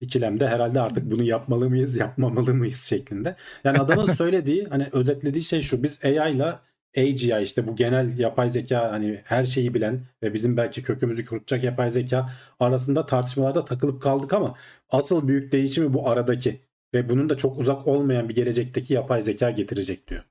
[0.00, 3.36] İkilemde herhalde artık bunu yapmalı mıyız, yapmamalı mıyız şeklinde.
[3.64, 5.82] Yani adamın söylediği, hani özetlediği şey şu.
[5.82, 6.58] Biz AI ile
[6.96, 11.64] AGI işte bu genel yapay zeka hani her şeyi bilen ve bizim belki kökümüzü kurutacak
[11.64, 12.30] yapay zeka
[12.60, 14.54] arasında tartışmalarda takılıp kaldık ama
[14.90, 16.60] asıl büyük değişimi bu aradaki
[16.94, 20.24] ve bunun da çok uzak olmayan bir gelecekteki yapay zeka getirecek diyor.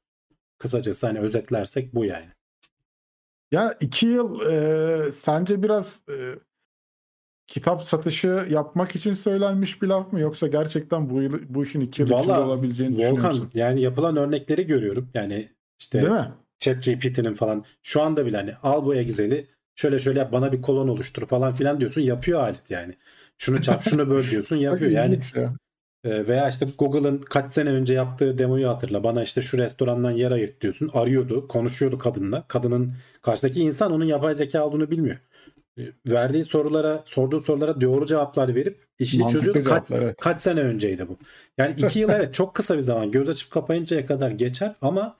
[0.57, 2.30] Kısacası hani özetlersek bu yani.
[3.51, 6.36] Ya iki yıl e, sence biraz e,
[7.47, 12.01] kitap satışı yapmak için söylenmiş bir laf mı yoksa gerçekten bu yıl, bu işin iki
[12.01, 13.51] yıl olabileceğini düşünüyor Volkan musun?
[13.53, 15.09] yani yapılan örnekleri görüyorum.
[15.13, 16.31] Yani işte Değil mi?
[16.59, 20.87] ChatGPT'nin falan şu anda bile hani al bu Excel'i şöyle şöyle yap bana bir kolon
[20.87, 22.95] oluştur falan filan diyorsun yapıyor alet yani.
[23.37, 24.91] Şunu çarp şunu böl diyorsun yapıyor.
[24.91, 25.53] Yani ya.
[26.03, 29.03] e, veya işte Google'ın kaç sene önce yaptığı demoyu hatırla.
[29.03, 30.89] Bana işte şu restorandan yer ayırt diyorsun.
[30.93, 32.45] Arıyordu, konuşuyordu kadınla.
[32.47, 35.17] Kadının karşıdaki insan onun yapay zeka olduğunu bilmiyor.
[35.80, 39.69] E, Verdiği sorulara, sorduğu sorulara doğru cevaplar verip işini Mantıklı çözüyordu.
[39.69, 40.17] Kaç, cevaplar, evet.
[40.21, 41.17] kaç sene önceydi bu.
[41.57, 43.11] Yani iki yıl evet çok kısa bir zaman.
[43.11, 45.17] Göz açıp kapayıncaya kadar geçer ama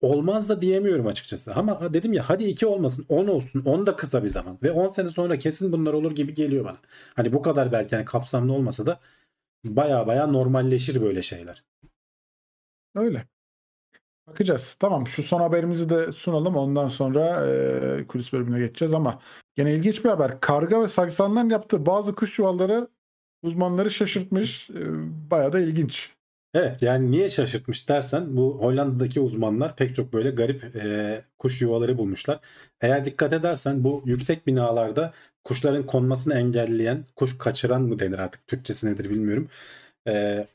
[0.00, 1.54] olmaz da diyemiyorum açıkçası.
[1.54, 4.58] Ama dedim ya hadi iki olmasın 10 olsun 10 da kısa bir zaman.
[4.62, 6.76] Ve 10 sene sonra kesin bunlar olur gibi geliyor bana.
[7.14, 9.00] Hani bu kadar belki hani kapsamlı olmasa da
[9.64, 11.64] baya baya normalleşir böyle şeyler.
[12.94, 13.24] Öyle.
[14.26, 14.76] Bakacağız.
[14.80, 16.56] Tamam şu son haberimizi de sunalım.
[16.56, 19.20] Ondan sonra e, kulis bölümüne geçeceğiz ama
[19.54, 20.40] gene ilginç bir haber.
[20.40, 22.88] Karga ve saksanların yaptığı bazı kuş yuvaları
[23.42, 24.70] uzmanları şaşırtmış.
[24.70, 24.80] E,
[25.30, 26.10] bayağı da ilginç.
[26.54, 31.98] Evet yani niye şaşırtmış dersen bu Hollanda'daki uzmanlar pek çok böyle garip e, kuş yuvaları
[31.98, 32.40] bulmuşlar.
[32.80, 35.12] Eğer dikkat edersen bu yüksek binalarda
[35.44, 39.48] kuşların konmasını engelleyen, kuş kaçıran mı denir artık Türkçesi nedir bilmiyorum.
[40.08, 40.46] E,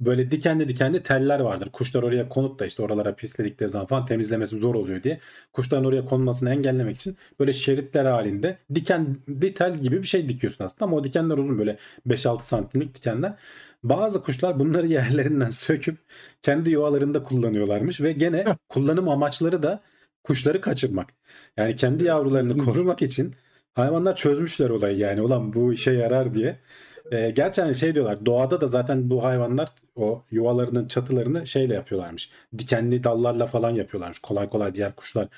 [0.00, 1.70] böyle dikenli dikenli teller vardır.
[1.72, 5.20] Kuşlar oraya konup da işte oralara pisledikleri zaman falan temizlemesi zor oluyor diye.
[5.52, 10.84] Kuşların oraya konmasını engellemek için böyle şeritler halinde dikenli tel gibi bir şey dikiyorsun aslında
[10.84, 13.34] ama o dikenler uzun böyle 5-6 santimlik dikenler.
[13.82, 15.98] Bazı kuşlar bunları yerlerinden söküp
[16.42, 19.82] kendi yuvalarında kullanıyorlarmış ve gene kullanım amaçları da
[20.24, 21.08] kuşları kaçırmak.
[21.56, 23.34] Yani kendi yavrularını korumak için
[23.74, 26.58] hayvanlar çözmüşler olayı yani ulan bu işe yarar diye.
[27.12, 32.30] Ee, gerçi hani şey diyorlar doğada da zaten bu hayvanlar o yuvalarının çatılarını şeyle yapıyorlarmış.
[32.58, 34.18] Dikenli dallarla falan yapıyorlarmış.
[34.18, 35.28] Kolay kolay diğer kuşlar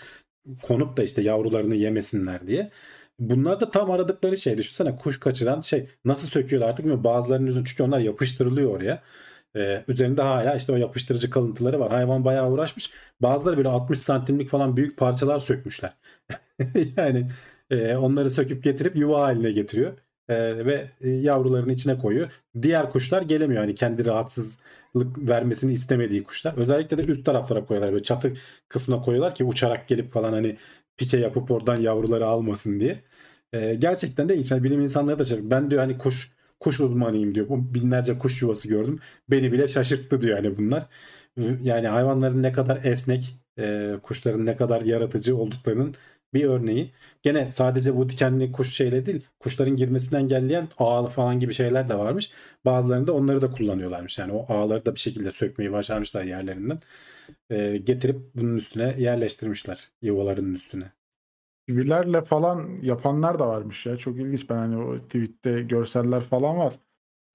[0.63, 2.71] konup da işte yavrularını yemesinler diye.
[3.19, 4.59] Bunlar da tam aradıkları şey.
[4.59, 7.05] Düşünsene kuş kaçıran şey nasıl söküyorlar artık bilmiyorum.
[7.05, 9.03] Bazılarının üzerine çünkü onlar yapıştırılıyor oraya.
[9.57, 11.91] Ee, üzerinde hala işte o yapıştırıcı kalıntıları var.
[11.93, 12.91] Hayvan bayağı uğraşmış.
[13.21, 15.95] Bazıları böyle 60 santimlik falan büyük parçalar sökmüşler.
[16.97, 17.29] yani
[17.71, 19.93] e, onları söküp getirip yuva haline getiriyor.
[20.31, 22.31] E, ve e, yavrularını içine koyuyor.
[22.63, 23.61] Diğer kuşlar gelemiyor.
[23.63, 26.55] Hani kendi rahatsızlık vermesini istemediği kuşlar.
[26.57, 27.93] Özellikle de üst taraflara koyuyorlar.
[27.93, 28.33] Böyle çatı
[28.69, 30.57] kısmına koyuyorlar ki uçarak gelip falan hani
[30.97, 33.03] pike yapıp oradan yavruları almasın diye.
[33.53, 35.51] E, gerçekten de insan bilim insanları da şaşırıyor.
[35.51, 37.49] Ben diyor hani kuş kuş uzmanıyım diyor.
[37.49, 38.99] Bu binlerce kuş yuvası gördüm.
[39.31, 40.87] Beni bile şaşırttı diyor yani bunlar.
[41.63, 45.95] Yani hayvanların ne kadar esnek, e, kuşların ne kadar yaratıcı olduklarının
[46.35, 46.93] bir örneği.
[47.23, 51.95] Gene sadece bu dikenli kuş şeyleri değil, kuşların girmesini engelleyen ağ falan gibi şeyler de
[51.99, 52.31] varmış.
[52.65, 54.19] Bazılarında onları da kullanıyorlarmış.
[54.19, 56.81] Yani o ağları da bir şekilde sökmeyi başarmışlar yerlerinden.
[57.51, 60.93] E, getirip bunun üstüne yerleştirmişler yuvalarının üstüne.
[61.69, 63.97] Çivilerle falan yapanlar da varmış ya.
[63.97, 64.51] Çok ilginç.
[64.51, 66.79] Ben hani o tweette görseller falan var.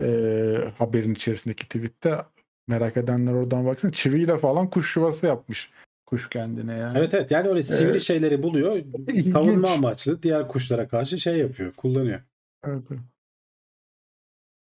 [0.01, 2.25] Ee, haberin içerisindeki tweette
[2.67, 3.91] merak edenler oradan baksın.
[3.91, 5.71] Çiviyle falan kuş yuvası yapmış.
[6.05, 6.97] Kuş kendine yani.
[6.97, 8.01] Evet evet yani öyle sivri Evet.
[8.01, 8.75] şeyleri buluyor.
[8.75, 9.33] İlginç.
[9.33, 12.19] Savunma amaçlı diğer kuşlara karşı şey yapıyor, kullanıyor.
[12.67, 12.83] Evet.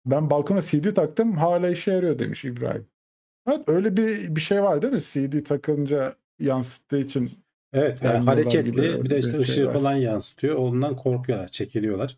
[0.05, 2.87] Ben balkona CD taktım hala işe yarıyor demiş İbrahim.
[3.47, 5.01] Evet, öyle bir bir şey var değil mi?
[5.01, 7.31] CD takınca yansıttığı için
[7.73, 9.73] Evet yani hareketli bir de işte bir şey ışığı var.
[9.73, 10.55] falan yansıtıyor.
[10.55, 12.17] Ondan korkuyorlar, çekiliyorlar.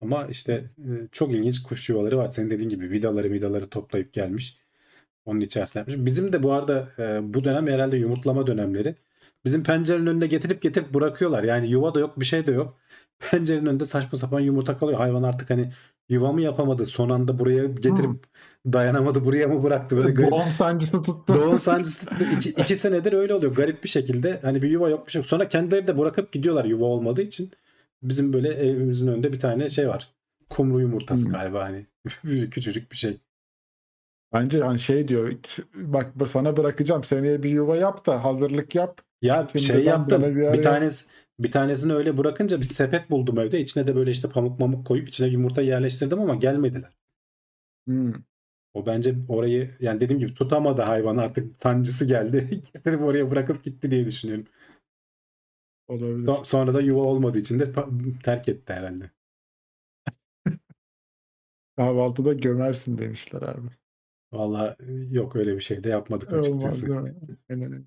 [0.00, 2.30] Ama işte e, çok ilginç kuş yuvaları var.
[2.30, 4.58] Senin dediğin gibi vidaları vidaları toplayıp gelmiş.
[5.24, 5.96] Onun içerisine yapmış.
[5.98, 8.96] Bizim de bu arada e, bu dönem herhalde yumurtlama dönemleri.
[9.44, 11.42] Bizim pencerenin önünde getirip getirip bırakıyorlar.
[11.44, 12.78] Yani yuva da yok bir şey de yok.
[13.30, 14.98] Pencerenin önünde saçma sapan yumurta kalıyor.
[14.98, 15.72] Hayvan artık hani
[16.08, 16.86] yuva mı yapamadı?
[16.86, 18.10] Son anda buraya getirip
[18.66, 19.96] dayanamadı buraya mı bıraktı?
[19.96, 20.30] Böyle garip.
[20.32, 21.34] doğum sancısı tuttu.
[21.34, 22.24] Doğum sancısı tuttu.
[22.36, 23.54] iki, iki senedir öyle oluyor.
[23.54, 24.38] Garip bir şekilde.
[24.42, 25.26] Hani bir yuva yok bir şey yok.
[25.26, 27.50] Sonra kendileri de bırakıp gidiyorlar yuva olmadığı için.
[28.02, 30.08] Bizim böyle evimizin önünde bir tane şey var.
[30.50, 31.32] Kumru yumurtası Hmm.
[31.32, 31.86] galiba hani.
[32.50, 33.16] Küçücük bir şey.
[34.32, 35.32] Bence hani şey diyor
[35.74, 39.00] bak sana bırakacağım seneye bir yuva yap da hazırlık yap.
[39.22, 40.22] Ya Şimdi şey yaptım.
[40.22, 41.06] bir Bir, tanesi
[41.38, 43.60] bir tanesini öyle bırakınca bir sepet buldum evde.
[43.60, 46.90] İçine de böyle işte pamuk mamuk koyup içine yumurta yerleştirdim ama gelmediler.
[47.86, 48.12] Hmm.
[48.74, 52.48] O bence orayı yani dediğim gibi tutamadı hayvan artık sancısı geldi.
[52.74, 54.46] Getirip oraya bırakıp gitti diye düşünüyorum.
[55.88, 56.26] Olabilir.
[56.28, 57.72] So- Sonra da yuva olmadığı için de
[58.24, 59.10] terk etti herhalde.
[61.76, 63.68] Kahvaltıda gömersin demişler abi.
[64.32, 64.76] Vallahi
[65.10, 66.86] yok öyle bir şey de yapmadık Olmaz açıkçası.
[66.86, 67.14] değil mi?
[67.50, 67.84] Aynen öyle.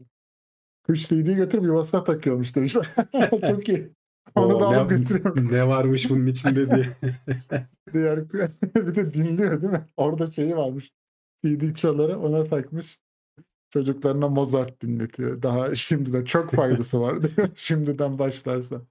[0.85, 2.95] Kuş CD'yi götürüp yuvasına takıyormuş demişler.
[3.49, 3.91] Çok iyi.
[4.35, 5.51] Onu da alıp ne, götürüyor.
[5.51, 6.85] ne varmış bunun içinde diye.
[7.93, 8.29] Diğer
[8.75, 9.85] bir de dinliyor değil mi?
[9.97, 10.91] Orada şeyi varmış.
[11.45, 12.99] CD çaları ona takmış.
[13.69, 15.41] Çocuklarına Mozart dinletiyor.
[15.41, 17.49] Daha şimdiden çok faydası var diyor.
[17.55, 18.81] Şimdiden başlarsa.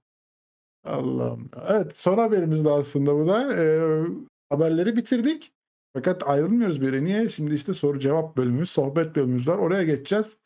[0.83, 1.49] Allah'ım.
[1.67, 3.53] Evet son haberimiz de aslında bu da.
[3.53, 4.03] Ee,
[4.49, 5.54] haberleri bitirdik.
[5.95, 7.03] Fakat ayrılmıyoruz bir.
[7.03, 7.29] Niye?
[7.29, 9.57] Şimdi işte soru cevap bölümümüz, sohbet bölümümüz var.
[9.57, 10.37] Oraya geçeceğiz.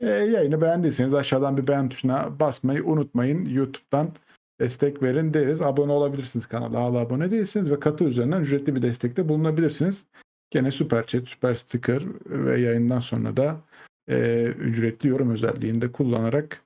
[0.00, 3.44] Ee, yayını beğendiyseniz aşağıdan bir beğen tuşuna basmayı unutmayın.
[3.44, 4.12] YouTube'dan
[4.60, 5.62] destek verin deriz.
[5.62, 6.80] Abone olabilirsiniz kanala.
[6.80, 10.04] Hala abone değilsiniz ve katı üzerinden ücretli bir destekte bulunabilirsiniz.
[10.50, 13.60] Gene süper chat, süper sticker ve yayından sonra da
[14.08, 16.62] e, ücretli yorum özelliğini de kullanarak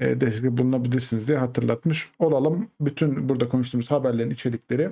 [0.00, 2.66] e, destek bulunabilirsiniz diye hatırlatmış olalım.
[2.80, 4.90] Bütün burada konuştuğumuz haberlerin içerikleri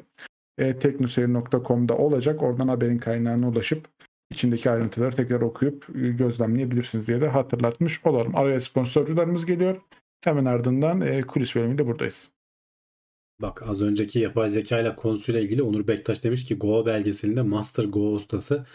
[0.59, 2.43] e, teknoseyir.com'da olacak.
[2.43, 3.89] Oradan haberin kaynağına ulaşıp
[4.31, 8.37] içindeki ayrıntıları tekrar okuyup e, gözlemleyebilirsiniz diye de hatırlatmış olalım.
[8.37, 9.81] Araya sponsorcularımız geliyor.
[10.21, 12.29] Hemen ardından e, kulis bölümünde buradayız.
[13.43, 17.85] Bak az önceki yapay zeka ile konusuyla ilgili Onur Bektaş demiş ki Go belgeselinde Master
[17.85, 18.67] Go ustası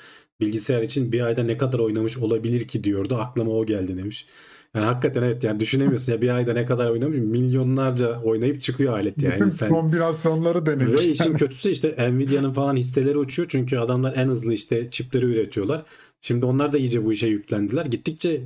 [0.42, 3.16] bilgisayar için bir ayda ne kadar oynamış olabilir ki diyordu.
[3.16, 4.28] Aklıma o geldi demiş.
[4.76, 9.22] Yani hakikaten evet yani düşünemiyorsun ya bir ayda ne kadar oynamış milyonlarca oynayıp çıkıyor alet
[9.22, 9.52] yani.
[9.52, 11.06] Sen Kombinasyonları Ve denemiş.
[11.08, 15.84] işin kötüsü işte Nvidia'nın falan hisseleri uçuyor çünkü adamlar en hızlı işte çipleri üretiyorlar.
[16.22, 17.86] Şimdi onlar da iyice bu işe yüklendiler.
[17.86, 18.42] Gittikçe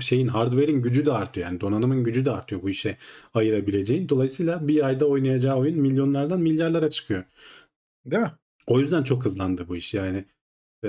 [0.00, 2.96] şeyin hardware'in gücü de artıyor yani donanımın gücü de artıyor bu işe
[3.34, 4.08] ayırabileceğin.
[4.08, 7.24] Dolayısıyla bir ayda oynayacağı oyun milyonlardan milyarlara çıkıyor.
[8.06, 8.32] Değil mi?
[8.66, 10.24] O yüzden çok hızlandı bu iş yani.
[10.84, 10.88] e,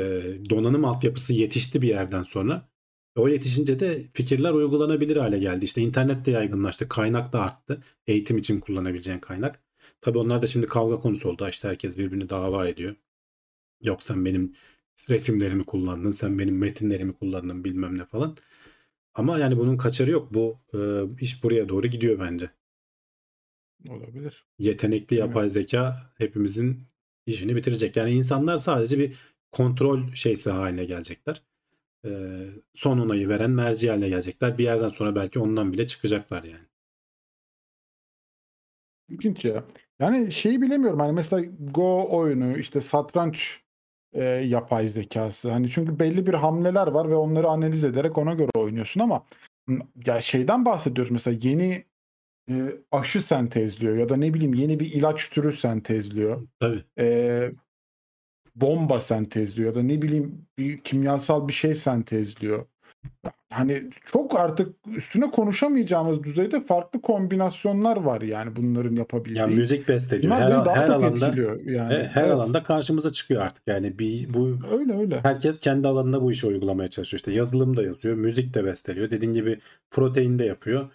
[0.50, 2.71] donanım altyapısı yetişti bir yerden sonra.
[3.16, 5.66] O yetişince de fikirler uygulanabilir hale geldi.
[5.66, 7.84] İşte internet de yaygınlaştı, kaynak da arttı.
[8.07, 9.64] Eğitim için kullanabileceğin kaynak.
[10.01, 11.47] Tabii onlar da şimdi kavga konusu oldu.
[11.49, 12.95] İşte herkes birbirini dava ediyor.
[13.82, 14.53] Yok sen benim
[15.09, 18.38] resimlerimi kullandın, sen benim metinlerimi kullandın bilmem ne falan.
[19.14, 20.34] Ama yani bunun kaçarı yok.
[20.34, 20.80] Bu e,
[21.22, 22.49] iş buraya doğru gidiyor bence.
[23.89, 24.45] Olabilir.
[24.59, 26.84] Yetenekli yapay zeka hepimizin
[27.26, 27.97] işini bitirecek.
[27.97, 29.14] Yani insanlar sadece bir
[29.51, 31.41] kontrol şeysi haline gelecekler.
[32.74, 34.58] Son onayı veren merci haline gelecekler.
[34.58, 36.66] Bir yerden sonra belki ondan bile çıkacaklar yani.
[39.10, 39.64] İlginç ya.
[39.99, 43.60] Yani şeyi bilemiyorum hani mesela Go oyunu işte satranç
[44.14, 48.49] e, yapay zekası hani çünkü belli bir hamleler var ve onları analiz ederek ona göre
[48.56, 49.24] oynuyorsun ama
[50.06, 51.86] ya şeyden bahsediyoruz mesela yeni
[52.49, 52.54] e,
[52.91, 56.47] aşı sentezliyor ya da ne bileyim yeni bir ilaç türü sentezliyor.
[56.60, 56.84] Tabii.
[56.99, 57.52] E,
[58.56, 62.66] bomba sentezliyor ya da ne bileyim bir kimyasal bir şey sentezliyor.
[63.49, 69.38] Hani çok artık üstüne konuşamayacağımız düzeyde farklı kombinasyonlar var yani bunların yapabildiği.
[69.38, 70.36] Yani müzik besteliyor.
[70.36, 71.93] Bunlar Her, daha her çok alanda etkiliyor yani.
[71.93, 72.32] he- her Evet.
[72.34, 73.64] alanda karşımıza çıkıyor artık.
[73.68, 75.20] Yani bir bu Öyle öyle.
[75.24, 77.20] herkes kendi alanında bu işi uygulamaya çalışıyor.
[77.20, 79.12] İşte yazılım da yazıyor, müzik de besteliyor.
[79.12, 79.60] Dediğin gibi
[79.91, 80.89] protein de yapıyor.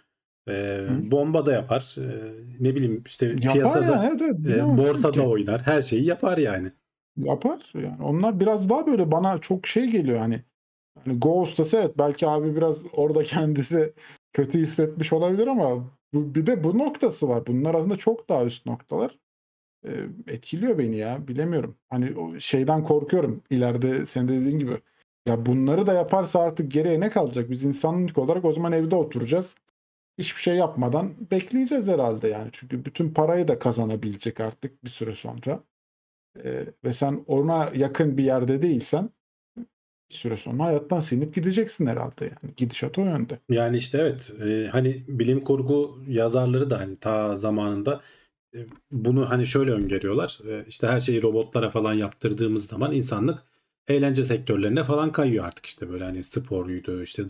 [0.49, 0.89] Hı.
[1.11, 1.95] bomba da yapar.
[1.99, 2.03] Ee,
[2.61, 4.07] ne bileyim işte Yapar piyasada yani.
[4.23, 4.57] Evet, evet.
[4.59, 5.21] e, borsada ki.
[5.21, 5.61] oynar.
[5.63, 6.73] Her şeyi yapar yani.
[7.17, 7.73] Yapar.
[7.75, 10.43] Yani onlar biraz daha böyle bana çok şey geliyor hani.
[11.05, 13.95] Hani Go ustası evet belki abi biraz orada kendisi
[14.33, 17.47] kötü hissetmiş olabilir ama bu, bir de bu noktası var.
[17.47, 19.19] Bunlar aslında çok daha üst noktalar.
[19.87, 21.29] Ee, etkiliyor beni ya.
[21.29, 21.77] Bilemiyorum.
[21.91, 23.43] Hani o şeyden korkuyorum.
[23.51, 24.79] İleride senin de dediğin gibi.
[25.27, 27.51] Ya bunları da yaparsa artık geriye ne kalacak?
[27.51, 29.55] Biz insanlık olarak o zaman evde oturacağız.
[30.19, 32.51] Hiçbir şey yapmadan bekleyeceğiz herhalde yani.
[32.53, 35.63] Çünkü bütün parayı da kazanabilecek artık bir süre sonra.
[36.45, 39.11] Ee, ve sen ona yakın bir yerde değilsen
[40.11, 42.55] bir süre sonra hayattan sinip gideceksin herhalde yani.
[42.57, 43.39] Gidişat o yönde.
[43.51, 48.01] Yani işte evet e, hani bilim kurgu yazarları da hani ta zamanında
[48.55, 48.59] e,
[48.91, 50.39] bunu hani şöyle öngörüyorlar.
[50.49, 53.43] E, işte her şeyi robotlara falan yaptırdığımız zaman insanlık
[53.89, 57.25] eğlence sektörlerine falan kayıyor artık işte böyle hani sporuydu işte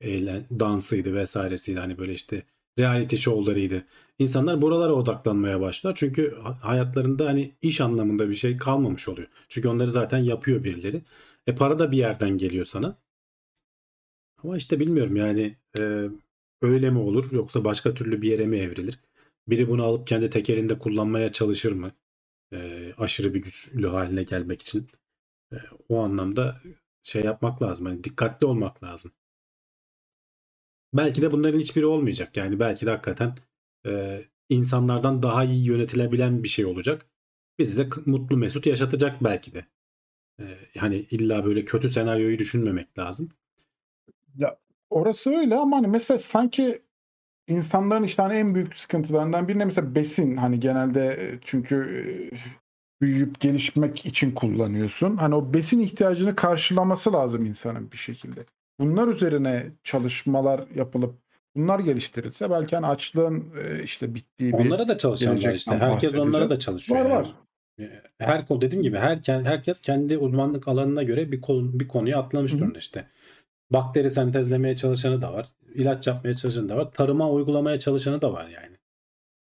[0.00, 2.42] eğlen, dansıydı vesairesiydi hani böyle işte
[2.78, 3.84] reality show'larıydı.
[4.18, 5.94] İnsanlar buralara odaklanmaya başlar.
[5.94, 9.28] Çünkü ha- hayatlarında hani iş anlamında bir şey kalmamış oluyor.
[9.48, 11.02] Çünkü onları zaten yapıyor birileri.
[11.46, 12.98] E para da bir yerden geliyor sana.
[14.44, 16.08] Ama işte bilmiyorum yani e,
[16.62, 18.98] öyle mi olur yoksa başka türlü bir yere mi evrilir?
[19.48, 21.92] Biri bunu alıp kendi tekelinde kullanmaya çalışır mı?
[22.52, 24.88] E, aşırı bir güçlü haline gelmek için.
[25.52, 25.56] E,
[25.88, 26.60] o anlamda
[27.02, 27.86] şey yapmak lazım.
[27.86, 29.12] Hani dikkatli olmak lazım.
[30.94, 32.36] Belki de bunların hiçbiri olmayacak.
[32.36, 33.34] Yani belki de hakikaten
[33.88, 37.06] e, insanlardan daha iyi yönetilebilen bir şey olacak.
[37.58, 39.66] Bizi de mutlu mesut yaşatacak belki de.
[40.40, 40.44] E,
[40.78, 43.28] hani illa böyle kötü senaryoyu düşünmemek lazım.
[44.36, 44.58] Ya
[44.90, 46.82] orası öyle ama hani mesela sanki
[47.48, 52.04] insanların işte hani en büyük sıkıntılarından birine mesela besin hani genelde e, çünkü e,
[53.00, 55.16] büyüyüp gelişmek için kullanıyorsun.
[55.16, 58.46] Hani o besin ihtiyacını karşılaması lazım insanın bir şekilde.
[58.80, 61.14] Bunlar üzerine çalışmalar yapılıp
[61.58, 65.70] bunlar geliştirilse belki hani açlığın e, işte bittiği bir Onlara da çalışan var işte.
[65.70, 67.00] Herkes onlara da çalışıyor.
[67.00, 67.14] Var yani.
[67.14, 67.34] var.
[67.78, 72.18] E, Her konu dediğim gibi her herkes kendi uzmanlık alanına göre bir konu bir konuyu
[72.18, 73.06] atlamış durumda işte.
[73.72, 75.48] Bakteri sentezlemeye çalışanı da var.
[75.74, 76.92] ilaç yapmaya çalışanı da var.
[76.92, 78.76] Tarıma uygulamaya çalışanı da var yani.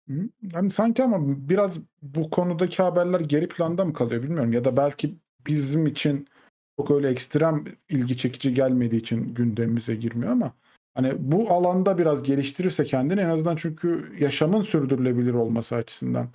[0.08, 0.28] Hı.
[0.52, 5.14] Hani sanki ama biraz bu konudaki haberler geri planda mı kalıyor bilmiyorum ya da belki
[5.46, 6.28] bizim için
[6.76, 10.52] çok öyle ekstrem ilgi çekici gelmediği için gündemimize girmiyor ama
[10.94, 16.28] hani bu alanda biraz geliştirirse kendini en azından çünkü yaşamın sürdürülebilir olması açısından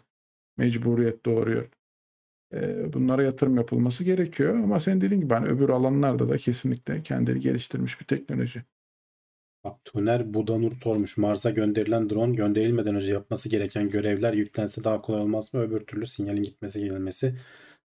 [0.58, 1.70] mecburiyet doğuruyor.
[2.54, 7.40] Ee, bunlara yatırım yapılması gerekiyor ama senin dediğin gibi hani öbür alanlarda da kesinlikle kendini
[7.40, 8.64] geliştirmiş bir teknoloji.
[9.64, 11.18] Bak Tuner Budanur sormuş.
[11.18, 15.62] Mars'a gönderilen drone gönderilmeden önce yapması gereken görevler yüklense daha kolay olmaz mı?
[15.62, 17.36] Öbür türlü sinyalin gitmesi gelmesi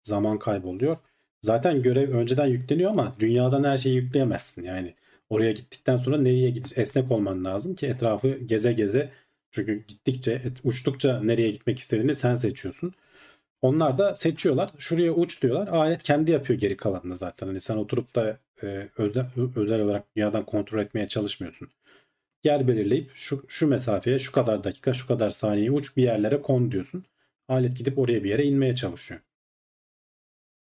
[0.02, 0.96] zaman kayboluyor.
[1.40, 4.62] Zaten görev önceden yükleniyor ama dünyadan her şeyi yükleyemezsin.
[4.62, 4.94] Yani
[5.30, 6.80] oraya gittikten sonra nereye gideceksin?
[6.80, 9.12] Esnek olman lazım ki etrafı geze geze.
[9.50, 12.94] Çünkü gittikçe, uçtukça nereye gitmek istediğini sen seçiyorsun.
[13.62, 14.70] Onlar da seçiyorlar.
[14.78, 15.68] Şuraya uç diyorlar.
[15.68, 17.46] Alet kendi yapıyor geri kalanını zaten.
[17.46, 21.68] Hani sen oturup da e, özel, özel olarak dünyadan kontrol etmeye çalışmıyorsun.
[22.44, 26.72] Yer belirleyip şu, şu mesafeye şu kadar dakika şu kadar saniye uç bir yerlere kon
[26.72, 27.04] diyorsun.
[27.48, 29.20] Alet gidip oraya bir yere inmeye çalışıyor.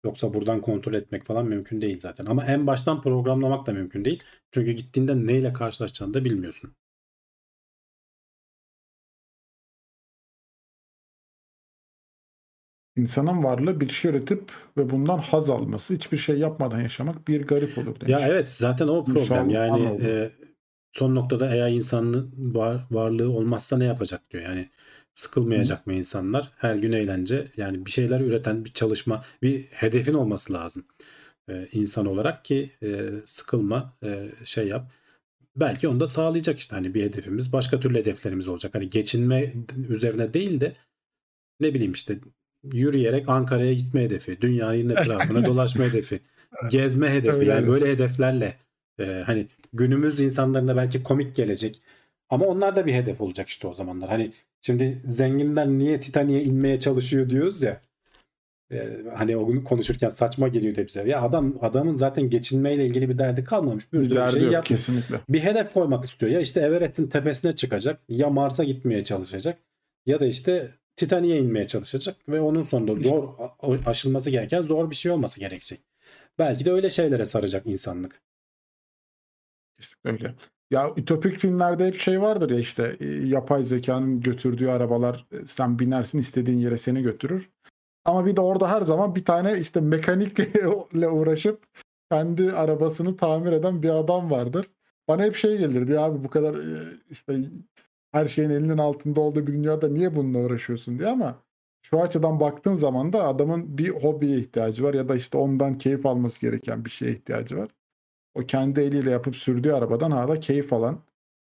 [0.05, 2.27] Yoksa buradan kontrol etmek falan mümkün değil zaten.
[2.27, 4.23] Ama en baştan programlamak da mümkün değil.
[4.51, 6.75] Çünkü gittiğinde neyle karşılaşacağını da bilmiyorsun.
[12.97, 17.79] İnsanın varlığı bir şey üretip ve bundan haz alması, hiçbir şey yapmadan yaşamak bir garip
[17.79, 18.13] olur demiş.
[18.13, 19.51] Ya evet zaten o problem.
[19.51, 20.33] Yani e,
[20.93, 24.43] son noktada eğer insanın var, varlığı olmazsa ne yapacak diyor.
[24.45, 24.71] Yani
[25.15, 26.53] sıkılmayacak mı insanlar?
[26.57, 27.49] Her gün eğlence.
[27.57, 30.85] Yani bir şeyler üreten bir çalışma, bir hedefin olması lazım.
[31.49, 34.93] E, insan olarak ki e, sıkılma, e, şey yap.
[35.57, 37.53] Belki onu da sağlayacak işte hani bir hedefimiz.
[37.53, 38.75] Başka türlü hedeflerimiz olacak.
[38.75, 39.53] Hani geçinme
[39.89, 40.77] üzerine değil de
[41.61, 42.19] ne bileyim işte
[42.73, 46.21] yürüyerek Ankara'ya gitme hedefi, dünyanın etrafına dolaşma hedefi,
[46.71, 47.47] gezme hedefi.
[47.47, 47.69] Yani öyle.
[47.69, 48.57] böyle hedeflerle
[49.01, 51.83] e, hani günümüz insanlarına belki komik gelecek
[52.33, 54.09] ama onlar da bir hedef olacak işte o zamanlar.
[54.11, 57.81] Hani şimdi zenginler niye Titanik'e inmeye çalışıyor diyoruz ya.
[58.73, 61.03] e, hani o gün konuşurken saçma geliyordu bize.
[61.09, 63.93] Ya adam adamın zaten geçinmeyle ilgili bir derdi kalmamış.
[63.93, 65.21] Bir Bir derdi şey yok yapmış kesinlikle.
[65.29, 66.33] bir hedef koymak istiyor.
[66.33, 69.59] Ya işte Everest'in tepesine çıkacak ya Mars'a gitmeye çalışacak
[70.07, 73.29] ya da işte Titanik'e inmeye çalışacak ve onun sonunda İşte- zor
[73.87, 75.81] aşılması gereken zor bir şey olması gerekecek.
[76.39, 78.21] Belki de öyle şeylere saracak insanlık.
[79.83, 80.35] Kesinlikle öyle.
[80.71, 85.79] Ya ütopik filmlerde hep şey vardır ya işte e, yapay zekanın götürdüğü arabalar e, sen
[85.79, 87.51] binersin istediğin yere seni götürür.
[88.05, 90.69] Ama bir de orada her zaman bir tane işte mekanikle
[91.09, 91.65] uğraşıp
[92.11, 94.71] kendi arabasını tamir eden bir adam vardır.
[95.09, 97.41] Bana hep şey gelirdi ya abi bu kadar e, işte
[98.13, 101.43] her şeyin elinin altında olduğu bir dünyada niye bununla uğraşıyorsun diye ama
[101.83, 106.07] şu açıdan baktığın zaman da adamın bir hobiye ihtiyacı var ya da işte ondan keyif
[106.07, 107.69] alması gereken bir şeye ihtiyacı var.
[108.35, 111.01] O kendi eliyle yapıp sürdüğü arabadan hala keyif alan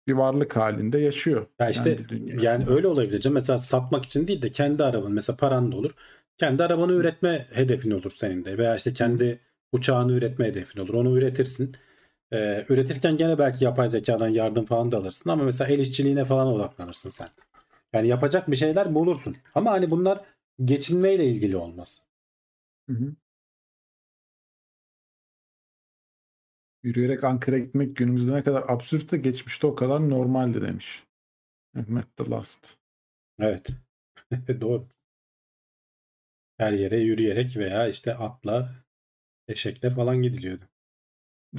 [0.06, 1.46] bir varlık halinde yaşıyor.
[1.60, 1.98] Ya işte
[2.42, 3.20] yani öyle olabilir.
[3.20, 3.34] canım.
[3.34, 5.90] Mesela satmak için değil de kendi arabanı mesela paran da olur.
[6.38, 9.40] Kendi arabanı üretme hedefin olur senin de veya işte kendi
[9.72, 10.94] uçağını üretme hedefin olur.
[10.94, 11.76] Onu üretirsin.
[12.32, 16.46] Ee, üretirken gene belki yapay zekadan yardım falan da alırsın ama mesela el işçiliğine falan
[16.46, 17.28] odaklanırsın sen.
[17.92, 19.36] Yani yapacak bir şeyler bulursun.
[19.54, 20.20] Ama hani bunlar
[20.64, 22.02] geçinmeyle ilgili olmaz.
[22.90, 23.14] Hı hı.
[26.84, 31.04] Yürüyerek Ankara'ya gitmek günümüzde ne kadar absürt de geçmişte o kadar normaldi demiş.
[31.74, 32.76] Mehmet The Last.
[33.40, 33.70] Evet.
[34.60, 34.88] Doğru.
[36.58, 38.74] Her yere yürüyerek veya işte atla,
[39.48, 40.64] eşekle falan gidiliyordu.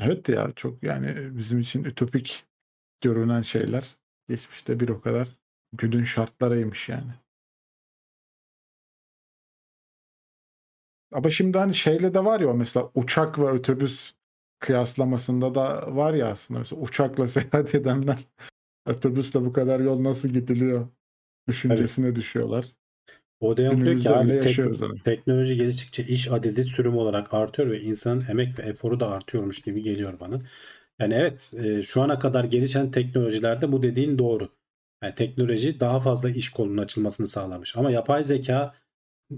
[0.01, 2.45] Evet ya çok yani bizim için ütopik
[3.01, 3.97] görünen şeyler
[4.29, 5.29] geçmişte bir o kadar
[5.73, 7.13] günün şartlarıymış yani.
[11.11, 14.13] Ama şimdi hani şeyle de var ya mesela uçak ve otobüs
[14.65, 18.17] kıyaslamasında da var ya aslında mesela uçakla seyahat edenler
[18.89, 20.87] otobüsle bu kadar yol nasıl gidiliyor
[21.47, 22.65] düşüncesine düşüyorlar.
[23.39, 28.59] Odeon diyor ki abi tek- teknoloji geliştikçe iş adedi sürüm olarak artıyor ve insanın emek
[28.59, 30.41] ve eforu da artıyormuş gibi geliyor bana.
[30.99, 34.49] Yani evet e, şu ana kadar gelişen teknolojilerde bu dediğin doğru.
[35.03, 37.77] Yani teknoloji daha fazla iş kolunun açılmasını sağlamış.
[37.77, 38.75] Ama yapay zeka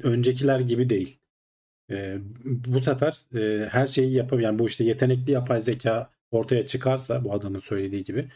[0.03, 1.19] öncekiler gibi değil.
[1.91, 4.41] E, bu sefer e, her şeyi yapıyor.
[4.41, 8.29] Yani bu işte yetenekli yapay zeka ortaya çıkarsa bu adamın söylediği gibi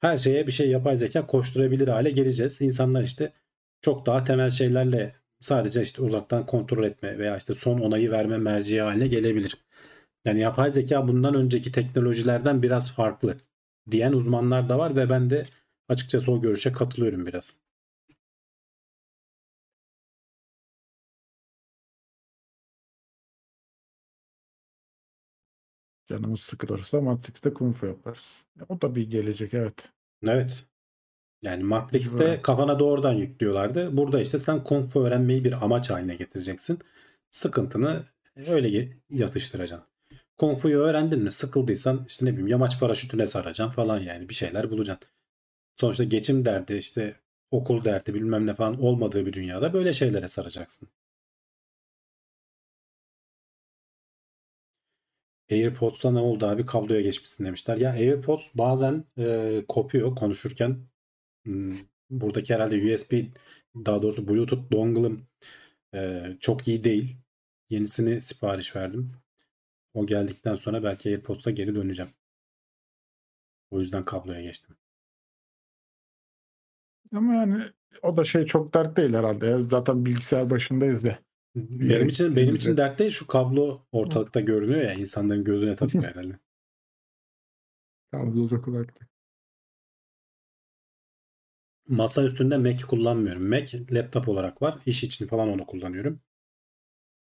[0.00, 2.60] her şeye bir şey yapay zeka koşturabilir hale geleceğiz.
[2.60, 3.32] İnsanlar işte
[3.80, 8.80] çok daha temel şeylerle sadece işte uzaktan kontrol etme veya işte son onayı verme merci
[8.80, 9.56] haline gelebilir.
[10.24, 13.36] Yani yapay zeka bundan önceki teknolojilerden biraz farklı
[13.90, 15.46] diyen uzmanlar da var ve ben de
[15.88, 17.63] açıkçası o görüşe katılıyorum biraz.
[26.14, 28.44] Canımız sıkılırsa Matrix'te Kung Fu yaparız.
[28.68, 29.88] O da bir gelecek evet.
[30.26, 30.64] Evet.
[31.42, 32.42] Yani Matrix'te Böyle.
[32.42, 33.96] kafana doğrudan yüklüyorlardı.
[33.96, 36.78] Burada işte sen Kung Fu öğrenmeyi bir amaç haline getireceksin.
[37.30, 38.04] Sıkıntını
[38.46, 39.88] öyle yatıştıracaksın.
[40.38, 44.70] Kung Fu'yu öğrendin mi sıkıldıysan işte ne bileyim yamaç paraşütüne saracaksın falan yani bir şeyler
[44.70, 45.10] bulacaksın.
[45.76, 47.14] Sonuçta geçim derdi işte
[47.50, 50.88] okul derdi bilmem ne falan olmadığı bir dünyada böyle şeylere saracaksın.
[55.50, 57.76] AirPods'a ne oldu abi kabloya geçmişsin demişler.
[57.76, 60.78] Ya AirPods bazen e, kopuyor konuşurken.
[61.44, 61.76] Hmm,
[62.10, 63.12] buradaki herhalde USB
[63.76, 65.26] daha doğrusu Bluetooth dongle'ım
[65.94, 67.16] e, çok iyi değil.
[67.70, 69.12] Yenisini sipariş verdim.
[69.94, 72.10] O geldikten sonra belki AirPods'a geri döneceğim.
[73.70, 74.76] O yüzden kabloya geçtim.
[77.12, 77.62] Ama yani
[78.02, 79.58] o da şey çok dert değil herhalde.
[79.70, 81.18] Zaten bilgisayar başındayız ya.
[81.54, 86.38] Benim için benim için dert değil şu kablo ortalıkta görünüyor ya insanların gözüne takıyor herhalde.
[88.10, 89.08] Kablolu kulaklık.
[91.88, 93.48] Masa üstünde Mac kullanmıyorum.
[93.48, 94.78] Mac laptop olarak var.
[94.86, 96.20] İş için falan onu kullanıyorum.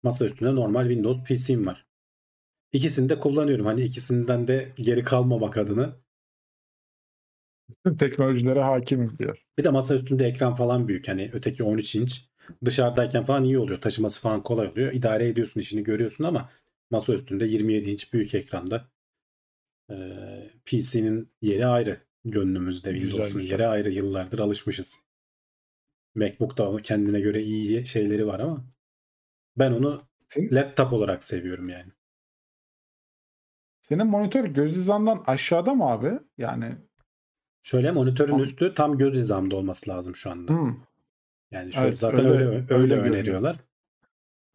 [0.02, 1.86] Masa üstünde normal Windows PC'm var.
[2.72, 3.66] İkisini de kullanıyorum.
[3.66, 5.96] Hani ikisinden de geri kalmamak adına.
[7.84, 9.46] Tüm teknolojilere hakimim diyor.
[9.58, 11.08] Bir de masa üstünde ekran falan büyük.
[11.08, 12.31] Hani öteki 13 inç.
[12.64, 13.80] Dışarıdayken falan iyi oluyor.
[13.80, 14.92] Taşıması falan kolay oluyor.
[14.92, 16.50] İdare ediyorsun işini görüyorsun ama
[16.90, 18.88] masa üstünde 27 inç büyük ekranda.
[19.90, 22.00] Ee, PC'nin yeri ayrı.
[22.24, 23.90] Gönlümüzde Windows'un yeri ayrı.
[23.90, 24.98] Yıllardır alışmışız.
[26.14, 28.64] MacBook'ta kendine göre iyi şeyleri var ama
[29.56, 31.92] ben onu Senin, laptop olarak seviyorum yani.
[33.80, 36.12] senin monitör göz hizandan aşağıda mı abi?
[36.38, 36.76] Yani
[37.62, 38.42] Şöyle monitörün Tamam.
[38.42, 40.52] üstü tam göz hizamda olması lazım şu anda.
[40.52, 40.76] hmm,
[41.52, 43.56] Yani şöyle Evet, zaten öyle- öyle öyle, öneriyorlar.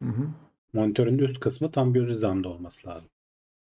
[0.02, 0.28] hı hı.
[0.72, 3.10] Monitörün üst kısmı tam göz hizamda olması lazım.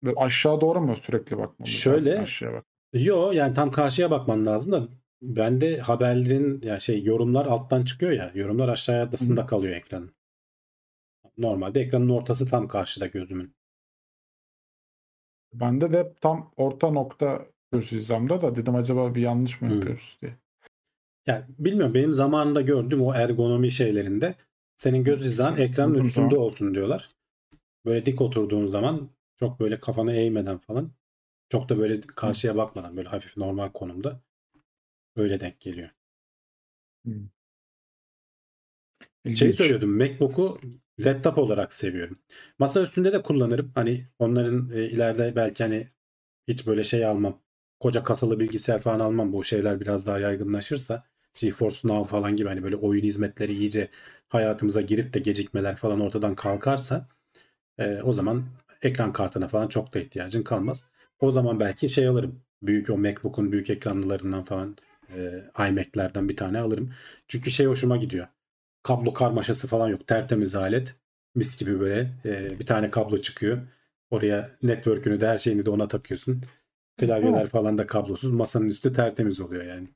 [0.03, 2.23] Böyle aşağı doğru mu sürekli bakmamız Şöyle- lazım?
[2.23, 2.65] Aşağıya bak.
[2.93, 4.87] Yo yani tam karşıya bakman lazım da
[5.21, 10.11] bende haberlerin ya şey yorumlar alttan çıkıyor ya yorumlar aşağısında kalıyor ekranın.
[11.37, 13.55] Normalde ekranın ortası tam karşıda gözümün.
[15.53, 20.37] Bende de tam orta nokta göz hizamda da dedim acaba bir yanlış mı yapıyoruz diye.
[21.29, 24.35] Yani bilmiyorum benim zamanında gördüğüm o ergonomi şeylerinde
[24.77, 27.09] senin göz hizan ekranın üstünde olsun diyorlar.
[27.85, 30.91] Böyle dik oturduğun zaman çok böyle kafanı eğmeden falan
[31.49, 34.21] çok da böyle karşıya bakmadan böyle hafif normal konumda
[35.15, 35.89] öyle denk geliyor.
[39.25, 39.55] Şey İlginç.
[39.55, 40.59] söylüyordum MacBook'u
[40.99, 42.19] laptop olarak seviyorum.
[42.59, 43.71] Masa üstünde de kullanırım.
[43.75, 45.87] Hani onların e, ileride belki hani
[46.47, 47.41] hiç böyle şey almam.
[47.79, 49.33] Koca kasalı bilgisayar falan almam.
[49.33, 51.03] Bu şeyler biraz daha yaygınlaşırsa
[51.33, 53.89] GeForce Now falan gibi hani böyle oyun hizmetleri iyice
[54.29, 57.07] hayatımıza girip de gecikmeler falan ortadan kalkarsa
[57.77, 58.45] e, o zaman
[58.81, 60.89] ekran kartına falan çok da ihtiyacın kalmaz.
[61.19, 62.41] O zaman belki şey alırım.
[62.63, 64.77] Büyük o MacBook'un büyük ekranlılarından falan
[65.15, 66.93] e, iMac'lerden bir tane alırım.
[67.27, 68.27] Çünkü şey hoşuma gidiyor
[68.83, 70.07] kablo karmaşası falan yok.
[70.07, 70.95] Tertemiz alet.
[71.35, 73.61] Mis gibi böyle e, bir tane kablo çıkıyor.
[74.11, 76.43] Oraya network'ünü de her şeyini de ona takıyorsun.
[76.97, 77.49] Klavyeler Evet.
[77.49, 78.31] falan da kablosuz.
[78.31, 79.87] Masanın üstü tertemiz oluyor yani.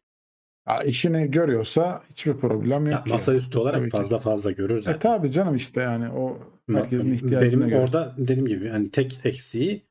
[0.70, 2.92] Ya işini görüyorsa hiçbir problem yok.
[2.94, 3.10] Ya, ki.
[3.10, 3.92] masaüstü olarak Tabii ki.
[3.92, 5.00] fazla fazla görür E zaten.
[5.00, 6.40] tabi canım işte yani o
[6.72, 7.80] herkesin ihtiyacına Benim göre.
[7.80, 9.82] orada dediğim gibi hani tek eksiği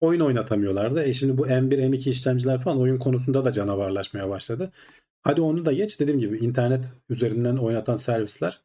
[0.00, 1.02] oyun oynatamıyorlardı.
[1.04, 4.72] E şimdi bu M1 M2 işlemciler falan oyun konusunda da canavarlaşmaya başladı.
[5.22, 8.60] Hadi onu da geç dediğim gibi internet üzerinden oynatan servisler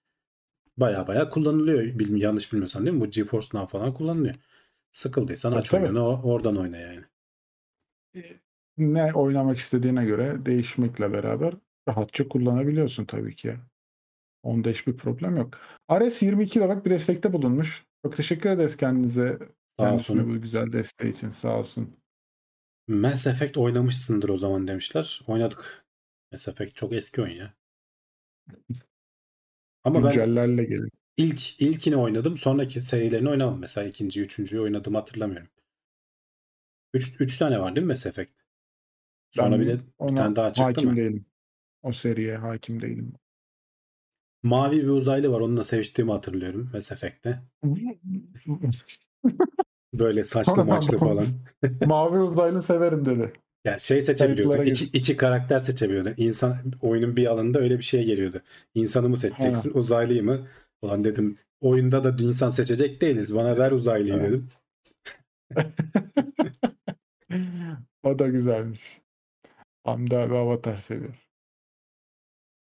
[0.77, 1.99] baya baya kullanılıyor.
[1.99, 3.01] Bilmi, yanlış bilmiyorsam değil mi?
[3.01, 4.35] Bu GeForce Now falan kullanılıyor.
[4.91, 5.83] Sıkıldıysan E, aç tabii.
[5.83, 7.01] oyunu oradan oyna yani.
[8.77, 11.53] Ne oynamak istediğine göre değişmekle beraber
[11.89, 13.55] rahatça kullanabiliyorsun tabii ki.
[14.43, 15.53] Onda hiçbir problem yok.
[15.89, 17.85] RS22 de bak bir destekte bulunmuş.
[18.05, 19.39] Çok teşekkür ederiz kendinize.
[19.79, 20.29] Sağ Kendisine olsun.
[20.29, 21.97] bu güzel desteği için sağ olsun.
[22.87, 25.21] Mass Effect oynamışsındır o zaman demişler.
[25.27, 25.85] Oynadık.
[26.31, 27.53] Mass Effect çok eski oyun ya.
[29.83, 30.89] Ama ben Güncellerle gelin.
[31.17, 32.37] ilk ilkini oynadım.
[32.37, 33.59] Sonraki serilerini oynamadım.
[33.59, 35.47] Mesela ikinci, üçüncüyü oynadım hatırlamıyorum.
[36.93, 38.31] Üç, üç tane var değil mi Mass Effect?
[39.35, 40.95] Sonra Ben bir de bir tane daha çıktı hakim mı?
[40.95, 41.25] değilim.
[41.83, 43.13] O seriye hakim değilim.
[44.43, 45.39] Mavi bir uzaylı var.
[45.39, 47.41] Onunla seviştiğimi hatırlıyorum Mass Effect'te.
[49.93, 51.25] Böyle saçlı maçlı falan.
[51.85, 53.33] Mavi uzaylı severim dedi.
[53.65, 54.65] Yani şey seçebiliyordun.
[54.65, 56.13] İki, iki karakter seçebiliyordun.
[56.17, 58.41] İnsan oyunun bir alanında öyle bir şey geliyordu.
[58.75, 60.47] İnsanı mı seçeceksin, uzaylıyı mı?
[60.81, 63.35] Ulan dedim oyunda da insan seçecek değiliz.
[63.35, 64.29] Bana ver uzaylıyı Evet.
[64.29, 64.49] dedim.
[68.03, 69.01] o da güzelmiş.
[69.85, 71.15] Hamdi abi Avatar seviyor.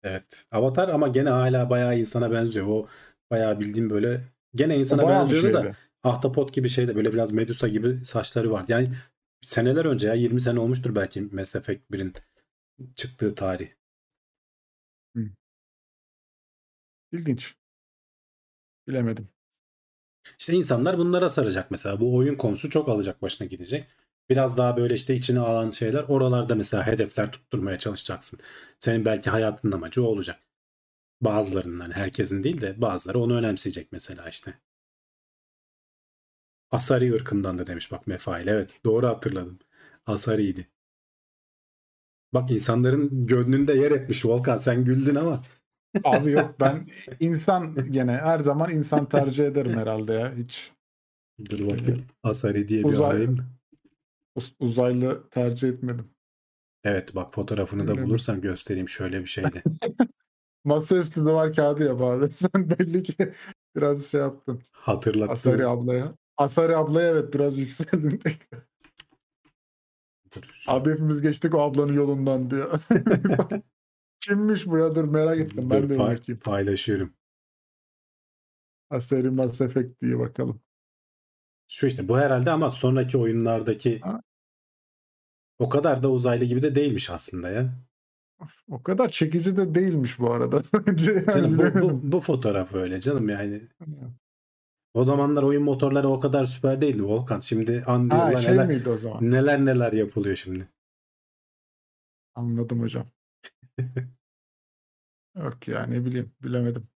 [0.02, 0.46] Evet.
[0.50, 2.66] Avatar ama gene hala bayağı insana benziyor.
[2.66, 2.88] O
[3.30, 4.20] bayağı bildiğim böyle
[4.54, 8.64] gene insana benziyordu da ahtapot gibi şeyde böyle biraz Medusa gibi saçları var.
[8.68, 8.90] Yani
[9.44, 12.14] seneler önce ya 20 sene olmuştur belki Mass Effect 1'in
[12.96, 13.70] çıktığı tarih.
[17.12, 17.54] İlginç.
[18.88, 19.28] Bilemedim.
[20.38, 22.00] İşte insanlar bunlara saracak mesela.
[22.00, 23.88] Bu oyun konusu çok alacak başına gidecek.
[24.30, 28.40] Biraz daha böyle işte içine alan şeyler oralarda mesela hedefler tutturmaya çalışacaksın.
[28.78, 30.40] Senin belki hayatının amacı o olacak.
[31.20, 34.54] Bazılarının hani herkesin değil de bazıları onu önemseyecek mesela işte.
[36.70, 38.46] Asari ırkından da demiş bak Mefail.
[38.46, 39.58] Evet doğru hatırladım.
[40.06, 40.68] Asari'ydi.
[42.34, 45.44] Bak insanların gönlünde yer etmiş Volkan sen güldün ama
[46.04, 46.88] Abi yok ben
[47.20, 50.34] insan gene her zaman insan tercih ederim herhalde ya.
[50.36, 50.72] Hiç
[51.50, 52.04] dur bakayım.
[52.22, 53.38] Asari diye bir Uzay- arayayım.
[54.36, 54.40] Da.
[54.40, 56.10] uz- uzaylı tercih etmedim.
[56.84, 58.06] Evet bak fotoğrafını da Öyle mi?
[58.06, 59.62] bulursam göstereyim şöyle bir şeydi.
[60.64, 62.30] Masaüstü duvar kağıdı ya bağlı.
[62.32, 63.14] Sen belli ki
[63.76, 64.62] biraz şey yaptın.
[64.72, 65.32] Hatırlattım.
[65.32, 66.14] Asari ablaya.
[66.36, 68.60] Asari ablaya evet biraz yükseldin tekrar.
[70.66, 72.82] Abi hepimiz geçtik o ablanın yolundan diyor.
[74.20, 76.40] Kimmiş bu ya dur merak ettim ben Dur, de bir pay- bakayım.
[76.40, 77.14] paylaşıyorum.
[78.90, 80.60] Asari Mass Effect diye bakalım.
[81.74, 84.20] Şu işte bu herhalde ama sonraki oyunlardaki Ha.
[85.58, 87.74] o kadar da uzaylı gibi de değilmiş aslında ya.
[88.68, 90.62] O kadar çekici de değilmiş bu arada.
[90.86, 93.68] Yani Canım bu, bu, bu fotoğraf öyle canım yani.
[94.94, 97.40] O zamanlar oyun motorları o kadar süper değildi Volkan.
[97.40, 99.30] Şimdi Unreal'la şey neler, miydi o zaman?
[99.30, 100.68] neler neler yapılıyor şimdi.
[102.34, 103.06] Anladım hocam.
[105.36, 106.88] Yok ya ne bileyim bilemedim.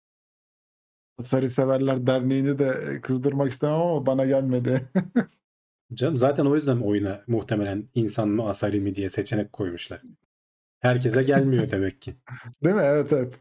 [1.19, 4.89] Asari Severler Derneği'ni de kızdırmak istemem ama bana gelmedi.
[5.95, 10.03] Canım zaten o yüzden oyuna muhtemelen insan mı Asari mi diye seçenek koymuşlar.
[10.81, 12.17] Herkese gelmiyor demek ki.
[12.65, 12.83] Değil mi?
[12.85, 13.41] Evet evet.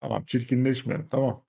[0.00, 1.08] Tamam çirkinleşmeyelim.
[1.08, 1.44] Tamam.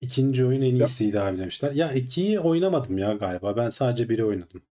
[0.00, 1.72] İkinci oyun en Ya- iyisiydi abi demişler.
[1.72, 3.56] Ya ikiyi oynamadım ya galiba.
[3.56, 4.62] Ben sadece biri oynadım.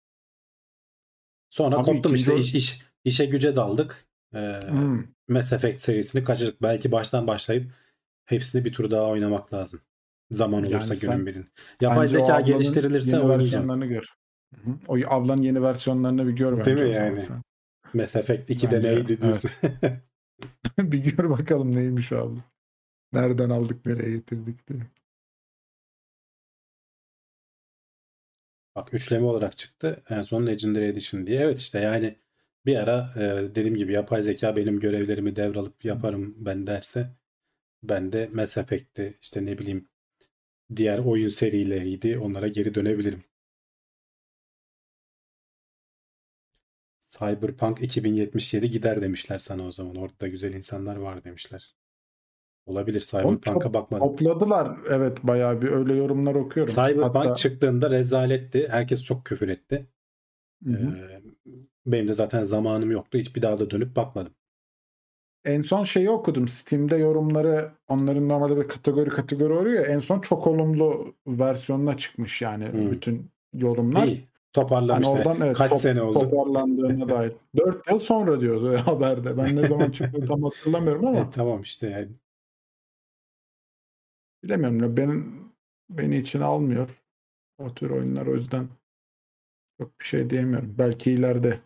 [1.52, 4.06] Sonra Abi koptum işte iş, iş, işe güce daldık.
[4.36, 5.04] Ee, Hmm.
[5.28, 6.62] Mass Effect serisini kaçırdık.
[6.62, 7.72] Belki baştan başlayıp
[8.26, 9.80] hepsini bir tur daha oynamak lazım.
[10.32, 11.48] Zaman olursa Yani günün birinin.
[11.82, 13.82] Yapay o zeka yeni oynayacağım.
[13.82, 14.06] gör.
[14.88, 16.66] O ablanın yeni versiyonlarını bir gör.
[16.66, 17.22] Değil mi o yani?
[17.22, 17.42] sen.
[17.94, 19.52] Mass Effect 2'de Bence, neydi diyorsun.
[20.80, 22.38] bir gör bakalım neymiş abi.
[23.14, 24.80] Nereden aldık nereye getirdik diye.
[28.76, 30.04] Bak üçleme olarak çıktı.
[30.10, 31.40] En son Legendary Edition diye.
[31.42, 32.20] Evet işte yani
[32.66, 37.10] bir ara e, dediğim gibi yapay zeka benim görevlerimi devralıp yaparım ben derse
[37.84, 39.90] ben de Mass Effect'ti işte ne bileyim
[40.76, 43.24] diğer oyun serileriydi onlara geri dönebilirim.
[47.10, 49.96] Cyberpunk 2077 gider demişler sana o zaman.
[49.96, 51.76] Orada güzel insanlar var demişler.
[52.72, 53.00] Olabilir.
[53.00, 54.08] Cyberpunk'a çok bakmadım.
[54.08, 56.74] Topladılar evet bayağı bir öyle yorumlar okuyorum.
[56.74, 58.68] Cyberpunk Hatta çıktığında rezaletti.
[58.70, 59.88] Herkes çok küfür etti.
[60.66, 60.96] Hı hı.
[60.98, 61.22] Ee,
[61.86, 63.18] benim de zaten zamanım yoktu.
[63.18, 64.34] Hiçbir daha da dönüp bakmadım.
[65.46, 66.48] en son şeyi okudum.
[66.48, 72.66] Steam'de yorumları onların normalde bir kategori kategori oluyor en son çok olumlu versiyonuna çıkmış yani
[72.66, 72.92] Hı.
[72.92, 74.08] bütün yorumlar.
[74.08, 74.28] İyi.
[74.54, 75.08] Toparlamış.
[75.08, 75.20] Hani ne?
[75.20, 76.20] oradan evet, Kaç top- sene oldu?
[76.20, 77.32] toparlandığına dair.
[77.58, 79.38] 4 yıl sonra diyordu haberde.
[79.38, 82.10] Ben ne zaman çıktığını tam hatırlamıyorum ama E, tamam işte yani.
[84.44, 84.98] Bilemiyorum.
[84.98, 85.52] Benim,
[85.90, 86.90] beni içine almıyor.
[87.58, 88.70] O tür oyunlar o yüzden
[89.82, 90.76] çok bir şey diyemiyorum.
[90.78, 91.60] Belki ileride.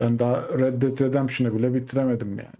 [0.00, 2.54] Ben daha Red Dead Redemption'ı bile bitiremedim yani.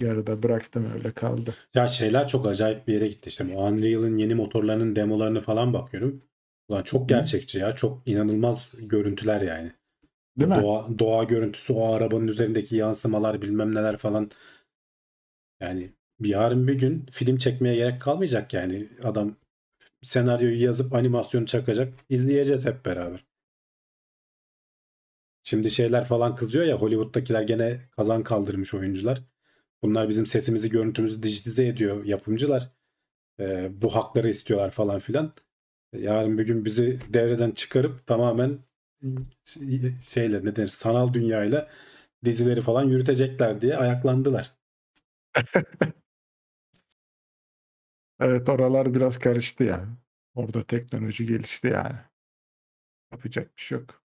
[0.00, 1.54] Yarıda bıraktım öyle kaldı.
[1.74, 3.28] Ya şeyler çok acayip bir yere gitti.
[3.28, 6.22] İşte bu Unreal'ın yeni motorlarının demolarını falan bakıyorum.
[6.68, 7.74] Ulan çok gerçekçi ya.
[7.74, 9.72] Çok inanılmaz görüntüler yani.
[10.40, 10.62] Değil mi?
[10.62, 14.30] Doğa, doğa görüntüsü, o arabanın üzerindeki yansımalar bilmem neler falan.
[15.60, 18.88] Yani yarın bir gün film çekmeye gerek kalmayacak yani.
[19.02, 19.36] Adam
[20.02, 21.94] senaryoyu yazıp animasyonu çakacak.
[22.10, 23.24] İzleyeceğiz hep beraber.
[25.42, 29.22] Şimdi şeyler falan kızıyor ya Hollywood'dakiler gene kazan kaldırmış oyuncular.
[29.82, 32.70] Bunlar bizim sesimizi, görüntümüzü dijitize ediyor yapımcılar.
[33.40, 35.32] Ee, bu hakları istiyorlar falan filan.
[35.92, 38.58] Yarın bir gün bizi devreden çıkarıp tamamen
[39.44, 41.70] şey- şeyle ne denir sanal dünyayla
[42.24, 44.54] dizileri falan yürütecekler diye ayaklandılar.
[48.20, 49.88] Evet oralar biraz karıştı ya.
[50.34, 51.96] Orada teknoloji gelişti yani.
[53.12, 54.02] Yapacak bir şey yok.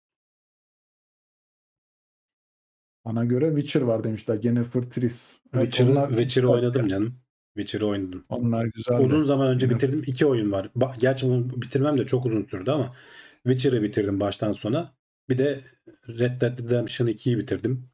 [3.05, 4.37] Bana göre Witcher var demişler.
[4.37, 5.39] Jennifer Tris.
[5.55, 7.21] Evet, Witcher'ı onlar Witcher'ı oynadım canım.
[7.57, 8.25] Witcher'ı oynadım.
[8.29, 8.99] Onlar güzel.
[9.01, 10.03] Uzun zaman önce bitirdim.
[10.07, 10.71] İki oyun var.
[10.77, 12.97] Ba- Gerçi bunu bitirmem de çok uzun sürdü ama
[13.43, 14.95] Witcher'ı bitirdim baştan sona.
[15.29, 15.65] Bir de
[16.09, 17.91] Red Dead Redemption 2'yi bitirdim.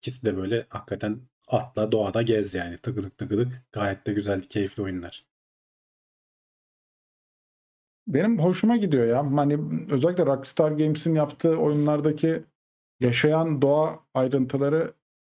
[0.00, 2.78] İkisi de böyle hakikaten atla doğada gez yani.
[2.78, 3.62] Tıkıdık tıkıdık.
[3.72, 5.26] Gayet de güzel, keyifli oyunlar.
[8.08, 9.36] Benim hoşuma gidiyor ya.
[9.36, 9.58] Hani
[9.90, 12.42] özellikle Rockstar Games'in yaptığı oyunlardaki
[13.00, 14.92] yaşayan doğa ayrıntıları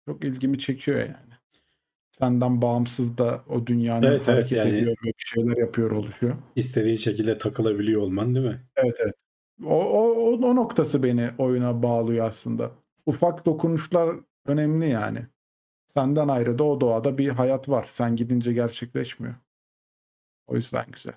[0.07, 1.31] çok ilgimi çekiyor yani.
[2.11, 6.35] Senden bağımsız da o dünyanın Evet, evet, hareket yani- ediyor bir şeyler yapıyor oluşuyor.
[6.55, 8.61] İstediğin şekilde takılabiliyor olman değil mi?
[8.75, 9.15] Evet evet.
[9.65, 12.71] O, o, o, o noktası beni oyuna bağlıyor aslında.
[13.05, 14.15] Ufak dokunuşlar
[14.45, 15.19] önemli yani.
[15.91, 17.85] Senden ayrı da o doğada bir hayat var.
[17.89, 19.35] Sen gidince gerçekleşmiyor.
[20.47, 21.13] O yüzden güzel.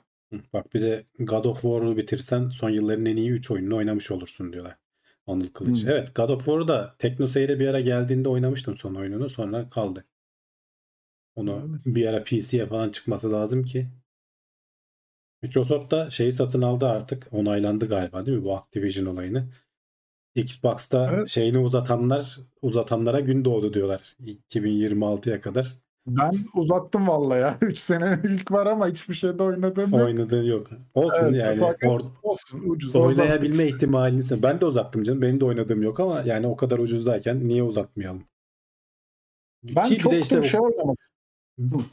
[0.52, 4.52] Bak bir de God of War'u bitirsen son yılların en iyi 3 oyununu oynamış olursun
[4.52, 4.76] diyorlar.
[5.26, 5.82] Anıl Kılıç.
[5.82, 5.90] Hmm.
[5.90, 10.04] Evet God of War'u da TeknoSeyir'e bir ara geldiğinde oynamıştım son oyununu sonra kaldı.
[11.36, 11.96] Onu Evet.
[11.96, 13.88] bir ara PC'ye falan çıkması lazım ki.
[15.42, 17.28] Microsoft da şeyi satın aldı artık.
[17.32, 19.48] Onaylandı galiba değil mi bu Activision olayını.
[20.34, 21.28] Xbox'ta Evet.
[21.28, 24.16] şeyini uzatanlar uzatanlara gün doğdu diyorlar.
[24.20, 25.72] 2026'ya kadar.
[26.06, 27.58] Ben uzattım vallahi ya.
[27.60, 30.00] 3 sene ilk var ama hiçbir şeyde oynadığım yok.
[30.00, 30.66] Oynadığı yok.
[30.94, 31.60] Olsun Evet, yani.
[31.60, 32.96] Or- olsun ucuz.
[32.96, 33.74] oynayabilme uzattık.
[33.74, 35.22] ihtimalini ben de uzattım canım.
[35.22, 38.24] Benim de oynadığım yok ama yani o kadar ucuzdayken niye uzatmayalım?
[39.62, 40.98] Ben Ki çok de işte şey oynamak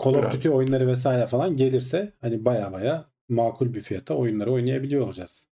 [0.03, 0.33] Call of.
[0.33, 5.50] Duty oyunları vesaire falan gelirse hani baya baya makul bir fiyata oyunları oynayabiliyor olacağız.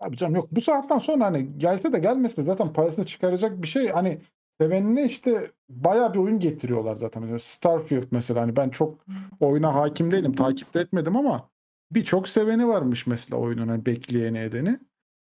[0.00, 3.68] Abi canım yok bu saatten sonra hani gelse de gelmese de zaten parasını çıkaracak bir
[3.68, 4.18] şey hani
[4.60, 7.38] sevenine işte bayağı bir oyun getiriyorlar zaten.
[7.38, 8.98] Starfield mesela hani ben çok
[9.40, 11.48] oyuna hakim değilim takip de etmedim ama
[11.92, 14.78] birçok seveni varmış mesela oyunun hani bekleyeni edeni.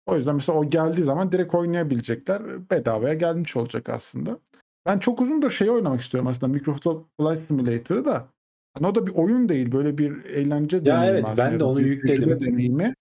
[0.07, 4.39] O yüzden mesela o geldiği zaman direkt oynayabilecekler bedavaya gelmiş olacak aslında.
[4.87, 8.29] Ben çok uzundur şey oynamak istiyorum aslında Microsoft Flight Simulator'ı da.
[8.75, 12.41] Hani o da bir oyun değil böyle bir eğlence deneyimi evet, ben de onu yükledim.
[12.41, 12.95] deneyimi.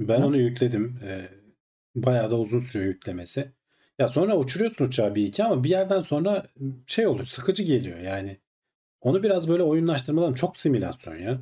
[0.00, 0.26] Ben Hı.
[0.26, 1.00] onu yükledim.
[1.04, 1.28] Ee,
[1.94, 3.52] bayağı da uzun sürüyor yüklemesi.
[3.98, 6.46] Ya sonra uçuruyorsun uçağı bir iki ama bir yerden sonra
[6.86, 8.36] şey oluyor sıkıcı geliyor yani.
[9.00, 11.38] Onu biraz böyle oyunlaştırmadan çok simülasyon ya.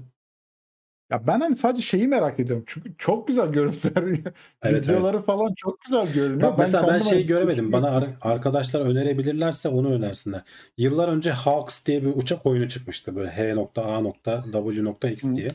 [1.11, 2.65] Ya ben hani sadece şeyi merak ediyorum.
[2.67, 4.03] Çünkü çok güzel görüntüler.
[4.03, 4.23] Evet,
[4.63, 4.89] evet.
[4.89, 6.51] Videoları falan çok güzel görünüyor.
[6.51, 7.73] Bak mesela ben şeyi hani- göremedim.
[7.73, 10.43] Bana ar- arkadaşlar önerebilirlerse onu önersinler.
[10.79, 13.17] Yıllar önce Hawks diye bir uçak oyunu çıkmıştı.
[13.17, 15.51] Böyle H.A.W.X diye.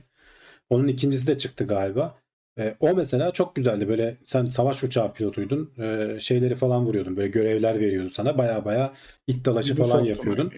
[0.70, 2.16] Onun ikincisi de çıktı galiba.
[2.60, 3.88] Ee, o mesela çok güzeldi.
[3.88, 5.74] Böyle sen savaş uçağı pilotuydun.
[5.80, 7.18] Ee, şeyleri falan vuruyordun.
[7.18, 8.38] Böyle görevler veriyordu sana.
[8.38, 8.94] Baya baya
[9.28, 10.52] it dalaşı falan yapıyordun.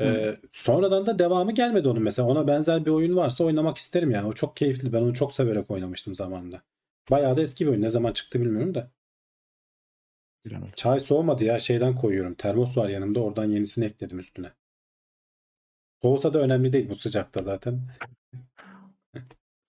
[0.00, 2.28] Ee, sonradan da devamı gelmedi onun mesela.
[2.28, 4.28] Ona benzer bir oyun varsa oynamak isterim yani.
[4.28, 4.92] O çok keyifli.
[4.92, 6.62] Ben onu çok severek oynamıştım zamanında.
[7.10, 7.82] Bayağı da eski bir oyun.
[7.82, 8.90] Ne zaman çıktı bilmiyorum da.
[10.44, 10.72] Bilemedim.
[10.76, 12.34] Çay soğumadı ya şeyden koyuyorum.
[12.34, 14.52] Termos var yanımda oradan yenisini ekledim üstüne.
[16.02, 17.80] Soğusa da önemli değil bu sıcakta zaten.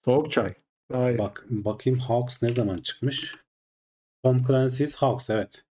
[0.05, 0.53] Soğuk çay.
[0.93, 1.17] Daha iyi.
[1.17, 3.35] Bak bakayım Hawks ne zaman çıkmış?
[4.23, 5.65] Tom Clancy's Hawks evet.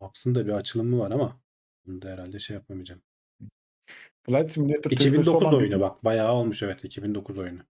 [0.00, 1.40] Hawks'ın da bir açılımı var ama
[1.86, 3.02] bunu da herhalde şey yapamayacağım.
[4.26, 7.60] Flight Simulator tecrübesi 2009 olan bir- oyunu bak bayağı olmuş evet 2009 oyunu.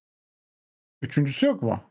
[1.02, 1.84] Üçüncüsü yok mu?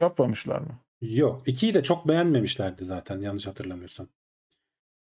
[0.00, 0.78] Yapmamışlar mı?
[1.00, 1.48] Yok.
[1.48, 4.08] ikiyi de çok beğenmemişlerdi zaten yanlış hatırlamıyorsam.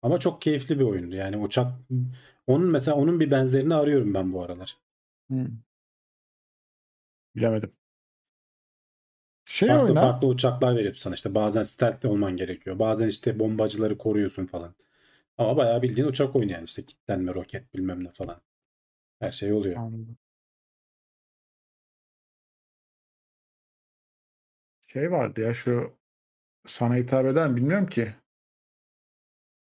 [0.02, 1.14] Ama çok keyifli bir oyundu.
[1.14, 1.72] Yani uçak
[2.46, 4.78] onun mesela onun bir benzerini arıyorum ben bu aralar.
[7.36, 7.72] Bilemedim.
[9.48, 10.00] Şey Farklı oyna.
[10.00, 12.78] farklı uçaklar verip sana işte bazen stealth'te olman gerekiyor.
[12.78, 14.74] Bazen işte bombacıları koruyorsun falan.
[15.38, 18.40] Ama bayağı bildiğin uçak oyunu yani işte kilitlenme, roket bilmem ne falan.
[19.20, 19.76] Her şey oluyor.
[19.76, 20.16] Anladım.
[24.88, 25.92] Şey vardı ya şu
[26.66, 28.14] sana hitap eder mi bilmiyorum ki.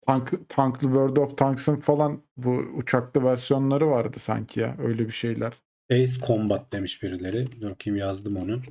[0.06, 4.76] Tank, tanklı World of Tanks'ın falan bu uçaklı versiyonları vardı sanki ya.
[4.78, 5.52] Öyle bir şeyler.
[5.90, 7.60] Ace Combat demiş birileri.
[7.60, 8.62] Dur bakayım yazdım onu.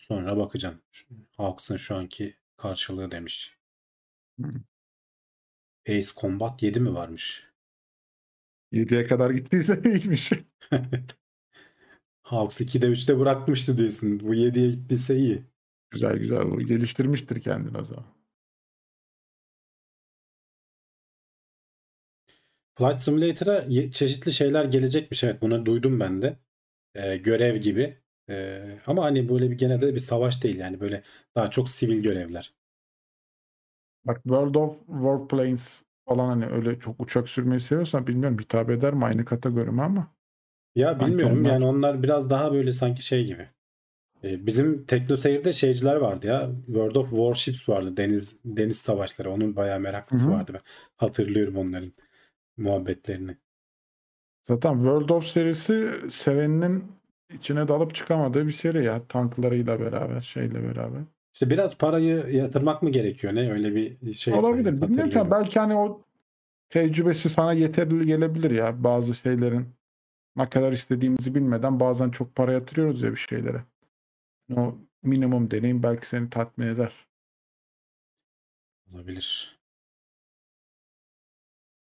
[0.00, 0.82] Sonra bakacağım.
[1.36, 3.58] Hawks'ın şu anki karşılığı demiş.
[5.88, 7.46] Ace Combat 7 mi varmış?
[8.72, 10.32] 7'ye kadar gittiyse iyiymiş.
[12.22, 14.20] Hawks 2'de 3'te bırakmıştı diyorsun.
[14.20, 15.42] Bu 7'ye gittiyse iyi.
[15.90, 16.50] Güzel güzel.
[16.50, 18.06] Bu geliştirmiştir kendini o zaman.
[22.78, 25.24] Flight Simulator'a çeşitli şeyler gelecekmiş.
[25.24, 26.38] Evet bunu duydum ben de.
[26.94, 28.00] Ee, görev gibi.
[28.30, 31.02] Ee, ama hani böyle bir gene de bir savaş değil yani böyle
[31.36, 32.54] daha çok sivil görevler.
[34.04, 39.04] Bak World of Warplanes falan hani öyle çok uçak sürmeyi seviyorsan bilmiyorum hitap eder mi
[39.04, 40.14] aynı kategori mi ama.
[40.74, 43.48] Ya bilmiyorum onlar- yani onlar biraz daha böyle sanki şey gibi.
[44.24, 46.50] Ee, bizim Tekno Seyir'de şeyciler vardı ya.
[46.66, 47.98] World of Warships vardı.
[47.98, 49.32] Deniz deniz savaşları.
[49.32, 50.36] Onun bayağı meraklısı Hı hı.
[50.36, 50.60] vardı ben.
[50.96, 51.92] Hatırlıyorum onların
[52.56, 53.36] muhabbetlerini.
[54.42, 56.92] Zaten World of serisi seveninin
[57.34, 59.06] içine dalıp çıkamadığı bir seri ya.
[59.06, 61.00] Tanklarıyla beraber, şeyle beraber.
[61.34, 63.52] İşte biraz parayı yatırmak mı gerekiyor ne?
[63.52, 64.82] Öyle bir şey Olabilir.
[64.82, 66.02] Bilmiyorum belki hani o
[66.68, 69.68] tecrübesi sana yeterli gelebilir ya bazı şeylerin.
[70.36, 73.64] Ne kadar istediğimizi bilmeden bazen çok para yatırıyoruz ya bir şeylere.
[74.56, 77.06] O minimum deneyim belki seni tatmin eder.
[78.94, 79.60] Olabilir.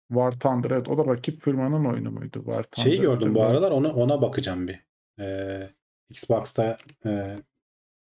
[0.08, 2.38] War Thunder evet o da rakip firmanın oyunu muydu?
[2.46, 2.90] War Thunder.
[2.90, 4.80] Şeyi gördüm bu aralar ona ona bakacağım bir.
[5.20, 5.70] Ee,
[6.10, 7.36] Xbox'ta e,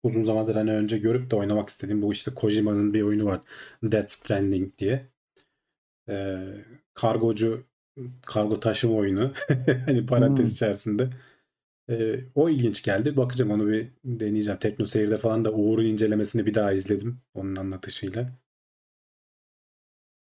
[0.02, 3.40] uzun zamandır hani önce görüp de oynamak istediğim bu işte Kojima'nın bir oyunu var.
[3.84, 5.08] Death Stranding diye.
[6.08, 6.64] Ee,
[6.94, 7.64] kargocu
[8.26, 9.32] kargo taşıma oyunu.
[9.86, 10.52] hani parantez Hmm.
[10.52, 11.10] içerisinde.
[11.90, 13.18] Ee, o ilginç geldi.
[13.18, 14.60] Bakacağım onu bir deneyeceğim.
[14.60, 17.22] Tekno Seyir'de falan da Uğur'un incelemesini bir daha izledim.
[17.34, 18.32] Onun anlatışıyla.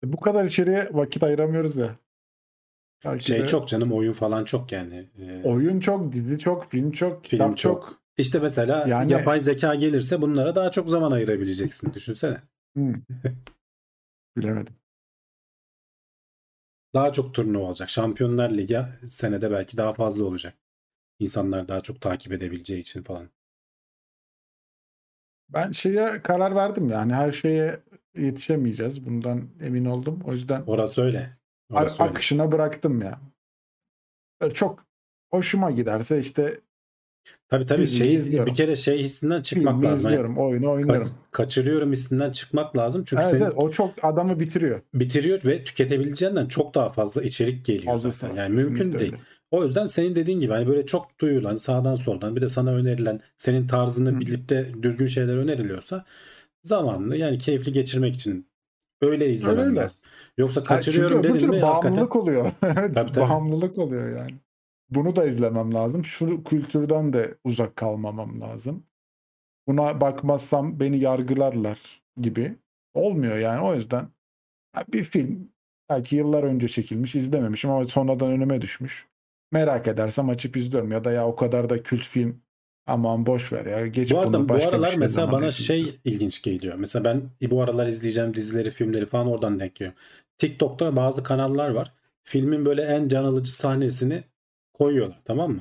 [0.04, 1.98] E, Bu kadar içeriye vakit ayıramıyoruz ya.
[3.04, 5.08] Belki Şey de çok canım oyun falan çok yani.
[5.18, 7.82] Ee, oyun çok, dizi çok, film çok, Film kitap çok.
[7.86, 8.02] çok.
[8.18, 11.94] İşte mesela Yani- yapay zeka gelirse bunlara daha çok zaman ayırabileceksin.
[11.94, 12.36] Düşünsene.
[12.74, 12.94] Hmm.
[14.36, 14.74] Bilemedim.
[16.94, 17.90] Daha çok turnuva olacak.
[17.90, 20.54] Şampiyonlar Ligi senede belki daha fazla olacak.
[21.18, 23.28] İnsanlar daha çok takip edebileceği için falan.
[25.48, 27.80] Ben şeye karar verdim yani her şeye
[28.16, 29.06] yetişemeyeceğiz.
[29.06, 30.20] Bundan emin oldum.
[30.24, 31.38] O yüzden Orası öyle.
[31.72, 32.12] A- Orası öyle.
[32.12, 33.20] akışına bıraktım ya.
[34.40, 34.86] Böyle çok
[35.30, 36.60] hoşuma giderse işte
[37.48, 38.46] tabii diziyi şey izliyorum.
[38.52, 40.10] bir kere şey hissinden çıkmak filmi lazım.
[40.10, 41.08] İzliyorum, oyunu ka- oynuyorum.
[41.30, 43.04] kaçırıyorum hissinden çıkmak lazım.
[43.06, 44.80] Çünkü Evet, senin evet, o çok adamı bitiriyor.
[44.94, 48.36] bitiriyor ve tüketebileceğinden çok daha fazla içerik geliyor Fazlası zaten.
[48.36, 49.12] Yani mümkün kesinlikle değil.
[49.12, 49.22] öyle.
[49.50, 53.20] O yüzden senin dediğin gibi hani böyle çok duyulan sağdan soldan bir de sana önerilen
[53.36, 54.20] senin tarzını Hı.
[54.20, 56.04] bilip de düzgün şeyler öneriliyorsa
[56.62, 58.48] zamanlı yani keyifli geçirmek için
[59.02, 59.80] öyle izlemen Öyle.
[59.80, 60.00] lazım.
[60.38, 62.52] Yoksa kaçırıyorum Çünkü dedim mi hakikaten bağımlılık oluyor.
[62.62, 63.20] evet, Tabii, tabii.
[63.20, 64.34] bağımlılık oluyor yani.
[64.90, 66.04] Bunu da izlemem lazım.
[66.04, 68.86] Şu kültürden de uzak kalmamam lazım.
[69.68, 72.56] Buna bakmazsam beni yargılarlar gibi.
[72.94, 74.08] Olmuyor yani o yüzden
[74.92, 75.52] bir film
[75.90, 79.08] belki yıllar önce çekilmiş izlememişim ama sonradan önüme düşmüş.
[79.52, 82.42] Merak edersem açıp izliyorum ya da ya o kadar da kült film
[82.88, 85.50] aman boş ver ya geç bu bunu arada bu başka bir aralar şey mesela bana
[85.50, 86.74] şey ilginç geliyor.
[86.78, 89.98] Mesela ben bu aralar izleyeceğim dizileri, filmleri falan oradan denk geliyorum.
[90.38, 91.92] TikTok'ta bazı kanallar var.
[92.24, 94.24] Filmin böyle en can alıcı sahnesini
[94.74, 95.60] koyuyorlar tamam mı?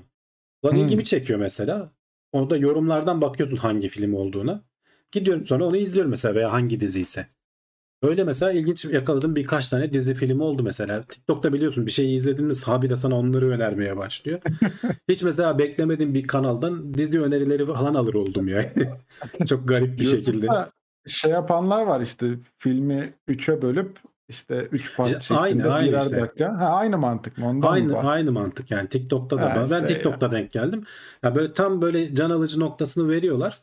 [0.64, 0.82] Ulan Hmm.
[0.84, 1.92] ilgimi çekiyor mesela.
[2.32, 4.64] Orada yorumlardan bakıyorsun hangi film olduğuna.
[5.12, 7.28] Gidiyorum sonra onu izliyorum mesela veya hangi dizi ise.
[8.02, 11.04] Öyle mesela ilginç yakaladığım birkaç tane dizi filmi oldu mesela.
[11.04, 14.42] TikTok'ta biliyorsun bir şeyi izledin mi habire sana onları önermeye başlıyor.
[15.10, 18.72] Hiç mesela beklemediğim bir kanaldan dizi önerileri falan alır oldum yani.
[19.50, 20.48] Çok garip bir şekilde.
[21.08, 24.00] Şey yapanlar var işte filmi 3'e bölüp
[24.30, 26.20] işte 3 part İşte şeklinde aynı, aynı birer işte.
[26.20, 26.60] dakika.
[26.60, 27.46] Ha, aynı mantık mı?
[27.48, 28.10] Ondan mı Aynı bahsediyorsun?
[28.10, 30.84] aynı mantık yani TikTok'ta da Ha, ben şey TikTok'ta denk geldim.
[31.24, 33.60] Ya böyle tam böyle can alıcı noktasını veriyorlar.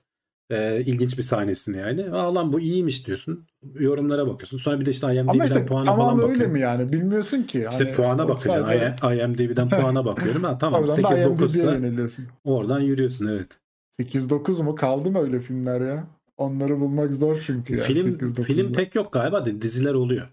[0.51, 2.11] Ee, ilginç bir sahnesini yani.
[2.11, 3.47] Aa lan bu iyiymiş diyorsun.
[3.79, 4.59] Yorumlara bakıyorsun.
[4.59, 6.53] Sonra bir de işte Ama IMDb'den işte puana tamam falan öyle bakıyorum.
[6.53, 6.93] mi yani?
[6.93, 7.67] Bilmiyorsun ki.
[7.71, 8.63] İşte Hani puana bakacaksın.
[8.63, 10.43] sadece- IMDb'den puana bakıyorum.
[10.45, 12.27] Ha tamam Oradan da 8 9 IMDb'ye ise yöneliyorsun.
[12.45, 13.49] oradan yürüyorsun evet.
[14.01, 14.75] 8-9 mu?
[14.75, 16.07] Kaldı mı öyle filmler ya?
[16.37, 17.83] Onları bulmak zor çünkü ya.
[17.83, 18.43] film 8-9'da.
[18.43, 20.29] film pek yok galiba diziler oluyor.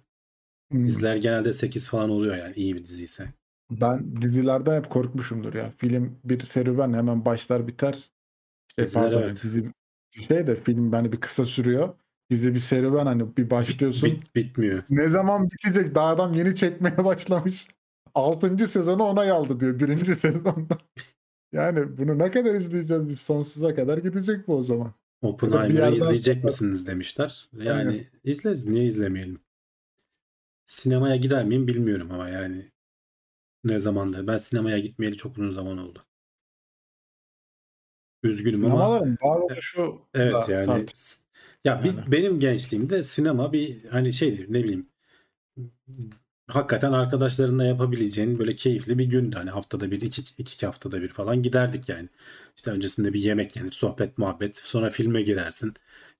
[0.71, 0.83] Hmm.
[0.83, 3.33] Diziler genelde 8 falan oluyor yani iyi bir dizi ise.
[3.71, 5.73] Ben dizilerden hep korkmuşumdur ya.
[5.77, 8.11] Film bir serüven hemen başlar biter.
[8.75, 9.43] Şey, Diziler pardon, evet.
[9.43, 9.71] dizi
[10.11, 11.93] şey de film hani bir kısa sürüyor.
[12.29, 14.09] Dizi bir serüven hani bir başlıyorsun.
[14.11, 14.83] Bit, bitmiyor.
[14.89, 15.95] Ne zaman bitecek?
[15.95, 17.67] Daha adam yeni çekmeye başlamış.
[18.15, 18.67] 6.
[18.67, 19.79] sezonu onay aldı diyor.
[19.79, 20.77] Birinci sezonda.
[21.51, 23.19] Yani bunu ne kadar izleyeceğiz biz?
[23.19, 24.93] Sonsuza kadar gidecek bu o zaman.
[25.21, 27.49] Oppenheimer'ı yerden izleyecek sonra- misiniz demişler.
[27.53, 28.05] Yani Aynen.
[28.23, 28.65] izleriz.
[28.65, 29.39] Niye izlemeyelim?
[30.65, 32.71] Sinemaya gider miyim bilmiyorum ama yani
[33.63, 34.27] ne zamandır.
[34.27, 36.03] Ben sinemaya gitmeyeli çok uzun zaman oldu.
[38.23, 41.23] Üzgünüm ama Sinemaların varoluşu evet da yani tart- s-
[41.65, 42.11] ya bir, Yani.
[42.11, 44.87] benim gençliğimde sinema bir hani şeydir ne bileyim
[46.47, 49.35] hakikaten arkadaşlarınla yapabileceğin böyle keyifli bir gündü.
[49.35, 52.09] Hani haftada bir, iki, iki haftada bir falan giderdik yani.
[52.57, 54.55] İşte öncesinde bir yemek yenir, sohbet, muhabbet.
[54.55, 55.73] Sonra filme girersin.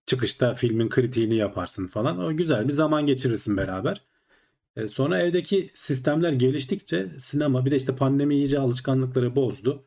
[0.05, 2.19] Çıkışta filmin kritiğini yaparsın falan.
[2.19, 4.01] O güzel bir zaman geçirirsin beraber.
[4.75, 9.85] E, sonra evdeki sistemler geliştikçe sinema bir de işte pandemi iyice alışkanlıkları bozdu.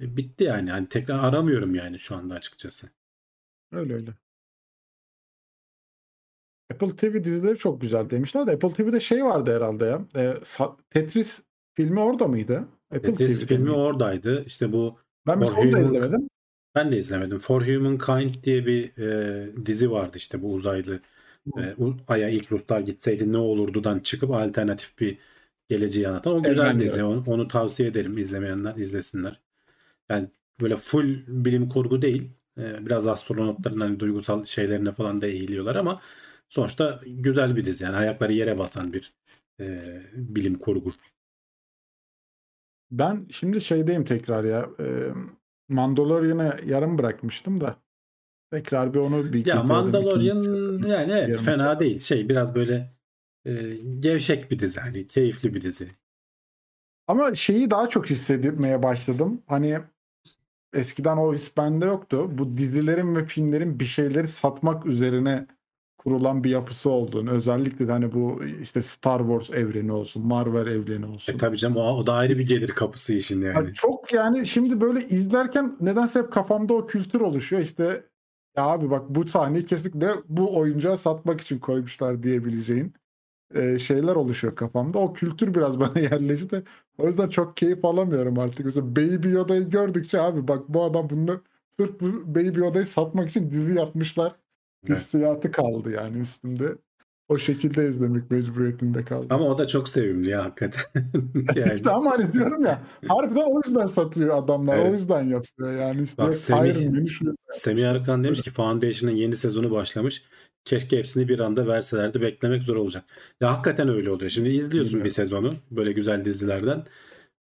[0.00, 0.70] E, bitti yani.
[0.70, 2.88] Hani tekrar aramıyorum yani şu anda açıkçası.
[3.72, 4.14] Öyle öyle.
[6.72, 10.06] Apple TV dizileri çok güzel demişler de Apple TV'de şey vardı herhalde ya.
[10.16, 10.34] E,
[10.90, 11.44] Tetris
[11.74, 12.68] filmi orada mıydı?
[12.90, 13.76] Apple Tetris TV'de filmi miydi?
[13.78, 14.44] oradaydı.
[14.44, 16.28] İşte bu Ben mesela onu da izlemedim.
[16.74, 17.38] ben de izlemedim.
[17.38, 21.00] For Humankind diye bir e, dizi vardı işte bu uzaylı.
[21.58, 21.74] E,
[22.08, 25.18] Ay'a ilk Ruslar gitseydi ne olurdudan çıkıp alternatif bir
[25.68, 26.34] geleceği anlatan.
[26.34, 27.04] O güzel Evren dizi.
[27.04, 28.18] Onu, onu tavsiye ederim.
[28.18, 29.40] izlemeyenler izlesinler.
[30.10, 30.28] Yani
[30.60, 32.30] böyle full bilim kurgu değil.
[32.58, 36.00] E, biraz astronotların hani duygusal şeylerine falan da eğiliyorlar ama
[36.48, 37.84] sonuçta güzel bir dizi.
[37.84, 39.14] Yani ayakları yere basan bir
[39.60, 40.92] e, bilim kurgu.
[42.90, 44.68] Ben şimdi şeydeyim tekrar ya.
[44.80, 44.84] E,
[45.68, 47.76] Mandalorian'ı yarım bırakmıştım da.
[48.50, 49.62] Tekrar bir onu bir Ya.
[49.62, 52.00] Mandalorian İkinci- yani evet Yarım fena bırak- değil.
[52.00, 52.96] Şey biraz böyle
[53.44, 54.80] e, gevşek bir dizi.
[54.80, 55.90] Hani keyifli bir dizi.
[57.06, 59.42] Ama şeyi daha çok hissetmeye başladım.
[59.46, 59.78] Hani
[60.76, 62.30] eskiden o his bende yoktu.
[62.38, 65.46] Bu dizilerin ve filmlerin bir şeyleri satmak üzerine
[65.98, 67.30] kurulan bir yapısı olduğunu.
[67.30, 71.32] Özellikle de hani bu işte Star Wars evreni olsun, Marvel evreni olsun.
[71.32, 73.74] E tabii canım o, o da ayrı bir gelir kapısı işin Ya yani.
[73.74, 77.62] çok yani şimdi böyle izlerken nedense hep kafamda o kültür oluşuyor.
[77.62, 78.04] İşte
[78.56, 82.94] ya abi bak bu sahneyi kesinlikle bu oyuncağa satmak için koymuşlar diyebileceğin
[83.54, 84.98] e, şeyler oluşuyor kafamda.
[84.98, 86.62] O kültür biraz bana yerleşti.
[86.98, 88.66] O yüzden çok keyif alamıyorum artık.
[88.66, 91.40] Mesela Baby Yoda'yı gördükçe abi bak bu adam bunu
[91.76, 94.36] sırf bu Baby Yoda'yı satmak için dizi yapmışlar.
[94.88, 96.76] Hissiyatı kaldı yani üstümde.
[97.28, 99.26] O şekilde izlemek mecburiyetinde kaldım.
[99.30, 100.82] Ama o da çok sevimli ya hakikaten.
[101.56, 104.78] yani, İşte ama hani diyorum ya harbiden o yüzden satıyor adamlar.
[104.78, 104.90] Evet.
[104.90, 106.02] O yüzden yapıyor yani.
[106.02, 110.24] İşte Bak Semih- Semih Arıkan demiş ki Foundation'ın yeni sezonu başlamış.
[110.66, 112.22] Keşke hepsini bir anda verselerdi.
[112.22, 113.04] Beklemek zor olacak.
[113.42, 114.30] Ya hakikaten öyle oluyor.
[114.30, 115.04] Şimdi izliyorsun Bilmiyorum.
[115.04, 116.86] bir sezonu böyle güzel dizilerden.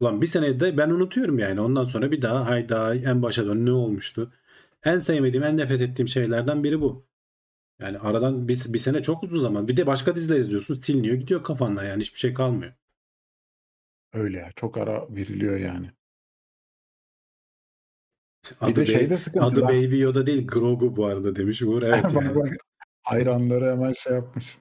[0.01, 1.62] Ulan bir senede ben unutuyorum yani.
[1.62, 4.32] Ondan sonra bir daha hayda en başa dön ne olmuştu.
[4.85, 7.07] En sevmediğim, en nefret ettiğim şeylerden biri bu.
[7.82, 9.69] Yani aradan bir, bir sene çok uzun zaman.
[9.69, 10.77] Bir de başka diziler izliyorsun.
[10.82, 12.74] Siliniyor gidiyor kafandan yani hiçbir şey kalmıyor.
[14.12, 14.53] Öyle ya.
[14.57, 15.90] Çok ara veriliyor yani.
[18.66, 19.47] Bir Adı, de Be- şeyde sıkıntı.
[19.47, 19.62] adı.
[19.69, 21.82] Baby Yoda değil Grogu bu arada demiş Uğur.
[21.82, 22.35] Evet Bak yani.
[22.36, 22.53] bak,
[23.03, 24.59] hayranları hemen şey yapmış.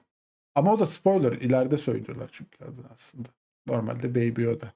[0.54, 1.32] Ama o da spoiler.
[1.32, 3.28] ileride söylüyorlar çünkü adı aslında.
[3.66, 4.72] Normalde Baby Yoda.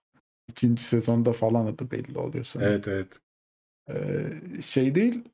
[0.48, 2.72] İkinci sezonda falan adı belli oluyor sanırım.
[2.72, 3.20] Evet evet.
[3.88, 5.24] Ee, şey değil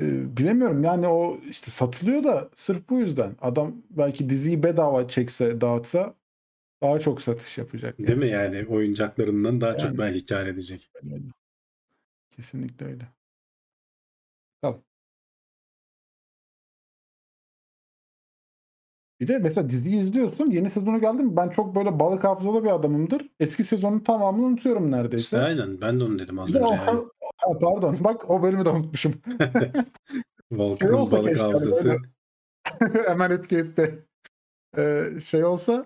[0.00, 5.60] e, bilemiyorum yani o işte satılıyor da sırf bu yüzden adam belki diziyi bedava çekse
[5.60, 6.14] dağıtsa
[6.82, 7.98] daha çok satış yapacak.
[7.98, 9.98] Değil mi yani oyuncaklarından daha çok Yani.
[9.98, 10.90] belki kar edecek.
[11.04, 11.22] Öyle.
[12.30, 13.08] Kesinlikle öyle.
[14.62, 14.82] Tamam.
[19.22, 20.50] Bir de mesela diziyi izliyorsun.
[20.50, 21.36] Yeni sezonu geldi mi?
[21.36, 23.28] Ben çok böyle balık hafızalı bir adamımdır.
[23.40, 25.18] Eski sezonun tamamını unutuyorum neredeyse.
[25.36, 26.86] İşte aynen ben de onu dedim az Bir önce o- yani.
[27.36, 29.12] Ha, pardon bak o bölümü de unutmuşum.
[30.52, 31.96] Volkan'ın olsa balık keşke, hafızası.
[33.06, 34.04] Hemen etki etti.
[34.78, 35.84] Ee, şey olsa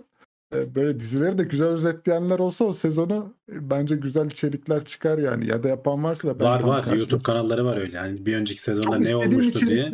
[0.52, 5.46] böyle dizileri de güzel özetleyenler olsa o sezonu e, bence güzel içerikler çıkar yani.
[5.46, 6.98] Ya da yapan varsa da ben Var var karşılaşamadım.
[6.98, 9.92] YouTube kanalları var öyle yani bir önceki sezonda Çok ne olmuştu diye.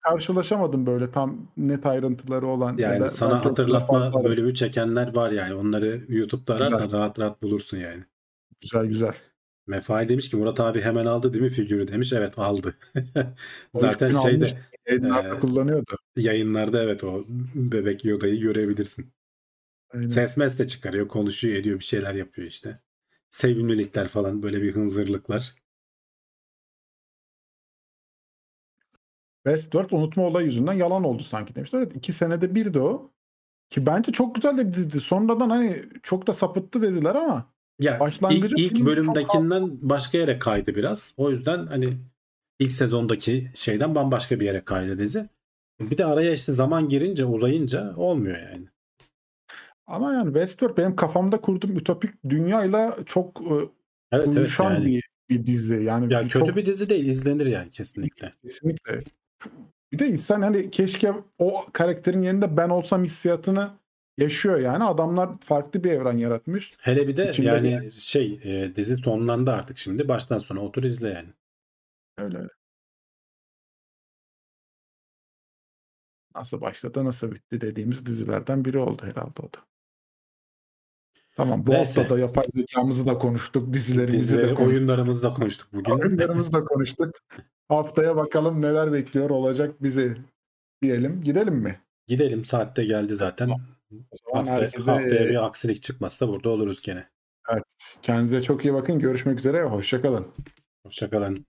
[0.00, 2.76] karşılaşamadım böyle tam net ayrıntıları olan.
[2.78, 5.54] ya Yani da sana hatırlatma bölümü çekenler var yani.
[5.54, 6.98] Onları YouTube'da ararsan Güzel.
[6.98, 8.04] rahat rahat bulursun yani.
[8.60, 9.12] Güzel güzel.
[9.66, 12.12] Mefail demiş ki Murat abi hemen aldı değil mi figürü demiş.
[12.12, 12.74] Evet aldı.
[13.72, 14.54] Zaten şeyde almış,
[14.88, 15.90] Yayınlarda e, kullanıyordu.
[16.16, 19.06] yayınlarda evet o bebek Yoda'yı görebilirsin.
[19.94, 20.06] Aynen.
[20.06, 22.80] Ses mes de çıkarıyor, konuşuyor, ediyor, bir şeyler yapıyor işte.
[23.30, 25.54] Sevimlilikler falan böyle bir hınzırlıklar.
[29.46, 31.78] Westworld unutma olayı yüzünden yalan oldu sanki demişler.
[31.78, 33.10] Evet iki senede bir de o.
[33.70, 35.00] Ki bence çok güzel de bir diziydi.
[35.00, 40.18] Sonradan hani çok da sapıttı dediler ama Ya Başlangıcı ilk, ilk film çok bölümdekinden başka
[40.18, 41.14] yere kaydı biraz.
[41.16, 41.98] O yüzden hani
[42.58, 45.28] ilk sezondaki şeyden bambaşka bir yere kaydı dizi.
[45.80, 48.68] Bir de araya işte zaman girince uzayınca olmuyor yani.
[49.88, 53.54] Ama yani Westworld benim kafamda kurduğum ütopik dünyayla çok e,
[54.12, 54.86] Evet evet uyuşan yani.
[54.86, 55.74] bir, bir dizi.
[55.74, 58.32] Yani Ya kötü çok bir dizi değil izlenir yani kesinlikle.
[58.42, 59.00] kesinlikle.
[59.92, 63.70] Bir de insan hani keşke o karakterin yerinde ben olsam hissiyatını
[64.18, 64.84] yaşıyor yani.
[64.84, 66.72] Adamlar farklı bir evren yaratmış.
[66.80, 70.08] Hele bir de İçinde yani bir- şey e, dizi sonlandı artık şimdi.
[70.08, 71.28] Baştan sona otur izle yani.
[72.18, 72.48] Öyle öyle.
[76.34, 79.58] Nasıl başladı nasıl bitti dediğimiz dizilerden biri oldu herhalde o da.
[81.38, 82.00] Tamam bu Neyse.
[82.00, 83.72] hafta da yapay zekamızı da konuştuk.
[83.72, 84.68] Dizilerimizi Dizileri, de konuştuk.
[84.68, 85.92] oyunlarımızı da konuştuk bugün.
[85.92, 87.10] Oyunlarımızı da konuştuk.
[87.68, 90.16] Haftaya bakalım neler bekliyor olacak bizi
[90.82, 91.22] diyelim.
[91.22, 91.80] Gidelim mi?
[92.06, 93.48] Gidelim saatte geldi zaten.
[93.50, 97.04] O zaman Hafta, herkese haftaya bir aksilik çıkmazsa burada oluruz gene.
[97.52, 97.64] Evet.
[98.02, 98.98] Kendinize çok iyi bakın.
[98.98, 99.62] Görüşmek üzere.
[99.62, 100.26] Hoşçakalın.
[100.86, 101.46] Hoşçakalın.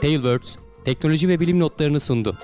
[0.00, 2.38] Tailwords teknoloji ve bilim notlarını sundu.